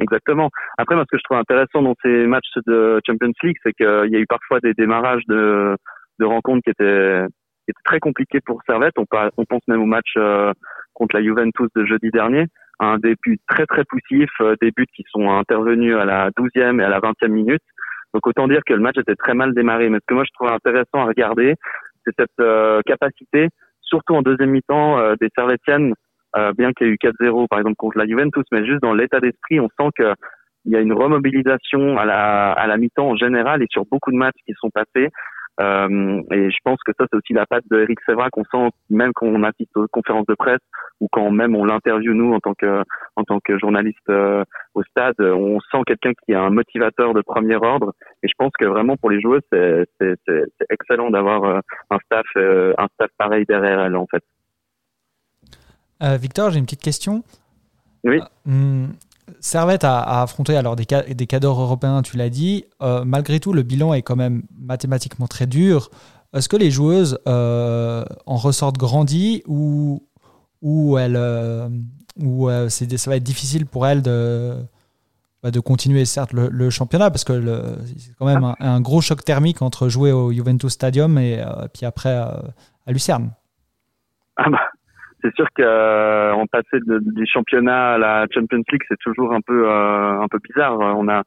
Exactement. 0.00 0.50
Après, 0.78 0.96
moi, 0.96 1.04
ce 1.04 1.16
que 1.16 1.18
je 1.18 1.22
trouve 1.24 1.36
intéressant 1.36 1.82
dans 1.82 1.94
ces 2.02 2.26
matchs 2.26 2.48
de 2.66 3.00
Champions 3.06 3.32
League, 3.44 3.56
c'est 3.62 3.72
qu'il 3.74 4.10
y 4.10 4.16
a 4.16 4.18
eu 4.18 4.26
parfois 4.26 4.58
des 4.60 4.72
démarrages 4.74 5.22
de, 5.28 5.76
de 6.18 6.24
rencontres 6.24 6.62
qui 6.64 6.70
étaient 6.70 7.26
c'était 7.72 7.84
très 7.84 8.00
compliqué 8.00 8.40
pour 8.40 8.60
Servette. 8.66 8.94
On, 8.98 9.06
pense 9.06 9.62
même 9.68 9.82
au 9.82 9.86
match 9.86 10.12
euh, 10.16 10.52
contre 10.94 11.16
la 11.16 11.22
Juventus 11.22 11.68
de 11.74 11.84
jeudi 11.84 12.10
dernier. 12.10 12.46
Un 12.80 12.98
début 12.98 13.38
très 13.48 13.66
très 13.66 13.84
poussif, 13.84 14.30
euh, 14.40 14.56
des 14.60 14.70
buts 14.70 14.86
qui 14.94 15.04
sont 15.10 15.30
intervenus 15.30 15.96
à 15.96 16.04
la 16.04 16.30
12e 16.30 16.80
et 16.80 16.84
à 16.84 16.88
la 16.88 17.00
20e 17.00 17.28
minute. 17.28 17.62
Donc 18.14 18.26
autant 18.26 18.48
dire 18.48 18.60
que 18.66 18.74
le 18.74 18.80
match 18.80 18.98
était 18.98 19.14
très 19.14 19.34
mal 19.34 19.54
démarré. 19.54 19.88
Mais 19.88 19.98
ce 19.98 20.06
que 20.06 20.14
moi 20.14 20.24
je 20.24 20.32
trouve 20.34 20.48
intéressant 20.48 21.00
à 21.00 21.04
regarder, 21.04 21.54
c'est 22.04 22.14
cette 22.18 22.40
euh, 22.40 22.80
capacité, 22.84 23.48
surtout 23.80 24.14
en 24.14 24.22
deuxième 24.22 24.50
mi-temps, 24.50 25.14
des 25.20 25.28
Servetiennes, 25.34 25.94
bien 26.56 26.72
qu'il 26.72 26.86
y 26.86 26.90
ait 26.90 26.94
eu 26.94 26.98
4-0 27.02 27.46
par 27.48 27.58
exemple 27.58 27.76
contre 27.76 27.98
la 27.98 28.06
Juventus, 28.06 28.44
mais 28.50 28.66
juste 28.66 28.82
dans 28.82 28.94
l'état 28.94 29.20
d'esprit, 29.20 29.60
on 29.60 29.68
sent 29.78 29.90
que 29.96 30.14
il 30.64 30.72
y 30.72 30.76
a 30.76 30.80
une 30.80 30.92
remobilisation 30.92 31.98
à 31.98 32.04
la, 32.04 32.52
à 32.52 32.66
la 32.66 32.76
mi-temps 32.76 33.10
en 33.10 33.16
général 33.16 33.62
et 33.62 33.66
sur 33.70 33.84
beaucoup 33.90 34.12
de 34.12 34.16
matchs 34.16 34.38
qui 34.46 34.54
sont 34.58 34.70
passés. 34.70 35.10
Euh, 35.60 36.22
et 36.30 36.50
je 36.50 36.56
pense 36.64 36.78
que 36.84 36.92
ça, 36.98 37.04
c'est 37.10 37.16
aussi 37.16 37.32
la 37.34 37.44
patte 37.44 37.64
de 37.70 37.80
Eric 37.80 37.98
Sevra 38.06 38.30
qu'on 38.30 38.44
sent 38.44 38.70
même 38.88 39.12
quand 39.14 39.26
on 39.26 39.42
assiste 39.42 39.76
aux 39.76 39.86
conférences 39.88 40.26
de 40.26 40.34
presse 40.34 40.60
ou 41.00 41.08
quand 41.12 41.30
même 41.30 41.54
on 41.54 41.64
l'interviewe 41.64 42.14
nous 42.14 42.32
en 42.32 42.40
tant 42.40 42.54
que 42.54 42.82
en 43.16 43.24
tant 43.24 43.38
que 43.40 43.58
journaliste 43.58 43.98
euh, 44.08 44.44
au 44.74 44.82
stade, 44.84 45.20
on 45.20 45.60
sent 45.60 45.82
quelqu'un 45.86 46.12
qui 46.24 46.32
est 46.32 46.36
un 46.36 46.50
motivateur 46.50 47.12
de 47.12 47.20
premier 47.20 47.56
ordre. 47.56 47.92
Et 48.22 48.28
je 48.28 48.34
pense 48.38 48.52
que 48.58 48.64
vraiment 48.64 48.96
pour 48.96 49.10
les 49.10 49.20
joueuses, 49.20 49.42
c'est 49.52 49.86
excellent 50.70 51.10
d'avoir 51.10 51.44
euh, 51.44 51.60
un 51.90 51.98
staff 52.06 52.26
un 52.36 52.88
staff 52.94 53.10
pareil 53.18 53.44
derrière 53.46 53.80
elles 53.80 53.96
en 53.96 54.06
fait. 54.06 54.24
Victor, 56.18 56.50
j'ai 56.50 56.58
une 56.58 56.64
petite 56.64 56.82
question. 56.82 57.22
Oui. 58.02 58.20
Hmm, 58.44 58.86
Servette 59.40 59.84
a, 59.84 60.22
affronté 60.22 60.56
alors 60.56 60.76
des, 60.76 60.86
des 60.86 61.26
cadors 61.26 61.60
européens, 61.60 62.02
tu 62.02 62.16
l'as 62.16 62.30
dit. 62.30 62.64
Euh, 62.82 63.04
malgré 63.04 63.40
tout, 63.40 63.52
le 63.52 63.62
bilan 63.62 63.94
est 63.94 64.02
quand 64.02 64.16
même 64.16 64.42
mathématiquement 64.58 65.26
très 65.26 65.46
dur. 65.46 65.90
Est-ce 66.34 66.48
que 66.48 66.56
les 66.56 66.70
joueuses 66.70 67.18
euh, 67.28 68.04
en 68.26 68.36
ressortent 68.36 68.78
grandies 68.78 69.42
ou, 69.46 70.06
ou, 70.60 70.98
elles, 70.98 71.16
euh, 71.16 71.68
ou 72.20 72.48
ça 72.68 73.10
va 73.10 73.16
être 73.16 73.22
difficile 73.22 73.66
pour 73.66 73.86
elles 73.86 74.02
de, 74.02 74.56
bah, 75.42 75.50
de 75.50 75.60
continuer 75.60 76.04
certes 76.04 76.32
le, 76.32 76.70
championnat 76.70 77.10
parce 77.10 77.24
que 77.24 77.76
c'est 77.96 78.14
quand 78.18 78.26
même 78.26 78.54
un, 78.58 78.80
gros 78.80 79.00
choc 79.00 79.24
thermique 79.24 79.60
entre 79.62 79.88
jouer 79.88 80.10
au 80.10 80.32
Juventus 80.32 80.72
Stadium 80.72 81.18
et 81.18 81.44
puis 81.74 81.84
après 81.84 82.12
à 82.14 82.42
Lucerne? 82.88 83.30
Ah 84.36 84.48
bah, 84.48 84.58
c'est 85.22 85.34
sûr 85.34 85.46
qu'en 85.56 85.62
euh, 85.64 86.44
passer 86.50 86.78
du 86.86 87.26
championnat 87.26 87.94
à 87.94 87.98
la 87.98 88.26
Champions 88.32 88.62
League, 88.70 88.82
c'est 88.88 88.98
toujours 88.98 89.32
un 89.32 89.40
peu 89.40 89.68
euh, 89.68 90.20
un 90.20 90.28
peu 90.28 90.38
bizarre. 90.42 90.78
On 90.78 91.08
a 91.08 91.22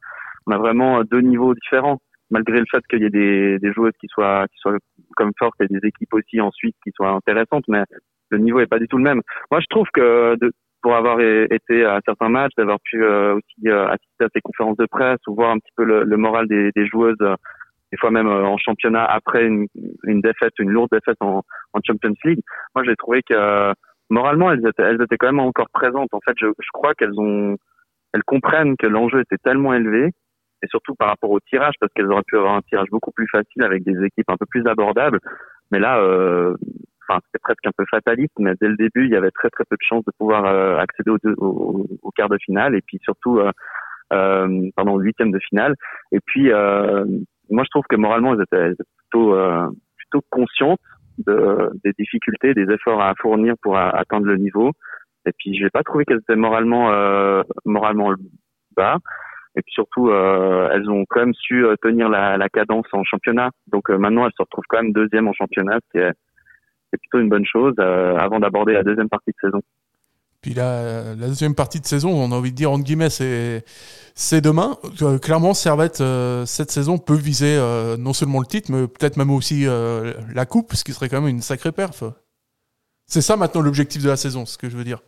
on 0.47 0.51
a 0.51 0.57
vraiment 0.57 1.03
deux 1.03 1.21
niveaux 1.21 1.53
différents, 1.53 1.99
malgré 2.29 2.59
le 2.59 2.65
fait 2.69 2.83
qu'il 2.89 3.01
y 3.01 3.05
ait 3.05 3.09
des, 3.09 3.59
des 3.59 3.73
joueuses 3.73 3.93
qui 3.99 4.07
soient 4.07 4.45
qui 4.51 4.57
soient 4.59 4.77
comme 5.15 5.31
fortes 5.39 5.59
et 5.61 5.67
des 5.67 5.87
équipes 5.87 6.13
aussi 6.13 6.41
ensuite 6.41 6.75
qui 6.83 6.91
soient 6.95 7.11
intéressantes, 7.11 7.65
mais 7.67 7.83
le 8.29 8.37
niveau 8.39 8.59
est 8.59 8.67
pas 8.67 8.79
du 8.79 8.87
tout 8.87 8.97
le 8.97 9.03
même. 9.03 9.21
Moi, 9.51 9.59
je 9.61 9.67
trouve 9.69 9.87
que 9.93 10.35
de, 10.41 10.51
pour 10.81 10.95
avoir 10.95 11.19
été 11.19 11.85
à 11.85 11.99
certains 12.05 12.29
matchs, 12.29 12.53
d'avoir 12.57 12.79
pu 12.83 13.03
euh, 13.03 13.35
aussi 13.35 13.69
assister 13.69 14.25
à 14.25 14.27
ces 14.33 14.41
conférences 14.41 14.77
de 14.77 14.85
presse 14.85 15.19
ou 15.27 15.35
voir 15.35 15.51
un 15.51 15.57
petit 15.57 15.71
peu 15.75 15.83
le, 15.83 16.03
le 16.03 16.17
moral 16.17 16.47
des, 16.47 16.71
des 16.75 16.85
joueuses 16.85 17.17
des 17.95 17.99
fois 17.99 18.11
même 18.11 18.27
en 18.27 18.57
championnat 18.57 19.05
après 19.05 19.45
une, 19.45 19.67
une 20.03 20.19
défaite, 20.19 20.51
une 20.59 20.69
lourde 20.69 20.89
défaite 20.91 21.17
en, 21.21 21.43
en 21.73 21.79
Champions 21.87 22.13
League. 22.25 22.41
Moi, 22.75 22.83
j'ai 22.83 22.95
trouvé 22.97 23.21
que 23.23 23.73
moralement, 24.09 24.51
elles 24.51 24.67
étaient, 24.67 24.83
elles 24.83 25.01
étaient 25.01 25.15
quand 25.17 25.31
même 25.31 25.39
encore 25.39 25.69
présentes. 25.71 26.13
En 26.13 26.19
fait, 26.25 26.35
je, 26.37 26.47
je 26.47 26.69
crois 26.73 26.93
qu'elles 26.93 27.17
ont, 27.17 27.55
elles 28.13 28.23
comprennent 28.23 28.75
que 28.75 28.87
l'enjeu 28.87 29.21
était 29.21 29.37
tellement 29.37 29.73
élevé, 29.73 30.11
et 30.63 30.67
surtout 30.67 30.95
par 30.95 31.07
rapport 31.07 31.31
au 31.31 31.39
tirage, 31.39 31.75
parce 31.79 31.91
qu'elles 31.93 32.11
auraient 32.11 32.27
pu 32.27 32.37
avoir 32.37 32.55
un 32.55 32.61
tirage 32.61 32.89
beaucoup 32.91 33.11
plus 33.11 33.27
facile 33.27 33.63
avec 33.63 33.83
des 33.83 33.97
équipes 34.03 34.29
un 34.29 34.37
peu 34.37 34.45
plus 34.45 34.65
abordables. 34.67 35.19
Mais 35.71 35.79
là, 35.79 35.99
euh, 35.99 36.53
enfin, 37.07 37.19
c'était 37.25 37.41
presque 37.41 37.65
un 37.65 37.75
peu 37.77 37.85
fataliste, 37.89 38.33
mais 38.39 38.53
dès 38.59 38.67
le 38.67 38.75
début, 38.75 39.05
il 39.05 39.11
y 39.11 39.15
avait 39.15 39.31
très 39.31 39.49
très 39.49 39.63
peu 39.69 39.75
de 39.75 39.85
chances 39.87 40.05
de 40.05 40.11
pouvoir 40.17 40.45
euh, 40.45 40.77
accéder 40.77 41.11
au, 41.11 41.17
au, 41.37 41.87
au, 42.01 42.11
quart 42.11 42.29
de 42.29 42.37
finale, 42.43 42.75
et 42.75 42.81
puis 42.81 42.99
surtout, 43.03 43.39
euh, 43.39 43.51
euh, 44.13 44.69
pardon, 44.75 44.97
huitième 44.99 45.31
de 45.31 45.39
finale. 45.39 45.75
Et 46.11 46.19
puis, 46.25 46.51
euh, 46.51 47.05
moi, 47.49 47.63
je 47.63 47.69
trouve 47.69 47.85
que 47.89 47.95
moralement, 47.95 48.33
elles 48.33 48.41
étaient, 48.41 48.57
elles 48.57 48.73
étaient 48.73 48.83
plutôt, 48.97 49.35
euh, 49.35 49.67
plutôt 49.97 50.21
conscientes 50.29 50.79
de, 51.25 51.71
des 51.83 51.93
difficultés, 51.97 52.53
des 52.53 52.71
efforts 52.73 53.01
à 53.01 53.13
fournir 53.21 53.55
pour 53.61 53.77
atteindre 53.77 54.27
le 54.27 54.37
niveau. 54.37 54.71
Et 55.25 55.31
puis, 55.37 55.57
je 55.57 55.63
n'ai 55.63 55.69
pas 55.69 55.83
trouvé 55.83 56.05
qu'elles 56.05 56.19
étaient 56.19 56.35
moralement, 56.35 56.91
euh, 56.91 57.41
moralement 57.65 58.13
bas. 58.75 58.97
Et 59.57 59.61
puis 59.61 59.71
surtout, 59.71 60.09
euh, 60.09 60.69
elles 60.73 60.89
ont 60.89 61.05
quand 61.07 61.21
même 61.21 61.33
su 61.33 61.65
euh, 61.65 61.75
tenir 61.81 62.09
la, 62.09 62.37
la 62.37 62.49
cadence 62.49 62.87
en 62.91 63.03
championnat. 63.03 63.51
Donc 63.67 63.89
euh, 63.89 63.97
maintenant, 63.97 64.25
elles 64.25 64.33
se 64.37 64.41
retrouvent 64.41 64.65
quand 64.67 64.81
même 64.81 64.91
deuxième 64.91 65.27
en 65.27 65.33
championnat, 65.33 65.79
ce 65.85 65.91
qui 65.91 65.97
est, 66.03 66.09
est 66.09 66.97
plutôt 66.97 67.19
une 67.19 67.29
bonne 67.29 67.45
chose 67.45 67.73
euh, 67.79 68.17
avant 68.17 68.39
d'aborder 68.39 68.73
la 68.73 68.83
deuxième 68.83 69.07
partie 69.07 69.31
de 69.31 69.37
saison. 69.39 69.61
Puis 70.45 70.53
la, 70.53 71.15
la, 71.19 71.25
deuxième 71.25 71.55
partie 71.55 71.79
de 71.79 71.87
saison, 71.87 72.11
on 72.11 72.31
a 72.31 72.35
envie 72.35 72.51
de 72.51 72.55
dire, 72.55 72.69
entre 72.69 72.83
guillemets, 72.83 73.09
c'est 73.09 74.41
demain. 74.41 74.77
Euh, 75.01 75.17
clairement, 75.17 75.55
Servette, 75.55 76.01
euh, 76.01 76.45
cette 76.45 76.69
saison, 76.69 76.99
peut 76.99 77.15
viser 77.15 77.57
euh, 77.57 77.97
non 77.97 78.13
seulement 78.13 78.41
le 78.41 78.45
titre, 78.45 78.71
mais 78.71 78.87
peut-être 78.87 79.17
même 79.17 79.31
aussi 79.31 79.65
la 79.65 80.45
coupe, 80.45 80.73
ce 80.73 80.83
qui 80.83 80.91
serait 80.91 81.09
quand 81.09 81.19
même 81.19 81.31
une 81.31 81.41
sacrée 81.41 81.71
perf. 81.71 82.03
C'est 83.07 83.21
ça 83.21 83.37
maintenant 83.37 83.61
l'objectif 83.61 84.03
de 84.03 84.07
la 84.07 84.17
saison, 84.17 84.45
ce 84.45 84.59
que 84.59 84.69
je 84.69 84.77
veux 84.77 84.83
dire. 84.83 84.99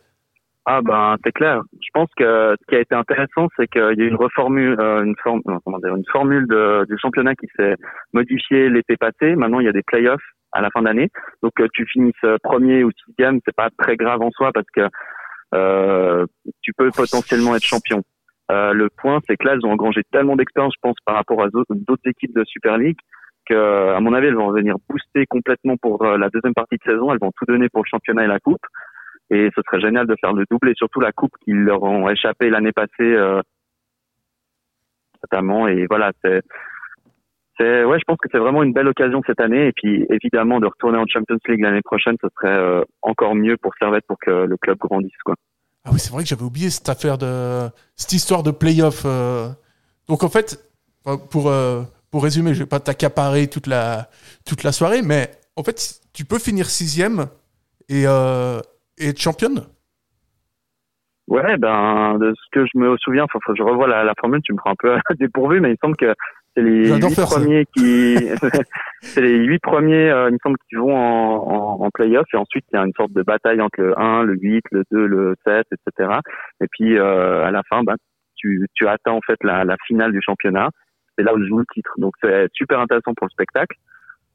Ah 0.66 0.80
ben 0.82 1.14
c'est 1.24 1.30
clair. 1.30 1.62
Je 1.74 1.88
pense 1.94 2.10
que 2.16 2.56
ce 2.60 2.66
qui 2.68 2.74
a 2.74 2.80
été 2.80 2.96
intéressant, 2.96 3.46
c'est 3.56 3.68
qu'il 3.68 3.94
y 3.96 4.02
a 4.02 4.06
une 4.06 4.16
reformule, 4.16 4.76
une, 4.80 5.14
formule 6.10 6.48
du 6.88 6.98
championnat 7.00 7.36
qui 7.36 7.46
s'est 7.56 7.76
modifiée 8.12 8.70
l'été 8.70 8.96
passé. 8.96 9.36
Maintenant, 9.36 9.60
il 9.60 9.66
y 9.66 9.68
a 9.68 9.72
des 9.72 9.84
playoffs 9.84 10.20
à 10.50 10.62
la 10.62 10.70
fin 10.70 10.82
d'année. 10.82 11.10
Donc 11.44 11.52
tu 11.72 11.86
finisses 11.86 12.26
premier 12.42 12.82
ou 12.82 12.90
sixième, 13.06 13.38
c'est 13.44 13.54
pas 13.54 13.68
très 13.78 13.96
grave 13.96 14.20
en 14.20 14.30
soi 14.32 14.50
parce 14.52 14.66
que 14.74 14.80
euh, 14.80 14.88
tu 15.52 16.72
peux 16.76 16.90
potentiellement 16.90 17.56
être 17.56 17.64
champion. 17.64 18.02
Euh, 18.50 18.72
le 18.72 18.88
point, 18.88 19.20
c'est 19.26 19.36
que 19.36 19.46
là, 19.46 19.54
elles 19.54 19.66
ont 19.66 19.72
engrangé 19.72 20.02
tellement 20.10 20.36
d'expérience, 20.36 20.74
je 20.74 20.80
pense, 20.80 20.96
par 21.04 21.16
rapport 21.16 21.42
à 21.42 21.48
d'autres 21.50 22.08
équipes 22.08 22.34
de 22.34 22.44
Super 22.44 22.78
League, 22.78 22.98
que, 23.46 23.94
à 23.94 24.00
mon 24.00 24.14
avis, 24.14 24.28
elles 24.28 24.36
vont 24.36 24.52
venir 24.52 24.76
booster 24.88 25.26
complètement 25.26 25.76
pour 25.76 26.02
euh, 26.02 26.16
la 26.16 26.30
deuxième 26.30 26.54
partie 26.54 26.76
de 26.76 26.90
saison. 26.90 27.12
Elles 27.12 27.18
vont 27.20 27.32
tout 27.36 27.44
donner 27.46 27.68
pour 27.68 27.82
le 27.82 27.88
championnat 27.88 28.24
et 28.24 28.28
la 28.28 28.40
coupe. 28.40 28.64
Et 29.30 29.50
ce 29.54 29.60
serait 29.66 29.80
génial 29.80 30.06
de 30.06 30.16
faire 30.20 30.32
le 30.32 30.44
double 30.50 30.70
et 30.70 30.74
surtout 30.74 31.00
la 31.00 31.12
coupe 31.12 31.32
qui 31.44 31.52
leur 31.52 31.82
ont 31.82 32.08
échappé 32.08 32.48
l'année 32.48 32.72
passée, 32.72 32.88
euh, 33.00 33.42
notamment. 35.22 35.68
Et 35.68 35.86
voilà, 35.86 36.12
c'est 36.24 36.40
ouais, 37.64 37.98
je 37.98 38.04
pense 38.06 38.18
que 38.18 38.28
c'est 38.30 38.38
vraiment 38.38 38.62
une 38.62 38.72
belle 38.72 38.88
occasion 38.88 39.20
cette 39.26 39.40
année. 39.40 39.68
Et 39.68 39.72
puis 39.72 40.06
évidemment 40.10 40.60
de 40.60 40.66
retourner 40.66 40.98
en 40.98 41.06
Champions 41.06 41.38
League 41.48 41.60
l'année 41.60 41.82
prochaine, 41.82 42.16
ce 42.22 42.28
serait 42.36 42.56
euh, 42.56 42.82
encore 43.02 43.34
mieux 43.34 43.56
pour 43.56 43.72
Servette 43.78 44.04
pour 44.06 44.18
que 44.18 44.30
le 44.30 44.56
club 44.56 44.78
grandisse, 44.78 45.22
quoi. 45.24 45.34
Ah 45.84 45.90
oui, 45.92 45.98
c'est 45.98 46.12
vrai 46.12 46.22
que 46.22 46.28
j'avais 46.28 46.42
oublié 46.42 46.70
cette 46.70 46.88
affaire 46.88 47.18
de 47.18 47.68
cette 47.96 48.12
histoire 48.12 48.42
de 48.42 48.50
playoff. 48.50 49.02
Euh. 49.06 49.48
Donc 50.08 50.22
en 50.22 50.28
fait, 50.28 50.58
pour 51.30 51.48
euh, 51.48 51.82
pour 52.10 52.22
résumer, 52.22 52.54
je 52.54 52.60
vais 52.60 52.68
pas 52.68 52.80
t'accaparer 52.80 53.48
toute 53.48 53.66
la 53.66 54.08
toute 54.46 54.62
la 54.62 54.72
soirée, 54.72 55.02
mais 55.02 55.30
en 55.56 55.62
fait, 55.62 56.00
tu 56.12 56.24
peux 56.24 56.38
finir 56.38 56.66
sixième 56.66 57.26
et 57.88 58.04
et 59.00 59.08
être 59.08 59.20
championne? 59.20 59.62
Ouais, 61.28 61.58
ben 61.58 62.18
de 62.18 62.32
ce 62.34 62.58
que 62.58 62.64
je 62.64 62.78
me 62.78 62.96
souviens, 62.96 63.26
faut, 63.30 63.38
faut 63.44 63.52
que 63.52 63.58
je 63.58 63.62
revois 63.62 63.86
la, 63.86 64.02
la 64.02 64.14
formule, 64.18 64.40
tu 64.42 64.52
me 64.52 64.56
prends 64.56 64.70
un 64.70 64.76
peu 64.78 64.96
dépourvu, 65.18 65.60
mais 65.60 65.72
il 65.72 65.76
semble 65.80 65.96
que 65.96 66.14
c'est 66.58 66.64
les 66.64 67.00
huit 67.00 67.20
premiers 67.20 67.64
qui, 67.76 68.16
c'est 69.00 69.20
les 69.20 69.38
huit 69.44 69.60
premiers, 69.60 70.10
euh, 70.10 70.28
il 70.28 70.34
me 70.34 70.38
semble, 70.42 70.56
qui 70.68 70.76
vont 70.76 70.96
en, 70.96 71.80
en, 71.80 71.84
en 71.84 71.90
playoff 71.90 72.26
et 72.32 72.36
ensuite 72.36 72.64
il 72.72 72.76
y 72.76 72.78
a 72.78 72.84
une 72.84 72.92
sorte 72.94 73.12
de 73.12 73.22
bataille 73.22 73.60
entre 73.60 73.80
le 73.80 73.98
1, 73.98 74.24
le 74.24 74.34
8, 74.34 74.64
le 74.72 74.84
2, 74.90 75.06
le 75.06 75.34
7, 75.46 75.66
etc. 75.72 76.10
Et 76.60 76.66
puis 76.70 76.98
euh, 76.98 77.44
à 77.44 77.50
la 77.50 77.62
fin, 77.68 77.82
bah, 77.82 77.94
tu, 78.36 78.66
tu 78.74 78.86
atteins 78.86 79.12
en 79.12 79.20
fait 79.20 79.38
la, 79.42 79.64
la 79.64 79.76
finale 79.86 80.12
du 80.12 80.20
championnat. 80.22 80.70
C'est 81.16 81.24
là 81.24 81.34
où 81.34 81.40
je 81.40 81.46
joue 81.46 81.58
le 81.58 81.66
titre. 81.72 81.92
Donc 81.98 82.14
c'est 82.22 82.48
super 82.52 82.80
intéressant 82.80 83.14
pour 83.14 83.26
le 83.26 83.32
spectacle. 83.32 83.76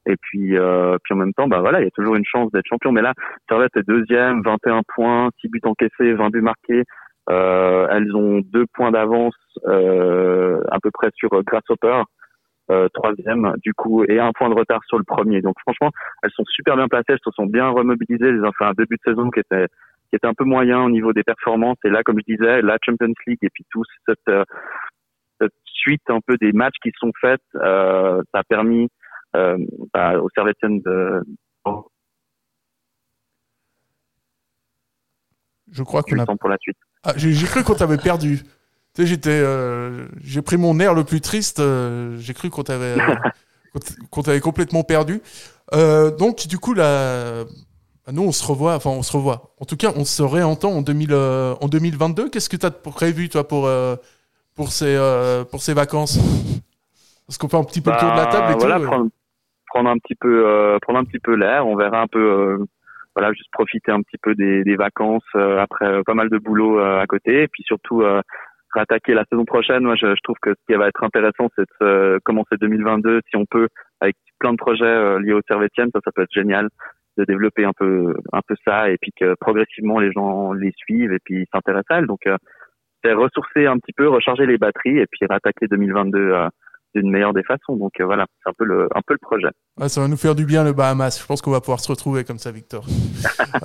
Et 0.06 0.18
puis, 0.18 0.58
euh, 0.58 0.98
puis 1.04 1.14
en 1.14 1.18
même 1.18 1.34
temps, 1.34 1.48
bah 1.48 1.62
voilà, 1.62 1.80
il 1.80 1.86
y 1.86 1.88
a 1.88 1.92
toujours 1.92 2.16
une 2.16 2.26
chance 2.26 2.52
d'être 2.52 2.68
champion. 2.68 2.92
Mais 2.92 3.02
là, 3.02 3.14
Servette 3.48 3.76
est 3.78 3.88
deuxième, 3.88 4.42
21 4.44 4.82
points, 4.94 5.30
6 5.40 5.48
buts 5.48 5.62
encaissés, 5.64 6.14
20 6.14 6.30
buts 6.30 6.42
marqués. 6.42 6.84
Euh, 7.30 7.88
elles 7.90 8.16
ont 8.16 8.42
deux 8.44 8.66
points 8.74 8.92
d'avance 8.92 9.36
euh, 9.66 10.62
à 10.72 10.80
peu 10.82 10.92
près 10.92 11.10
sur 11.16 11.30
Grasshopper, 11.44 12.04
euh, 12.72 12.88
troisième 12.94 13.54
du 13.64 13.74
coup, 13.74 14.04
et 14.04 14.20
un 14.20 14.32
point 14.34 14.50
de 14.50 14.56
retard 14.56 14.82
sur 14.86 14.98
le 14.98 15.04
premier. 15.04 15.42
Donc 15.42 15.56
franchement, 15.62 15.92
elles 16.22 16.32
sont 16.32 16.46
super 16.46 16.76
bien 16.76 16.88
placées, 16.88 17.06
elles 17.10 17.20
se 17.24 17.32
sont 17.32 17.46
bien 17.46 17.70
remobilisées. 17.70 18.28
Elles 18.28 18.46
ont 18.46 18.52
fait 18.58 18.66
un 18.66 18.74
début 18.74 18.98
de 18.98 19.12
saison 19.12 19.30
qui 19.30 19.40
était 19.40 19.68
qui 20.10 20.18
était 20.18 20.28
un 20.28 20.36
peu 20.36 20.44
moyen 20.44 20.84
au 20.84 20.90
niveau 20.90 21.12
des 21.12 21.24
performances. 21.24 21.80
Et 21.86 21.90
là, 21.90 22.04
comme 22.04 22.20
je 22.20 22.36
disais, 22.36 22.62
la 22.62 22.78
Champions 22.86 23.14
League 23.26 23.40
et 23.42 23.50
puis 23.50 23.66
tout 23.72 23.84
cette, 24.06 24.30
cette 25.42 25.54
suite 25.84 26.10
un 26.10 26.20
peu 26.26 26.38
des 26.38 26.52
matchs 26.52 26.78
qui 26.82 26.92
sont 26.98 27.12
faits, 27.20 27.42
euh, 27.56 28.22
ça 28.32 28.40
a 28.40 28.44
permis 28.44 28.90
euh, 29.36 29.58
bah, 29.94 30.20
aux 30.20 30.30
Servetiennes 30.36 30.82
de 30.82 31.22
Je 35.74 35.84
crois 35.84 36.02
qu'on 36.04 36.18
a. 36.20 36.26
pour 36.26 36.50
la 36.50 36.58
suite. 36.62 36.78
Ah, 37.04 37.14
j'ai 37.18 37.34
cru 37.46 37.64
qu'on 37.64 37.74
t'avait 37.76 37.98
perdu. 37.98 38.44
Tu 38.96 39.02
sais, 39.02 39.08
j'étais, 39.08 39.30
euh, 39.32 40.06
j'ai 40.22 40.42
pris 40.42 40.56
mon 40.56 40.80
air 40.80 40.94
le 40.94 41.04
plus 41.04 41.20
triste. 41.20 41.60
euh, 41.60 42.16
j'ai 42.20 42.34
cru 42.34 42.50
qu'on 42.50 42.64
t'avait, 42.64 42.96
euh, 43.02 43.16
qu'on 44.12 44.22
t'avait 44.22 44.40
complètement 44.40 44.84
perdu. 44.84 45.22
Donc, 45.72 46.48
du 46.48 46.60
coup, 46.60 46.74
là, 46.76 47.44
bah, 48.06 48.12
nous, 48.14 48.22
on 48.24 48.32
se 48.32 48.46
revoit. 48.46 48.76
Enfin, 48.76 48.92
on 48.92 49.02
se 49.04 49.12
revoit. 49.12 49.54
En 49.60 49.66
tout 49.66 49.76
cas, 49.78 49.92
on 49.96 50.06
se 50.06 50.22
réentend 50.22 50.72
en 50.72 50.82
2000, 50.82 51.10
euh, 51.12 51.56
en 51.60 51.68
2022. 51.68 52.30
Qu'est-ce 52.30 52.50
que 52.50 52.58
tu 52.58 52.66
as 52.66 52.72
prévu, 52.72 53.30
toi, 53.30 53.48
pour 53.48 53.68
pour 54.56 54.72
ces 54.72 54.96
pour 55.50 55.62
ces 55.62 55.74
vacances? 55.74 56.20
Parce 57.26 57.38
qu'on 57.40 57.50
fait 57.50 57.58
un 57.58 57.64
petit 57.64 57.82
peu 57.82 57.90
le 57.92 57.98
tour 57.98 58.12
de 58.12 58.18
la 58.18 58.26
table 58.28 58.52
et 58.52 58.54
Bah, 58.54 58.58
voilà, 58.60 58.80
tout. 58.80 58.86
prendre, 58.86 59.10
prendre 59.68 59.90
un 59.90 59.98
petit 59.98 60.16
peu, 60.16 60.78
prendre 60.84 61.00
un 61.00 61.04
petit 61.06 61.20
peu 61.20 61.34
l'air. 61.36 61.66
On 61.66 61.76
verra 61.76 62.02
un 62.02 62.08
peu, 62.08 62.64
voilà, 63.16 63.34
juste 63.34 63.52
profiter 63.52 63.92
un 63.92 64.02
petit 64.02 64.18
peu 64.22 64.36
des, 64.36 64.64
des 64.64 64.76
vacances 64.76 65.24
euh, 65.36 65.60
après 65.60 65.86
euh, 65.86 66.02
pas 66.06 66.14
mal 66.14 66.30
de 66.30 66.38
boulot 66.38 66.80
euh, 66.80 67.00
à 67.00 67.06
côté, 67.06 67.44
et 67.44 67.48
puis 67.48 67.64
surtout 67.64 68.04
rattaquer 68.74 69.14
la 69.14 69.26
saison 69.30 69.46
prochaine. 69.46 69.84
Moi, 69.84 69.96
je, 69.96 70.08
je 70.08 70.22
trouve 70.24 70.38
que 70.42 70.52
ce 70.52 70.66
qui 70.68 70.78
va 70.78 70.88
être 70.88 71.04
intéressant, 71.04 71.50
c'est 71.56 71.64
de 71.82 71.86
euh, 71.86 72.20
commencer 72.24 72.56
2022 72.60 73.22
si 73.30 73.36
on 73.36 73.46
peut 73.46 73.68
avec 74.02 74.16
plein 74.40 74.52
de 74.52 74.58
projets 74.58 74.84
euh, 74.86 75.20
liés 75.20 75.34
aux 75.34 75.42
Servetiennes. 75.48 75.90
Ça, 75.94 76.00
ça 76.04 76.12
peut 76.14 76.24
être 76.24 76.34
génial 76.34 76.70
de 77.18 77.26
développer 77.26 77.64
un 77.64 77.74
peu, 77.78 78.16
un 78.32 78.42
peu 78.48 78.56
ça, 78.66 78.90
et 78.90 78.98
puis 79.00 79.12
que 79.16 79.36
progressivement 79.40 80.00
les 80.00 80.12
gens 80.12 80.52
les 80.54 80.72
suivent 80.76 81.14
et 81.14 81.20
puis 81.24 81.46
s'intéressent 81.54 81.92
à 81.92 82.00
elles. 82.00 82.08
Donc, 82.08 82.26
euh, 82.26 82.38
c'est 83.04 83.14
ressourcer 83.14 83.68
un 83.68 83.78
petit 83.78 83.94
peu, 83.94 84.08
recharger 84.08 84.46
les 84.46 84.58
batteries, 84.58 85.00
et 85.00 85.06
puis 85.06 85.26
rattaquer 85.30 85.68
2022 85.68 86.18
euh, 86.20 86.48
d'une 86.96 87.10
meilleure 87.10 87.34
des 87.34 87.44
façons. 87.44 87.76
Donc 87.76 87.92
euh, 88.00 88.06
voilà, 88.06 88.26
c'est 88.44 88.50
un 88.50 88.54
peu 88.58 88.66
le, 88.66 88.88
un 88.96 89.02
peu 89.06 89.14
le 89.14 89.20
projet. 89.20 89.48
Ouais, 89.80 89.90
ça 89.90 90.02
va 90.02 90.08
nous 90.08 90.18
faire 90.18 90.36
du 90.36 90.46
bien 90.46 90.64
le 90.64 90.74
Bahamas. 90.74 91.20
Je 91.20 91.26
pense 91.26 91.42
qu'on 91.42 91.52
va 91.52 91.62
pouvoir 91.62 91.80
se 91.80 91.88
retrouver 91.90 92.24
comme 92.24 92.40
ça, 92.40 92.52
Victor. 92.52 92.86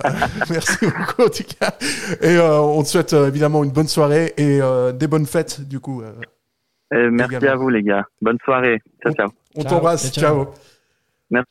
Euh, 0.05 0.11
merci 0.51 0.85
beaucoup 0.87 1.23
en 1.23 1.29
tout 1.29 1.45
cas. 1.59 1.73
Et 2.21 2.37
euh, 2.37 2.61
on 2.61 2.83
te 2.83 2.89
souhaite 2.89 3.15
euh, 3.15 3.27
évidemment 3.29 3.65
une 3.65 3.71
bonne 3.71 3.89
soirée 3.89 4.35
et 4.37 4.61
euh, 4.61 4.93
des 4.93 5.07
bonnes 5.07 5.27
fêtes 5.27 5.67
du 5.67 5.81
coup. 5.81 6.03
euh. 6.03 6.13
Euh, 6.95 7.11
merci 7.11 7.37
Également. 7.37 7.53
à 7.53 7.57
vous 7.57 7.69
les 7.71 7.83
gars. 7.83 8.05
Bonne 8.21 8.37
soirée. 8.45 8.81
Ciao 9.03 9.13
ciao. 9.15 9.29
On 9.57 9.65
t'embrasse. 9.65 10.13
Ciao. 10.13 10.49
Merci. 11.31 11.51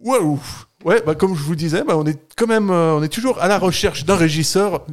Waouh. 0.00 0.40
Ouais, 0.84 1.02
bah, 1.04 1.14
comme 1.14 1.34
je 1.34 1.42
vous 1.42 1.56
disais, 1.56 1.82
bah, 1.84 1.96
on 1.96 2.06
est 2.06 2.18
quand 2.36 2.46
même, 2.46 2.70
euh, 2.70 2.94
on 2.94 3.02
est 3.02 3.12
toujours 3.12 3.40
à 3.42 3.48
la 3.48 3.58
recherche 3.58 4.04
d'un 4.04 4.16
régisseur, 4.16 4.86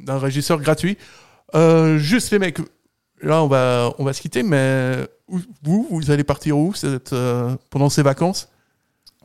d'un 0.00 0.18
régisseur 0.18 0.58
gratuit. 0.60 0.96
Euh, 1.54 1.98
juste 1.98 2.30
les 2.32 2.38
mecs, 2.38 2.58
là 3.22 3.42
on 3.42 3.48
va, 3.48 3.92
on 3.98 4.04
va 4.04 4.12
se 4.12 4.20
quitter, 4.20 4.42
mais 4.42 5.06
vous, 5.62 5.86
vous 5.90 6.10
allez 6.10 6.24
partir 6.24 6.56
où 6.58 6.72
cette, 6.74 7.12
euh, 7.12 7.56
pendant 7.70 7.88
ces 7.90 8.02
vacances? 8.02 8.48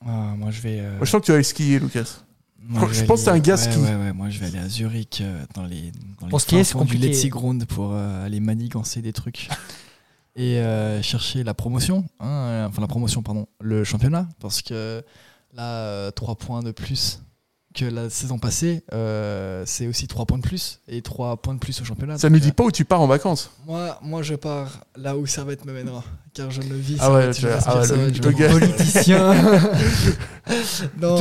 Ah, 0.05 0.33
moi, 0.37 0.51
je 0.51 0.61
vais. 0.61 0.79
euh, 0.81 0.97
Moi, 0.97 1.05
je 1.05 1.09
sens 1.11 1.21
que 1.21 1.25
tu 1.25 1.31
vas 1.31 1.35
aller 1.35 1.43
skier, 1.43 1.79
Lucas. 1.79 2.19
moi, 2.59 2.89
je 2.91 3.03
pense 3.05 3.21
que 3.21 3.25
t'es 3.25 3.31
un 3.31 3.33
aller- 3.33 3.41
gars 3.41 3.55
ouais, 3.55 3.71
ski. 3.71 3.77
Ouais, 3.79 3.95
ouais, 3.95 4.13
moi 4.13 4.29
je 4.29 4.39
vais 4.39 4.47
aller 4.47 4.57
à 4.59 4.67
Zurich 4.67 5.21
euh, 5.21 5.45
dans 5.53 5.63
les, 5.63 5.91
dans 6.19 6.27
Pour 6.27 6.39
les 6.39 6.43
skier, 6.43 6.63
c'est 6.63 6.73
fonds 6.73 6.79
du 6.79 6.85
compliqué. 6.93 7.07
Letzigrund 7.07 7.65
pour 7.65 7.93
euh, 7.93 8.25
aller 8.25 8.39
manigancer 8.41 9.01
des 9.01 9.13
trucs 9.13 9.47
et 10.35 10.59
euh, 10.59 11.01
chercher 11.01 11.43
la 11.43 11.53
promotion, 11.53 12.05
hein, 12.19 12.65
enfin 12.67 12.81
la 12.81 12.87
promotion, 12.87 13.21
pardon, 13.23 13.47
le 13.61 13.83
championnat, 13.85 14.27
parce 14.39 14.61
que 14.61 15.03
là, 15.53 16.11
3 16.11 16.35
points 16.35 16.63
de 16.63 16.71
plus 16.71 17.21
que 17.73 17.85
la 17.85 18.09
saison 18.09 18.37
passée, 18.37 18.83
euh, 18.93 19.63
c'est 19.65 19.87
aussi 19.87 20.07
3 20.07 20.25
points 20.25 20.37
de 20.37 20.43
plus 20.43 20.79
et 20.87 21.01
3 21.01 21.37
points 21.37 21.53
de 21.55 21.59
plus 21.59 21.81
au 21.81 21.85
championnat. 21.85 22.17
Ça 22.17 22.29
ne 22.29 22.37
dit 22.39 22.51
pas 22.51 22.63
où 22.63 22.71
tu 22.71 22.85
pars 22.85 23.01
en 23.01 23.07
vacances. 23.07 23.49
moi, 23.65 23.99
moi, 24.01 24.21
je 24.21 24.35
pars 24.35 24.81
là 24.95 25.17
où 25.17 25.25
Servette 25.25 25.65
me 25.65 25.73
mènera, 25.73 26.03
car 26.33 26.51
je 26.51 26.61
ne 26.61 26.73
vis 26.75 26.97
Ah 26.99 27.11
ouais, 27.11 27.31
tu- 27.31 27.45
ah 27.47 27.79
ouais, 27.79 27.85
Servette, 27.85 28.23
le- 28.23 28.31
je 28.31 28.47
politicien. 28.51 29.33
non. 31.01 31.17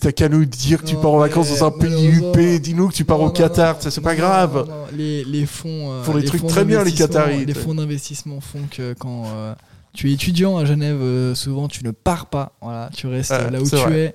T'as 0.00 0.12
qu'à 0.12 0.28
nous 0.28 0.44
dire 0.44 0.82
que 0.82 0.86
tu 0.86 0.94
pars 0.96 1.10
en 1.10 1.18
vacances 1.18 1.58
dans 1.58 1.66
un 1.66 1.70
pays 1.70 2.08
UP, 2.18 2.60
dis-nous 2.60 2.88
que 2.88 2.94
tu 2.94 3.04
pars 3.04 3.20
au 3.20 3.30
Qatar, 3.30 3.80
ça 3.80 3.90
c'est 3.90 4.00
pas 4.00 4.14
grave. 4.14 4.68
Les, 4.96 5.24
les 5.24 5.46
fonds, 5.46 5.92
euh, 5.92 6.18
les 6.18 6.24
trucs 6.24 6.46
très 6.46 6.64
bien, 6.64 6.78
les 6.84 6.90
d'investissement- 6.90 7.06
Qataris, 7.06 7.46
Les 7.46 7.54
fonds 7.54 7.74
d'investissement 7.74 8.40
font 8.40 8.62
que 8.70 8.94
quand 8.94 9.24
euh, 9.26 9.54
tu 9.94 10.10
es 10.10 10.12
étudiant 10.12 10.56
à 10.58 10.64
Genève, 10.64 10.98
euh, 11.00 11.34
souvent 11.34 11.66
tu 11.68 11.84
ne 11.84 11.90
pars 11.90 12.26
pas. 12.26 12.52
Voilà, 12.60 12.90
tu 12.94 13.06
restes 13.06 13.30
Ouais, 13.32 13.50
là 13.50 13.60
où 13.60 13.64
c'est 13.64 13.76
tu 13.76 13.82
vrai. 13.82 13.98
es. 14.00 14.14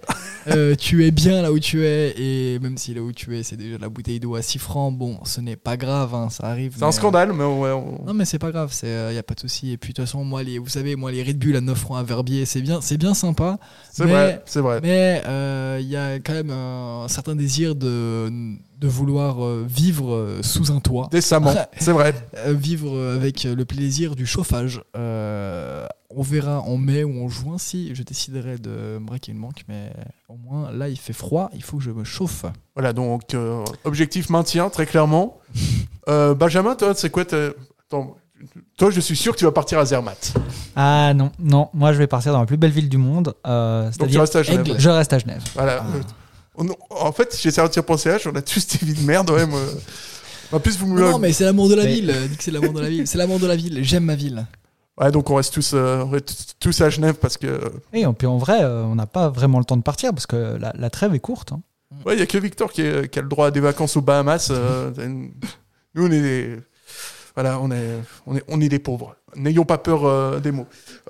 Euh, 0.51 0.75
tu 0.75 1.05
es 1.05 1.11
bien 1.11 1.41
là 1.41 1.51
où 1.51 1.59
tu 1.59 1.85
es 1.85 2.13
et 2.17 2.59
même 2.59 2.77
si 2.77 2.93
là 2.93 3.01
où 3.01 3.11
tu 3.11 3.37
es, 3.37 3.43
c'est 3.43 3.55
déjà 3.57 3.77
la 3.77 3.89
bouteille 3.89 4.19
d'eau 4.19 4.35
à 4.35 4.41
6 4.41 4.59
francs. 4.59 4.93
Bon, 4.95 5.19
ce 5.23 5.39
n'est 5.41 5.55
pas 5.55 5.77
grave, 5.77 6.13
hein, 6.15 6.29
ça 6.29 6.47
arrive. 6.47 6.75
C'est 6.77 6.83
un 6.83 6.91
scandale, 6.91 7.31
mais 7.33 7.43
ouais, 7.45 7.71
on- 7.71 7.95
euh, 8.01 8.05
non 8.07 8.13
mais 8.13 8.25
c'est 8.25 8.39
pas 8.39 8.51
grave, 8.51 8.73
il 8.83 9.11
n'y 9.13 9.17
a 9.17 9.23
pas 9.23 9.33
de 9.35 9.39
souci. 9.39 9.71
Et 9.71 9.77
puis 9.77 9.91
de 9.93 9.95
toute 9.97 10.05
façon, 10.05 10.23
moi, 10.23 10.43
les, 10.43 10.57
vous 10.59 10.69
savez, 10.69 10.95
moi 10.95 11.11
les 11.11 11.23
Red 11.23 11.37
Bull 11.39 11.55
à 11.55 11.61
9 11.61 11.77
francs 11.77 11.97
à 11.97 12.03
Verbier, 12.03 12.45
c'est 12.45 12.61
bien, 12.61 12.81
c'est 12.81 12.97
bien 12.97 13.13
sympa. 13.13 13.57
C'est 13.91 14.05
mais- 14.05 14.11
vrai, 14.11 14.41
c'est 14.45 14.59
vrai. 14.61 14.79
Mais 14.83 15.21
euh, 15.25 15.79
il 15.81 15.87
y 15.87 15.95
a 15.97 16.15
quand 16.19 16.33
même 16.33 16.49
un 16.51 17.07
certain 17.07 17.35
désir 17.35 17.75
de, 17.75 18.29
de 18.83 18.87
vouloir 18.89 19.43
euh, 19.45 19.65
vivre 19.65 20.13
euh, 20.13 20.43
sous 20.43 20.69
un 20.73 20.81
toit. 20.81 21.07
Décemment, 21.09 21.53
c'est 21.79 21.93
vrai. 21.93 22.13
Euh, 22.45 22.51
vivre 22.53 22.99
avec 23.15 23.45
le 23.45 23.63
plaisir 23.63 24.13
du 24.15 24.25
chauffage. 24.25 24.81
Euh, 24.97 25.87
on 26.09 26.21
verra 26.21 26.59
en 26.61 26.75
mai 26.77 27.05
ou 27.05 27.23
en 27.23 27.29
juin 27.29 27.57
si 27.57 27.95
je 27.95 28.03
déciderai 28.03 28.57
de 28.57 28.99
me 28.99 29.05
braquer 29.05 29.31
une 29.31 29.39
banque, 29.39 29.63
mais 29.69 29.91
au 30.27 30.35
moins 30.35 30.69
là 30.71 30.89
il 30.89 30.99
fait 30.99 31.13
froid, 31.13 31.49
il 31.55 31.63
faut 31.63 31.77
que 31.77 31.83
je 31.83 31.91
me 31.91 32.03
chauffe. 32.03 32.45
Voilà, 32.75 32.91
donc 32.91 33.33
euh, 33.33 33.63
objectif 33.85 34.29
maintien, 34.29 34.69
très 34.69 34.85
clairement. 34.85 35.39
Euh, 36.09 36.35
Benjamin, 36.35 36.75
toi, 36.75 36.93
c'est 36.93 37.09
quoi 37.09 37.23
Attends, 37.23 38.17
toi, 38.75 38.89
je 38.91 38.99
suis 38.99 39.15
sûr 39.15 39.31
que 39.31 39.37
tu 39.37 39.45
vas 39.45 39.53
partir 39.53 39.79
à 39.79 39.85
Zermatt. 39.85 40.33
Ah 40.75 41.13
non, 41.13 41.31
non, 41.39 41.69
moi 41.73 41.93
je 41.93 41.97
vais 41.97 42.07
partir 42.07 42.33
dans 42.33 42.41
la 42.41 42.45
plus 42.45 42.57
belle 42.57 42.71
ville 42.71 42.89
du 42.89 42.97
monde. 42.97 43.33
euh, 43.47 43.89
Donc 43.97 44.09
tu 44.09 44.19
restes 44.19 44.35
à 44.35 44.43
Genève. 44.43 44.67
Aigle. 44.67 44.75
Je 44.77 44.89
reste 44.89 45.13
à 45.13 45.19
Genève. 45.19 45.41
Voilà. 45.55 45.85
On- 46.57 46.67
en 46.89 47.11
fait, 47.11 47.37
j'essaie 47.41 47.61
de 47.63 47.67
tirer 47.67 47.85
pour 47.85 47.99
CH, 47.99 48.27
on 48.27 48.35
a 48.35 48.41
tous 48.41 48.65
des 48.67 48.85
vies 48.85 48.93
de 48.93 49.05
merde, 49.05 49.29
ouais. 49.31 49.45
moi. 49.45 49.59
En 50.51 50.59
plus, 50.59 50.77
vous 50.77 50.87
me 50.87 50.99
Non, 51.01 51.17
mais 51.17 51.33
c'est 51.33 51.45
l'amour 51.45 51.67
de 51.69 51.75
la 51.75 51.85
ville. 51.85 52.13
C'est 52.39 52.51
l'amour 52.51 52.73
de 52.73 52.79
la 52.81 52.89
ville. 52.89 53.07
C'est 53.07 53.17
l'amour 53.17 53.39
de 53.39 53.47
la 53.47 53.55
ville. 53.55 53.83
J'aime 53.83 54.05
ma 54.05 54.15
ville. 54.15 54.45
Ouais, 54.99 55.09
donc 55.09 55.29
on 55.31 55.35
reste 55.35 55.51
tous, 55.53 55.71
euh, 55.73 56.03
on 56.03 56.09
reste 56.11 56.55
tous 56.59 56.79
à 56.81 56.89
Genève 56.91 57.15
parce 57.15 57.37
que. 57.37 57.47
euh, 57.47 57.69
Et 57.93 58.05
en, 58.05 58.13
puis 58.13 58.27
en 58.27 58.37
vrai, 58.37 58.63
euh, 58.63 58.83
on 58.83 58.93
n'a 58.93 59.07
pas 59.07 59.29
vraiment 59.29 59.57
le 59.57 59.65
temps 59.65 59.77
de 59.77 59.81
partir 59.81 60.11
parce 60.13 60.27
que 60.27 60.57
la, 60.59 60.71
la 60.77 60.89
trêve 60.91 61.15
est 61.15 61.19
courte. 61.19 61.51
hein. 61.53 61.61
Ouais, 62.05 62.13
il 62.15 62.19
y 62.19 62.21
a 62.21 62.27
que 62.27 62.37
Victor 62.37 62.71
qui, 62.71 62.81
est- 62.83 63.09
qui 63.09 63.17
a 63.17 63.23
le 63.23 63.27
droit 63.29 63.47
à 63.47 63.51
des 63.51 63.59
vacances 63.59 63.97
aux 63.97 64.01
Bahamas. 64.01 64.49
euh, 64.51 64.91
nous, 65.95 66.05
on 66.07 66.11
est 66.11 66.21
des. 66.21 66.57
Voilà, 67.33 67.59
on 67.59 67.71
est, 67.71 67.99
on 68.27 68.35
est, 68.35 68.43
on 68.47 68.61
est 68.61 68.69
des 68.69 68.77
pauvres. 68.77 69.15
N'ayons 69.35 69.65
pas 69.65 69.79
peur 69.79 70.05
euh, 70.05 70.39
des 70.39 70.51
mots. 70.51 70.67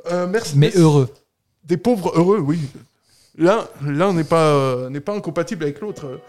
Euh, 0.10 0.26
merci. 0.28 0.54
Mais 0.58 0.72
heureux. 0.76 1.10
Des 1.66 1.76
pauvres 1.76 2.14
heureux, 2.16 2.40
oui. 2.40 2.60
L'un, 3.38 3.66
l'un 3.86 4.14
n'est 4.14 4.24
pas, 4.24 4.46
euh, 4.50 4.90
n'est 4.90 5.00
pas 5.00 5.14
incompatible 5.16 5.64
avec 5.64 5.82
l'autre. 5.82 6.20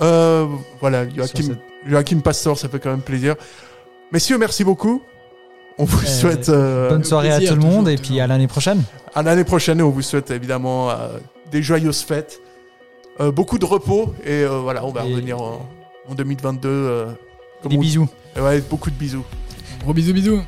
Euh, 0.00 0.46
voilà, 0.80 1.08
Joachim, 1.08 1.56
Joachim 1.86 2.20
Pastor, 2.20 2.58
ça 2.58 2.68
fait 2.68 2.78
quand 2.80 2.90
même 2.90 3.02
plaisir. 3.02 3.34
Messieurs, 4.12 4.38
merci 4.38 4.64
beaucoup. 4.64 5.02
On 5.78 5.84
vous 5.84 5.98
Euh, 6.02 6.06
souhaite 6.06 6.48
euh, 6.48 6.88
Bonne 6.88 7.04
soirée 7.04 7.30
à 7.30 7.40
tout 7.40 7.54
le 7.54 7.60
monde 7.60 7.88
et 7.88 7.96
puis 7.96 8.18
à 8.20 8.26
l'année 8.26 8.46
prochaine. 8.48 8.82
à 9.14 9.22
l'année 9.22 9.44
prochaine 9.44 9.80
et 9.80 9.82
on 9.82 9.90
vous 9.90 10.02
souhaite 10.02 10.30
évidemment 10.30 10.90
euh, 10.90 11.18
des 11.50 11.62
joyeuses 11.62 12.00
fêtes, 12.02 12.40
euh, 13.20 13.30
beaucoup 13.30 13.58
de 13.58 13.64
repos 13.64 14.14
et 14.24 14.42
euh, 14.42 14.58
voilà, 14.60 14.84
on 14.84 14.90
va 14.90 15.04
Et- 15.06 15.12
revenir 15.12 15.40
en, 15.40 15.68
en 16.08 16.14
2022. 16.14 16.68
euh, 16.68 17.06
comme 17.62 17.72
Des 17.72 17.78
on- 17.78 17.80
bisous. 17.80 18.08
Ouais, 18.38 18.60
beaucoup 18.62 18.90
de 18.90 18.96
bisous. 18.96 19.24
Gros 19.82 19.92
bisous, 19.94 20.12
bisous. 20.14 20.40